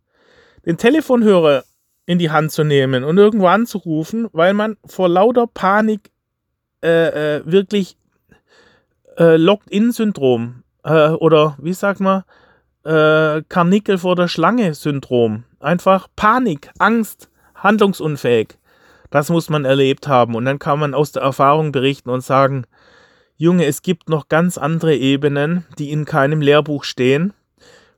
den 0.67 0.79
Telefonhörer 0.79 1.65
in 2.11 2.19
die 2.19 2.33
Hand 2.33 2.51
zu 2.51 2.65
nehmen 2.65 3.05
und 3.05 3.19
irgendwo 3.19 3.47
anzurufen, 3.47 4.27
weil 4.33 4.53
man 4.53 4.77
vor 4.85 5.09
lauter 5.09 5.47
Panik 5.47 6.11
äh, 6.83 7.37
äh, 7.37 7.43
wirklich 7.45 7.97
äh, 9.17 9.37
Locked-in-Syndrom 9.37 10.65
äh, 10.83 11.11
oder 11.11 11.57
wie 11.61 11.73
sagt 11.73 12.01
man, 12.01 12.25
äh, 12.83 13.43
Karnickel 13.49 13.97
vor 13.97 14.17
der 14.17 14.27
Schlange-Syndrom. 14.27 15.45
Einfach 15.61 16.09
Panik, 16.17 16.73
Angst, 16.81 17.31
handlungsunfähig. 17.55 18.59
Das 19.11 19.31
muss 19.31 19.49
man 19.49 19.65
erlebt 19.65 20.09
haben 20.09 20.35
und 20.35 20.47
dann 20.47 20.59
kann 20.59 20.81
man 20.81 20.95
aus 20.95 21.13
der 21.13 21.23
Erfahrung 21.23 21.71
berichten 21.71 22.11
und 22.11 22.25
sagen, 22.25 22.65
Junge, 23.37 23.67
es 23.67 23.83
gibt 23.83 24.09
noch 24.09 24.29
ganz 24.29 24.59
andere 24.59 24.97
Ebenen, 24.97 25.65
die 25.79 25.93
in 25.93 26.07
keinem 26.07 26.41
Lehrbuch 26.41 26.83
stehen. 26.83 27.35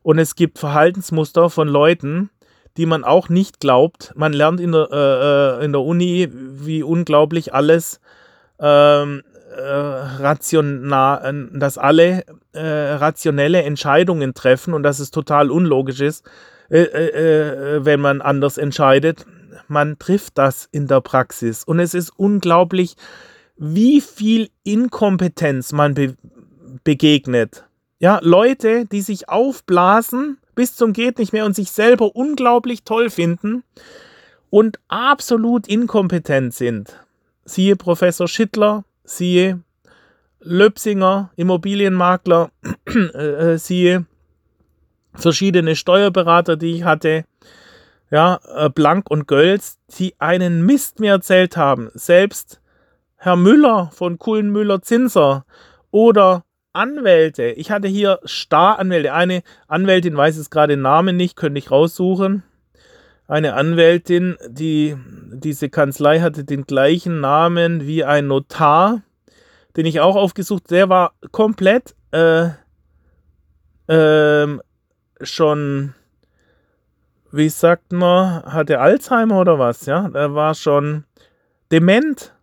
Und 0.03 0.19
es 0.19 0.35
gibt 0.35 0.59
Verhaltensmuster 0.59 1.49
von 1.49 1.67
Leuten, 1.67 2.29
die 2.77 2.87
man 2.87 3.05
auch 3.05 3.29
nicht 3.29 3.61
glaubt. 3.61 4.13
Man 4.15 4.33
lernt 4.33 4.61
in 4.61 4.73
der, 4.73 4.89
äh, 4.91 5.61
äh, 5.61 5.65
in 5.65 5.73
der 5.73 5.83
Uni, 5.83 6.29
wie 6.33 6.83
unglaublich 6.83 7.55
alles 7.55 8.01
ähm, 8.59 9.23
äh, 9.57 9.63
rational, 9.63 11.49
dass 11.53 11.79
alle 11.79 12.25
äh, 12.53 12.93
rationelle 12.95 13.63
Entscheidungen 13.63 14.35
treffen 14.35 14.75
und 14.75 14.83
dass 14.83 15.01
es 15.01 15.11
total 15.11 15.51
unlogisch 15.51 16.01
ist, 16.01 16.25
äh, 16.71 16.81
äh, 16.83 17.85
wenn 17.85 18.01
man 18.01 18.23
anders 18.23 18.59
entscheidet. 18.59 19.27
Man 19.69 19.99
trifft 19.99 20.39
das 20.39 20.69
in 20.71 20.87
der 20.87 21.01
Praxis 21.01 21.65
und 21.65 21.79
es 21.79 21.95
ist 21.95 22.11
unglaublich 22.17 22.97
wie 23.57 24.01
viel 24.01 24.49
Inkompetenz 24.65 25.73
man 25.73 25.95
be 25.95 26.17
begegnet. 26.85 27.65
Ja, 28.01 28.19
Leute, 28.23 28.87
die 28.87 29.03
sich 29.03 29.29
aufblasen 29.29 30.39
bis 30.55 30.77
zum 30.77 30.93
geht 30.93 31.19
nicht 31.19 31.33
mehr 31.33 31.45
und 31.45 31.55
sich 31.55 31.71
selber 31.71 32.15
unglaublich 32.15 32.85
toll 32.85 33.11
finden 33.11 33.65
und 34.51 34.79
absolut 34.89 35.67
inkompetent 35.67 36.55
sind. 36.55 36.99
Siehe 37.45 37.77
Professor 37.77 38.29
Schittler, 38.29 38.85
siehe 39.05 39.61
Löpsinger, 40.41 41.31
Immobilienmakler, 41.37 42.51
äh, 42.87 43.53
äh, 43.53 43.59
siehe 43.59 44.07
verschiedene 45.15 45.77
Steuerberater, 45.77 46.57
die 46.57 46.77
ich 46.77 46.85
hatte, 46.85 47.25
ja, 48.11 48.41
äh, 48.55 48.69
Blank 48.69 49.11
und 49.11 49.27
Gölz, 49.27 49.79
die 49.99 50.15
einen 50.19 50.67
Mist 50.67 51.01
mir 51.01 51.13
erzählt 51.13 51.57
haben. 51.57 51.91
Selbst 51.95 52.61
Herr 53.17 53.37
Müller 53.37 53.91
von 53.95 54.19
Kullenmüller-Zinser 54.19 55.45
oder 55.91 56.45
Anwälte. 56.73 57.45
Ich 57.51 57.71
hatte 57.71 57.89
hier 57.89 58.21
Staranwälte. 58.25 59.13
Eine 59.13 59.43
Anwältin 59.69 60.17
weiß 60.17 60.37
es 60.37 60.51
gerade 60.51 60.75
den 60.75 60.83
Namen 60.83 61.17
nicht, 61.17 61.37
könnte 61.37 61.59
ich 61.59 61.71
raussuchen. 61.71 62.43
Eine 63.29 63.55
Anwältin, 63.55 64.37
die 64.49 64.97
diese 65.33 65.69
Kanzlei 65.69 66.21
hatte 66.21 66.45
den 66.45 66.65
gleichen 66.65 67.21
Namen 67.21 67.87
wie 67.87 68.05
ein 68.05 68.27
Notar, 68.27 69.03
den 69.77 69.87
ich 69.87 70.01
auch 70.01 70.17
aufgesucht. 70.17 70.71
Der 70.71 70.89
war 70.89 71.15
komplett 71.31 71.95
äh, 72.11 72.51
ähm, 73.89 74.61
schon, 75.21 75.95
wie 77.31 77.49
sagt 77.49 77.93
man, 77.93 78.45
hatte 78.45 78.81
Alzheimer 78.81 79.41
oder 79.41 79.59
was? 79.59 79.87
Ja, 79.87 80.11
er 80.13 80.35
war 80.35 80.55
schon 80.55 81.05
dement. 81.71 82.35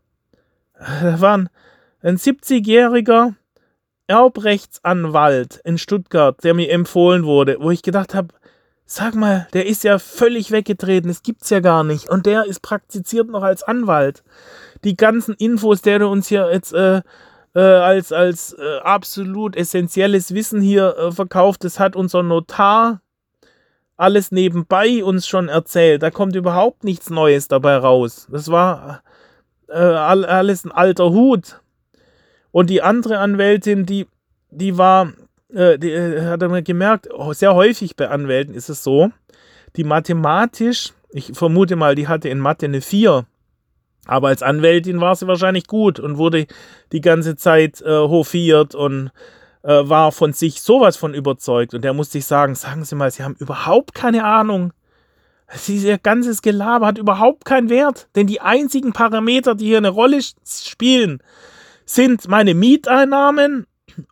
Er 0.74 1.20
war 1.20 1.38
ein, 1.38 1.50
ein 2.02 2.18
70-Jähriger 2.18 3.36
Erbrechtsanwalt 4.10 5.62
in 5.64 5.78
Stuttgart, 5.78 6.44
der 6.44 6.54
mir 6.54 6.72
empfohlen 6.72 7.24
wurde, 7.24 7.58
wo 7.60 7.72
ich 7.72 7.84
gedacht 7.84 8.16
habe, 8.16 8.30
sag 8.86 9.14
mal, 9.14 9.48
der 9.54 9.68
ist 9.68 9.84
ja 9.84 10.00
völlig 10.00 10.52
weggetreten, 10.52 11.10
das 11.10 11.22
gibt's 11.22 11.52
ja 11.52 11.60
gar 11.60 11.84
nicht. 11.84 12.10
Und 12.10 12.26
der 12.26 12.46
ist 12.46 12.62
praktiziert 12.62 13.30
noch 13.30 13.44
als 13.44 13.62
Anwalt. 13.62 14.24
Die 14.84 14.98
ganzen 14.98 15.36
Infos, 15.36 15.82
der 15.82 16.00
du 16.00 16.08
uns 16.08 16.28
hier 16.28 16.50
jetzt 16.52 16.74
äh, 16.74 17.02
äh, 17.54 17.60
als, 17.60 18.12
als 18.12 18.54
äh, 18.54 18.80
absolut 18.80 19.56
essentielles 19.56 20.34
Wissen 20.34 20.60
hier 20.60 20.98
äh, 20.98 21.12
verkauft, 21.12 21.64
das 21.64 21.80
hat 21.80 21.96
unser 21.96 22.24
Notar 22.24 23.02
alles 23.96 24.32
nebenbei 24.32 25.04
uns 25.04 25.28
schon 25.28 25.50
erzählt. 25.50 26.02
Da 26.02 26.10
kommt 26.10 26.36
überhaupt 26.36 26.84
nichts 26.84 27.10
Neues 27.10 27.48
dabei 27.48 27.76
raus. 27.78 28.28
Das 28.32 28.50
war 28.50 29.04
äh, 29.68 29.74
alles 29.74 30.66
ein 30.66 30.72
alter 30.72 31.12
Hut. 31.12 31.62
Und 32.52 32.70
die 32.70 32.82
andere 32.82 33.20
Anwältin, 33.20 33.86
die, 33.86 34.08
die 34.50 34.78
war, 34.78 35.14
äh, 35.54 35.78
die 35.78 35.92
äh, 35.92 36.22
hat 36.26 36.42
man 36.42 36.64
gemerkt, 36.64 37.08
oh, 37.14 37.34
sehr 37.34 37.56
häufig 37.56 37.96
bei 37.96 38.10
Anwälten 38.10 38.54
ist 38.54 38.70
es 38.70 38.84
so, 38.84 39.12
die 39.76 39.84
mathematisch, 39.84 40.94
ich 41.12 41.32
vermute 41.34 41.76
mal, 41.76 41.96
die 41.96 42.08
hatte 42.08 42.30
in 42.30 42.40
Mathe 42.40 42.66
eine 42.66 42.82
4. 42.82 43.26
Aber 44.06 44.30
als 44.30 44.42
Anwältin 44.42 45.02
war 45.02 45.16
sie 45.16 45.28
wahrscheinlich 45.28 45.68
gut 45.68 46.00
und 46.00 46.18
wurde 46.18 46.48
die 46.92 47.02
ganze 47.02 47.36
Zeit 47.36 47.82
äh, 47.82 47.90
hofiert 47.90 48.74
und 48.74 49.12
äh, 49.62 49.88
war 49.88 50.12
von 50.12 50.34
sich 50.34 50.62
sowas 50.62 50.98
von 50.98 51.14
überzeugt. 51.14 51.74
Und 51.74 51.84
der 51.84 51.94
musste 51.94 52.18
ich 52.18 52.26
sagen, 52.26 52.56
sagen 52.56 52.86
Sie 52.86 52.96
mal, 52.96 53.12
Sie 53.12 53.24
haben 53.24 53.36
überhaupt 53.40 53.94
keine 53.94 54.24
Ahnung. 54.24 54.74
Ihr 55.68 55.98
ganzes 55.98 56.42
Gelaber 56.42 56.88
hat 56.88 56.98
überhaupt 56.98 57.46
keinen 57.46 57.70
Wert. 57.70 58.08
Denn 58.16 58.28
die 58.28 58.42
einzigen 58.42 58.94
Parameter, 58.94 59.56
die 59.56 59.66
hier 59.66 59.78
eine 59.78 59.90
Rolle 59.90 60.20
spielen, 60.46 61.22
sind 61.90 62.28
meine 62.28 62.54
Mieteinnahmen 62.54 63.66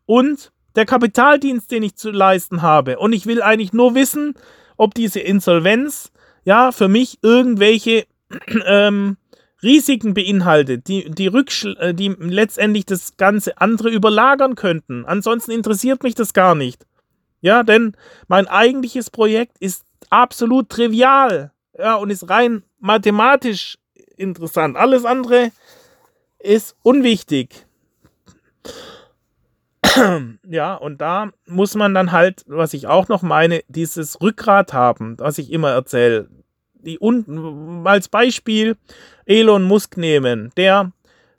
und 0.05 0.51
der 0.75 0.85
Kapitaldienst, 0.85 1.71
den 1.71 1.83
ich 1.83 1.95
zu 1.95 2.09
leisten 2.09 2.61
habe. 2.61 2.97
Und 2.97 3.13
ich 3.13 3.25
will 3.27 3.41
eigentlich 3.41 3.71
nur 3.71 3.93
wissen, 3.93 4.33
ob 4.77 4.95
diese 4.95 5.19
Insolvenz 5.19 6.11
ja 6.43 6.71
für 6.71 6.87
mich 6.87 7.19
irgendwelche 7.21 8.05
ähm, 8.65 9.17
Risiken 9.61 10.13
beinhaltet, 10.13 10.87
die, 10.87 11.09
die, 11.09 11.27
äh, 11.27 11.93
die 11.93 12.15
letztendlich 12.19 12.85
das 12.85 13.17
ganze 13.17 13.59
andere 13.59 13.89
überlagern 13.89 14.55
könnten. 14.55 15.05
Ansonsten 15.05 15.51
interessiert 15.51 16.03
mich 16.03 16.15
das 16.15 16.33
gar 16.33 16.55
nicht. 16.55 16.85
Ja, 17.41 17.61
denn 17.61 17.95
mein 18.27 18.47
eigentliches 18.47 19.11
Projekt 19.11 19.57
ist 19.59 19.85
absolut 20.09 20.69
trivial. 20.69 21.51
Ja, 21.77 21.95
und 21.95 22.09
ist 22.09 22.27
rein 22.27 22.63
mathematisch 22.79 23.77
interessant. 24.15 24.77
Alles 24.77 25.05
andere 25.05 25.51
ist 26.39 26.75
unwichtig. 26.81 27.66
Ja, 30.49 30.75
und 30.75 31.01
da 31.01 31.31
muss 31.45 31.75
man 31.75 31.93
dann 31.93 32.11
halt, 32.11 32.43
was 32.47 32.73
ich 32.73 32.87
auch 32.87 33.07
noch 33.07 33.21
meine, 33.21 33.61
dieses 33.67 34.21
Rückgrat 34.21 34.73
haben, 34.73 35.17
was 35.19 35.37
ich 35.37 35.51
immer 35.51 35.71
erzähle. 35.71 36.29
Die 36.73 36.99
unten 36.99 37.85
als 37.85 38.07
Beispiel 38.07 38.77
Elon 39.25 39.63
Musk 39.63 39.97
nehmen, 39.97 40.51
der 40.57 40.91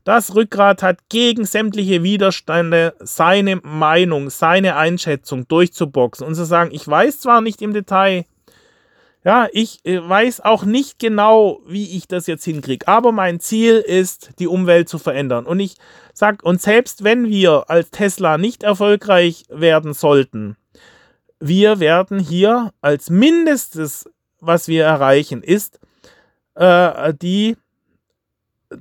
das 0.05 0.35
Rückgrat 0.35 0.83
hat, 0.83 0.99
gegen 1.11 1.45
sämtliche 1.45 2.03
Widerstände 2.03 2.95
seine 2.99 3.57
Meinung, 3.57 4.31
seine 4.31 4.77
Einschätzung 4.77 5.47
durchzuboxen 5.49 6.27
und 6.27 6.35
zu 6.35 6.45
sagen, 6.45 6.71
ich 6.73 6.89
weiß 6.89 7.21
zwar 7.21 7.41
nicht 7.41 7.61
im 7.61 7.75
Detail, 7.75 8.25
ja, 9.25 9.49
ich 9.53 9.85
äh, 9.85 10.01
weiß 10.01 10.41
auch 10.41 10.65
nicht 10.65 10.99
genau, 10.99 11.61
wie 11.67 11.97
ich 11.97 12.09
das 12.09 12.27
jetzt 12.27 12.45
hinkriege, 12.45 12.89
aber 12.89 13.13
mein 13.13 13.41
Ziel 13.41 13.77
ist, 13.77 14.31
die 14.39 14.47
Umwelt 14.47 14.89
zu 14.89 14.99
verändern. 14.99 15.45
Und 15.45 15.61
ich 15.61 15.77
sage, 16.19 16.39
und 16.43 16.61
selbst 16.61 17.05
wenn 17.05 17.29
wir 17.29 17.71
als 17.71 17.91
Tesla 17.91 18.39
nicht 18.39 18.63
erfolgreich 18.63 19.45
werden 19.49 19.95
sollten, 19.95 20.57
wir 21.41 21.81
werden 21.81 22.19
hier 22.19 22.73
als 22.81 23.11
Mindestes, 23.11 24.11
was 24.41 24.69
wir 24.69 24.85
erreichen, 24.85 25.43
ist 25.43 25.79
äh, 26.57 27.15
die 27.15 27.57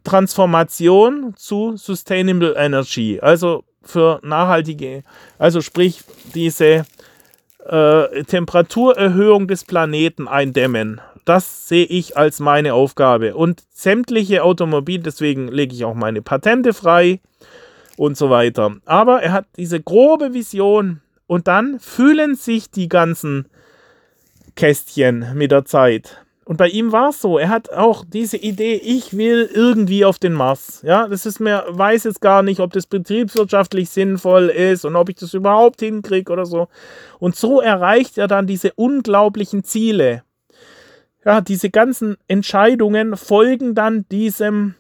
Transformation 0.04 1.34
zu 1.36 1.78
Sustainable 1.78 2.56
Energy, 2.56 3.20
also 3.22 3.64
für 3.84 4.20
nachhaltige, 4.24 5.04
also 5.38 5.62
sprich 5.62 6.04
diese 6.34 6.86
äh, 7.66 8.24
Temperaturerhöhung 8.24 9.48
des 9.48 9.64
Planeten 9.64 10.28
eindämmen. 10.28 11.02
Das 11.28 11.68
sehe 11.68 11.84
ich 11.84 12.16
als 12.16 12.40
meine 12.40 12.74
Aufgabe. 12.74 13.36
Und 13.36 13.62
sämtliche 13.70 14.46
Automobil, 14.46 15.00
deswegen 15.00 15.50
lege 15.50 15.76
ich 15.76 15.84
auch 15.84 15.94
meine 15.94 16.22
Patente 16.22 16.74
frei 16.74 17.20
und 17.98 18.16
so 18.16 18.30
weiter. 18.30 18.78
Aber 18.86 19.22
er 19.22 19.34
hat 19.34 19.46
diese 19.58 19.82
grobe 19.82 20.34
Vision 20.34 21.02
und 21.28 21.50
dann 21.50 21.82
fühlen 21.82 22.36
sich 22.36 22.72
die 22.72 22.88
ganzen 22.88 23.50
Kästchen 24.56 25.34
mit 25.34 25.52
der 25.52 25.66
Zeit. 25.66 26.24
Und 26.46 26.56
bei 26.56 26.70
ihm 26.70 26.94
war 26.94 27.10
es 27.10 27.20
so, 27.20 27.38
er 27.38 27.50
hat 27.50 27.74
auch 27.74 28.06
diese 28.08 28.38
Idee, 28.38 28.76
ich 28.76 29.18
will 29.18 29.50
irgendwie 29.54 30.06
auf 30.06 30.20
den 30.20 30.32
Mars. 30.32 30.82
Ja, 30.86 31.10
das 31.10 31.26
ist 31.26 31.42
mir, 31.42 31.66
weiß 31.68 32.06
jetzt 32.06 32.22
gar 32.22 32.42
nicht, 32.42 32.62
ob 32.62 32.72
das 32.72 32.88
betriebswirtschaftlich 32.88 33.90
sinnvoll 33.90 34.48
ist 34.48 34.86
und 34.86 34.96
ob 34.96 35.10
ich 35.10 35.18
das 35.18 35.34
überhaupt 35.34 35.82
hinkriege 35.82 36.32
oder 36.32 36.46
so. 36.46 36.70
Und 37.20 37.36
so 37.36 37.60
erreicht 37.60 38.18
er 38.18 38.30
dann 38.30 38.48
diese 38.48 38.72
unglaublichen 38.76 39.66
Ziele. 39.66 40.24
Ja, 41.28 41.42
diese 41.42 41.70
ganzen 41.70 42.16
Entscheidungen 42.30 43.18
folgen 43.18 43.76
dann 43.76 44.06
diesem, 44.08 44.76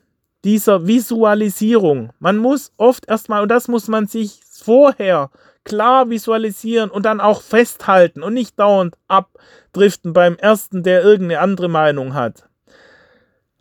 dieser 0.46 0.88
Visualisierung. 0.88 2.14
Man 2.20 2.38
muss 2.38 2.72
oft 2.78 3.10
erstmal, 3.10 3.42
und 3.42 3.50
das 3.50 3.68
muss 3.68 3.90
man 3.90 4.08
sich 4.08 4.40
vorher 4.50 5.30
klar 5.66 6.10
visualisieren 6.10 6.90
und 6.90 7.06
dann 7.06 7.20
auch 7.20 7.42
festhalten 7.42 8.24
und 8.24 8.34
nicht 8.34 8.58
dauernd 8.58 8.96
abdriften 9.10 10.14
beim 10.14 10.38
ersten, 10.38 10.84
der 10.84 11.04
irgendeine 11.04 11.42
andere 11.42 11.68
Meinung 11.68 12.14
hat. 12.14 12.48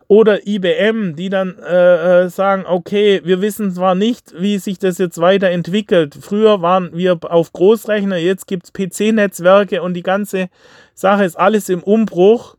Oder 0.07 0.47
IBM, 0.47 1.17
die 1.17 1.29
dann 1.29 1.59
äh, 1.59 2.27
äh, 2.27 2.29
sagen, 2.29 2.67
okay, 2.69 3.21
wir 3.25 3.41
wissen 3.41 3.75
zwar 3.75 3.97
nicht, 3.97 4.33
wie 4.41 4.59
sich 4.59 4.79
das 4.79 4.99
jetzt 4.99 5.21
weiterentwickelt. 5.21 6.17
Früher 6.21 6.63
waren 6.63 6.97
wir 6.97 7.19
auf 7.23 7.53
Großrechner, 7.53 8.19
jetzt 8.19 8.47
gibt 8.47 8.67
es 8.67 8.73
PC-Netzwerke 8.73 9.83
und 9.83 9.95
die 9.95 10.05
ganze 10.05 10.51
Sache 10.95 11.25
ist 11.25 11.35
alles 11.35 11.69
im 11.69 11.83
Umbruch. 11.83 12.57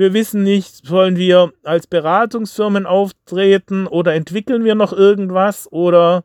Wir 0.00 0.14
wissen 0.14 0.44
nicht, 0.44 0.86
sollen 0.86 1.16
wir 1.16 1.52
als 1.62 1.86
Beratungsfirmen 1.86 2.86
auftreten 2.86 3.86
oder 3.86 4.14
entwickeln 4.14 4.64
wir 4.64 4.74
noch 4.74 4.94
irgendwas 4.94 5.70
oder 5.70 6.24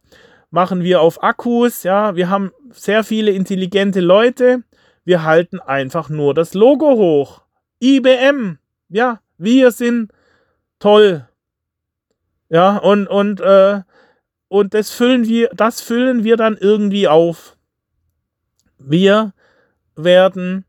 machen 0.49 0.81
wir 0.81 1.01
auf 1.01 1.21
Akkus. 1.21 1.83
Ja, 1.83 2.15
wir 2.15 2.29
haben 2.29 2.53
sehr 2.69 3.03
viele 3.03 3.31
intelligente 3.31 3.99
Leute. 3.99 4.63
Wir 5.03 5.23
halten 5.23 5.59
einfach 5.59 6.07
nur 6.07 6.33
das 6.33 6.53
Logo 6.53 6.91
hoch. 6.91 7.41
IBM. 7.83 8.59
Ja, 8.87 9.19
wir 9.37 9.71
sind 9.71 10.09
toll. 10.79 11.27
Ja, 12.47 12.77
und, 12.77 13.07
und, 13.07 13.41
äh, 13.41 13.81
und 14.47 14.73
das 14.73 14.91
füllen 14.91 15.27
wir, 15.27 15.49
das 15.53 15.81
füllen 15.81 16.23
wir 16.23 16.37
dann 16.37 16.55
irgendwie 16.55 17.09
auf. 17.09 17.57
Wir 18.77 19.33
werden, 19.97 20.63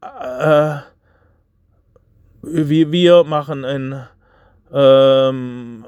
äh, 0.00 0.91
wir, 2.42 2.92
wir 2.92 3.24
machen 3.24 3.64
ein, 3.64 4.06
ähm, 4.72 5.84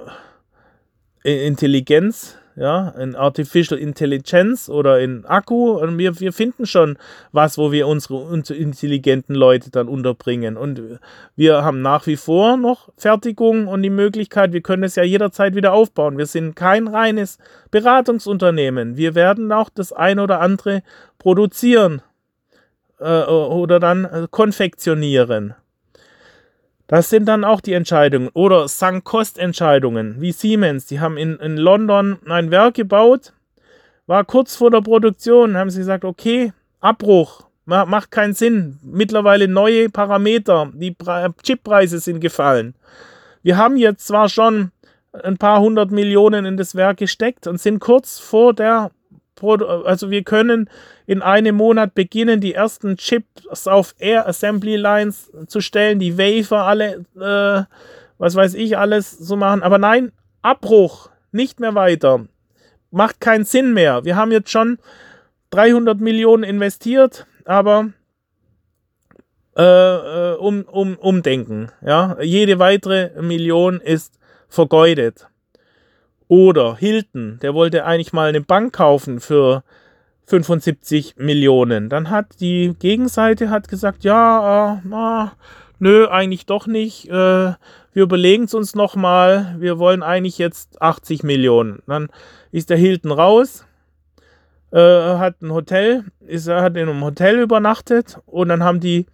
Intelligenz, 1.25 2.37
ja, 2.55 2.91
in 2.91 3.17
Artificial 3.17 3.81
Intelligence 3.81 4.69
oder 4.69 5.01
in 5.01 5.25
Akku. 5.25 5.73
Und 5.73 5.97
wir, 5.97 6.21
wir 6.21 6.33
finden 6.33 6.67
schon 6.67 6.99
was, 7.33 7.57
wo 7.57 7.73
wir 7.73 7.89
unsere, 7.89 8.17
unsere 8.17 8.59
intelligenten 8.59 9.35
Leute 9.35 9.71
dann 9.71 9.89
unterbringen. 9.89 10.57
Und 10.59 10.83
wir 11.35 11.65
haben 11.65 11.81
nach 11.81 12.07
wie 12.07 12.17
vor 12.17 12.59
noch 12.59 12.91
Fertigung 12.97 13.67
und 13.67 13.83
die 13.83 13.91
Möglichkeit, 13.91 14.53
wir 14.53 14.61
können 14.61 14.85
es 14.85 14.97
ja 14.97 15.03
jederzeit 15.03 15.55
wieder 15.55 15.73
aufbauen. 15.73 16.19
Wir 16.19 16.27
sind 16.27 16.55
kein 16.55 16.89
reines 16.89 17.39
Beratungsunternehmen. 17.71 18.99
Wir 18.99 19.15
werden 19.15 19.51
auch 19.51 19.71
das 19.71 19.93
ein 19.93 20.19
oder 20.19 20.41
andere 20.41 20.83
produzieren 21.19 22.03
äh, 23.01 23.25
oder 23.25 23.81
dann 23.81 24.05
äh, 24.05 24.29
konfektionieren. 24.31 25.55
Das 26.87 27.09
sind 27.09 27.27
dann 27.27 27.45
auch 27.45 27.61
die 27.61 27.73
Entscheidungen. 27.73 28.29
Oder 28.35 28.69
Sunk-Cost-Entscheidungen, 28.69 30.21
wie 30.21 30.33
Siemens. 30.33 30.87
Die 30.87 31.01
haben 31.01 31.17
in, 31.17 31.37
in 31.37 31.57
London 31.57 32.19
ein 32.29 32.51
Werk 32.51 32.75
gebaut, 32.75 33.33
war 34.07 34.25
kurz 34.25 34.57
vor 34.57 34.71
der 34.71 34.83
Produktion, 34.83 35.57
haben 35.57 35.71
sie 35.71 35.79
gesagt, 35.79 36.05
okay, 36.05 36.53
Abbruch, 36.81 37.47
macht 37.65 38.11
keinen 38.11 38.35
Sinn. 38.35 38.79
Mittlerweile 38.83 39.49
neue 39.49 39.89
Parameter, 39.89 40.71
die 40.75 40.95
Chippreise 41.43 41.99
sind 41.99 42.21
gefallen. 42.21 42.75
Wir 43.43 43.57
haben 43.57 43.77
jetzt 43.77 44.07
zwar 44.07 44.29
schon 44.29 44.71
ein 45.23 45.39
paar 45.39 45.61
hundert 45.61 45.91
Millionen 45.91 46.45
in 46.45 46.57
das 46.57 46.75
Werk 46.75 46.99
gesteckt 46.99 47.47
und 47.47 47.61
sind 47.61 47.79
kurz 47.79 48.19
vor 48.19 48.53
der 48.53 48.91
also 49.43 50.11
wir 50.11 50.23
können 50.23 50.71
in 51.07 51.23
einem 51.23 51.57
Monat 51.57 51.95
beginnen, 51.95 52.41
die 52.41 52.55
ersten 52.55 52.97
Chips 52.97 53.67
auf 53.67 53.95
Air 53.99 54.27
Assembly 54.27 54.77
Lines 54.77 55.31
zu 55.47 55.61
stellen, 55.61 55.99
die 55.99 56.17
Wafer 56.17 56.65
alle, 56.65 57.05
äh, 57.17 57.65
was 58.19 58.35
weiß 58.35 58.55
ich, 58.55 58.79
alles 58.79 59.19
zu 59.19 59.37
machen. 59.37 59.63
Aber 59.63 59.79
nein, 59.79 60.13
Abbruch, 60.43 61.11
nicht 61.33 61.61
mehr 61.61 61.75
weiter. 61.75 62.27
Macht 62.91 63.21
keinen 63.21 63.45
Sinn 63.45 63.73
mehr. 63.75 64.05
Wir 64.05 64.17
haben 64.17 64.33
jetzt 64.33 64.51
schon 64.51 64.79
300 65.51 66.01
Millionen 66.01 66.45
investiert, 66.45 67.27
aber 67.45 67.91
äh, 69.57 69.63
äh, 69.63 70.37
um, 70.37 70.63
um, 70.63 70.97
umdenken. 70.97 71.71
Ja? 71.85 72.17
Jede 72.21 72.59
weitere 72.59 73.21
Million 73.23 73.81
ist 73.81 74.19
vergeudet. 74.49 75.29
Oder 76.29 76.77
Hilton, 76.77 77.39
der 77.43 77.55
wollte 77.55 77.85
eigentlich 77.85 78.13
mal 78.13 78.29
eine 78.29 78.41
Bank 78.41 78.73
kaufen 78.73 79.21
für 79.21 79.63
75 80.27 81.17
Millionen. 81.19 81.89
Dann 81.89 82.11
hat 82.11 82.41
die 82.41 82.75
Gegenseite 82.79 83.51
hat 83.51 83.69
gesagt, 83.69 84.05
ja, 84.05 84.81
äh, 84.85 84.89
äh, 84.89 85.29
nö, 85.79 86.09
eigentlich 86.09 86.47
doch 86.47 86.67
nicht. 86.67 87.09
Äh, 87.09 87.53
wir 87.93 88.03
überlegen 88.03 88.45
es 88.45 88.55
uns 88.55 88.75
nochmal. 88.75 89.57
Wir 89.59 89.79
wollen 89.79 90.03
eigentlich 90.03 90.39
jetzt 90.39 90.81
80 90.81 91.23
Millionen. 91.23 91.83
Dann 91.87 92.09
ist 92.53 92.71
der 92.71 92.77
Hilton 92.77 93.13
raus, 93.13 93.67
äh, 94.73 94.79
hat 94.79 95.43
ein 95.43 95.53
Hotel, 95.53 96.05
ist, 96.27 96.49
hat 96.49 96.77
in 96.77 96.89
einem 96.89 97.05
Hotel 97.05 97.39
übernachtet 97.39 98.19
und 98.27 98.49
dann 98.49 98.65
haben 98.65 98.81
die 98.81 99.07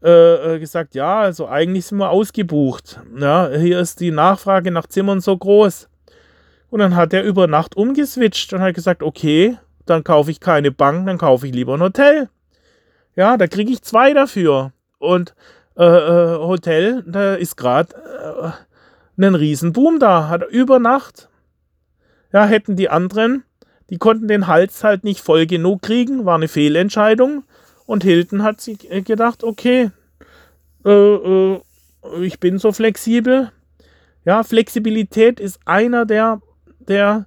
gesagt, 0.00 0.94
ja, 0.94 1.22
also 1.22 1.48
eigentlich 1.48 1.86
sind 1.86 1.98
wir 1.98 2.10
ausgebucht. 2.10 3.00
Ja, 3.18 3.48
hier 3.50 3.80
ist 3.80 3.98
die 3.98 4.12
Nachfrage 4.12 4.70
nach 4.70 4.86
Zimmern 4.86 5.20
so 5.20 5.36
groß. 5.36 5.88
Und 6.70 6.78
dann 6.78 6.94
hat 6.94 7.12
er 7.12 7.24
über 7.24 7.48
Nacht 7.48 7.76
umgeswitcht 7.76 8.52
und 8.52 8.60
hat 8.60 8.76
gesagt, 8.76 9.02
okay, 9.02 9.58
dann 9.90 10.04
kaufe 10.04 10.30
ich 10.30 10.40
keine 10.40 10.70
Bank, 10.70 11.06
dann 11.06 11.18
kaufe 11.18 11.46
ich 11.46 11.54
lieber 11.54 11.74
ein 11.74 11.82
Hotel. 11.82 12.28
Ja, 13.16 13.36
da 13.36 13.46
kriege 13.46 13.72
ich 13.72 13.82
zwei 13.82 14.12
dafür. 14.12 14.72
Und 14.98 15.34
äh, 15.76 15.84
äh, 15.84 16.38
Hotel, 16.38 17.04
da 17.06 17.34
ist 17.34 17.56
gerade 17.56 17.94
äh, 19.18 19.24
ein 19.24 19.34
Riesenboom 19.34 19.98
da, 19.98 20.28
hat 20.28 20.42
er 20.42 20.48
über 20.48 20.78
Nacht. 20.78 21.28
Ja, 22.32 22.44
hätten 22.44 22.76
die 22.76 22.90
anderen, 22.90 23.44
die 23.90 23.98
konnten 23.98 24.28
den 24.28 24.46
Hals 24.46 24.84
halt 24.84 25.04
nicht 25.04 25.20
voll 25.20 25.46
genug 25.46 25.82
kriegen, 25.82 26.24
war 26.24 26.34
eine 26.34 26.48
Fehlentscheidung. 26.48 27.44
Und 27.86 28.04
Hilton 28.04 28.42
hat 28.42 28.60
sich 28.60 28.80
gedacht, 29.04 29.42
okay, 29.42 29.90
äh, 30.84 30.90
äh, 30.90 31.60
ich 32.20 32.38
bin 32.38 32.58
so 32.58 32.72
flexibel. 32.72 33.50
Ja, 34.24 34.42
Flexibilität 34.42 35.40
ist 35.40 35.58
einer 35.64 36.04
der 36.04 36.40
der, 36.88 37.26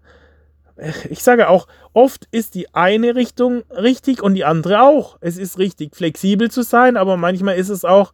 ich 1.09 1.23
sage 1.23 1.49
auch, 1.49 1.67
oft 1.93 2.27
ist 2.31 2.55
die 2.55 2.73
eine 2.73 3.15
Richtung 3.15 3.63
richtig 3.69 4.21
und 4.21 4.35
die 4.35 4.45
andere 4.45 4.81
auch. 4.81 5.17
Es 5.21 5.37
ist 5.37 5.57
richtig, 5.57 5.95
flexibel 5.95 6.49
zu 6.49 6.63
sein, 6.63 6.97
aber 6.97 7.17
manchmal 7.17 7.55
ist 7.55 7.69
es 7.69 7.85
auch 7.85 8.13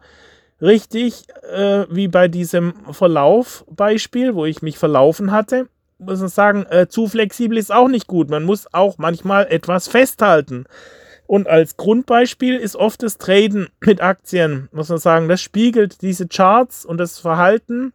richtig, 0.61 1.25
äh, 1.51 1.85
wie 1.89 2.07
bei 2.07 2.27
diesem 2.27 2.73
Verlauf-Beispiel, 2.91 4.35
wo 4.35 4.45
ich 4.45 4.61
mich 4.61 4.77
verlaufen 4.77 5.31
hatte, 5.31 5.67
muss 5.99 6.19
man 6.19 6.29
sagen, 6.29 6.65
äh, 6.69 6.87
zu 6.87 7.07
flexibel 7.07 7.57
ist 7.57 7.71
auch 7.71 7.87
nicht 7.87 8.07
gut. 8.07 8.29
Man 8.29 8.43
muss 8.43 8.71
auch 8.71 8.97
manchmal 8.97 9.47
etwas 9.47 9.87
festhalten. 9.87 10.65
Und 11.25 11.47
als 11.47 11.75
Grundbeispiel 11.75 12.55
ist 12.55 12.75
oft 12.75 13.03
das 13.03 13.17
Traden 13.17 13.67
mit 13.81 14.01
Aktien, 14.01 14.69
muss 14.71 14.89
man 14.89 14.97
sagen, 14.97 15.27
das 15.27 15.41
spiegelt 15.41 16.01
diese 16.01 16.27
Charts 16.27 16.85
und 16.85 16.97
das 16.97 17.19
Verhalten, 17.19 17.91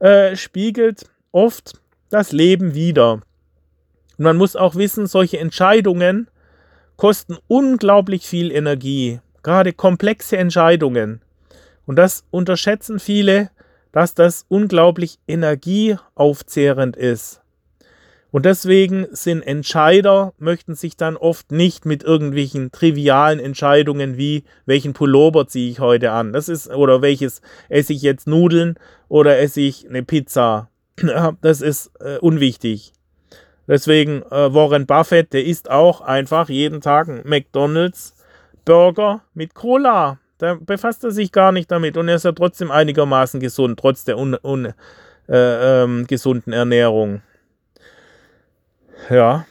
äh, 0.00 0.34
spiegelt 0.34 1.06
oft 1.30 1.74
das 2.10 2.32
Leben 2.32 2.74
wieder. 2.74 3.20
Und 4.18 4.24
man 4.24 4.36
muss 4.36 4.56
auch 4.56 4.74
wissen, 4.74 5.06
solche 5.06 5.38
Entscheidungen 5.38 6.28
kosten 6.96 7.36
unglaublich 7.48 8.26
viel 8.26 8.52
Energie, 8.52 9.20
gerade 9.42 9.72
komplexe 9.72 10.36
Entscheidungen. 10.36 11.20
Und 11.86 11.96
das 11.96 12.24
unterschätzen 12.30 12.98
viele, 12.98 13.50
dass 13.90 14.14
das 14.14 14.46
unglaublich 14.48 15.18
energieaufzehrend 15.26 16.96
ist. 16.96 17.40
Und 18.30 18.46
deswegen 18.46 19.06
sind 19.10 19.42
Entscheider, 19.42 20.32
möchten 20.38 20.74
sich 20.74 20.96
dann 20.96 21.18
oft 21.18 21.52
nicht 21.52 21.84
mit 21.84 22.02
irgendwelchen 22.02 22.72
trivialen 22.72 23.38
Entscheidungen 23.38 24.16
wie, 24.16 24.44
welchen 24.64 24.94
Pullover 24.94 25.46
ziehe 25.46 25.70
ich 25.70 25.80
heute 25.80 26.12
an, 26.12 26.32
das 26.32 26.48
ist, 26.48 26.70
oder 26.70 27.02
welches 27.02 27.42
esse 27.68 27.92
ich 27.92 28.00
jetzt 28.00 28.26
Nudeln 28.26 28.76
oder 29.08 29.38
esse 29.38 29.60
ich 29.60 29.86
eine 29.86 30.02
Pizza 30.02 30.70
das 31.40 31.60
ist 31.60 31.90
äh, 32.00 32.18
unwichtig. 32.18 32.92
Deswegen 33.66 34.22
äh, 34.22 34.52
Warren 34.52 34.86
Buffett, 34.86 35.32
der 35.32 35.44
isst 35.44 35.70
auch 35.70 36.00
einfach 36.00 36.48
jeden 36.48 36.80
Tag 36.80 37.08
einen 37.08 37.28
McDonald's 37.28 38.14
Burger 38.64 39.22
mit 39.34 39.54
Cola. 39.54 40.18
Da 40.38 40.56
befasst 40.60 41.04
er 41.04 41.12
sich 41.12 41.30
gar 41.30 41.52
nicht 41.52 41.70
damit 41.70 41.96
und 41.96 42.08
er 42.08 42.16
ist 42.16 42.24
ja 42.24 42.32
trotzdem 42.32 42.70
einigermaßen 42.70 43.38
gesund, 43.38 43.78
trotz 43.78 44.04
der 44.04 44.18
un, 44.18 44.36
un, 44.42 44.72
äh, 45.28 45.82
ähm, 45.82 46.06
gesunden 46.06 46.52
Ernährung. 46.52 47.22
Ja. 49.08 49.46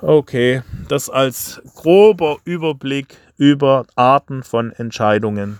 Okay, 0.00 0.62
das 0.88 1.10
als 1.10 1.62
grober 1.76 2.38
Überblick 2.44 3.16
über 3.36 3.86
Arten 3.94 4.42
von 4.42 4.72
Entscheidungen. 4.72 5.58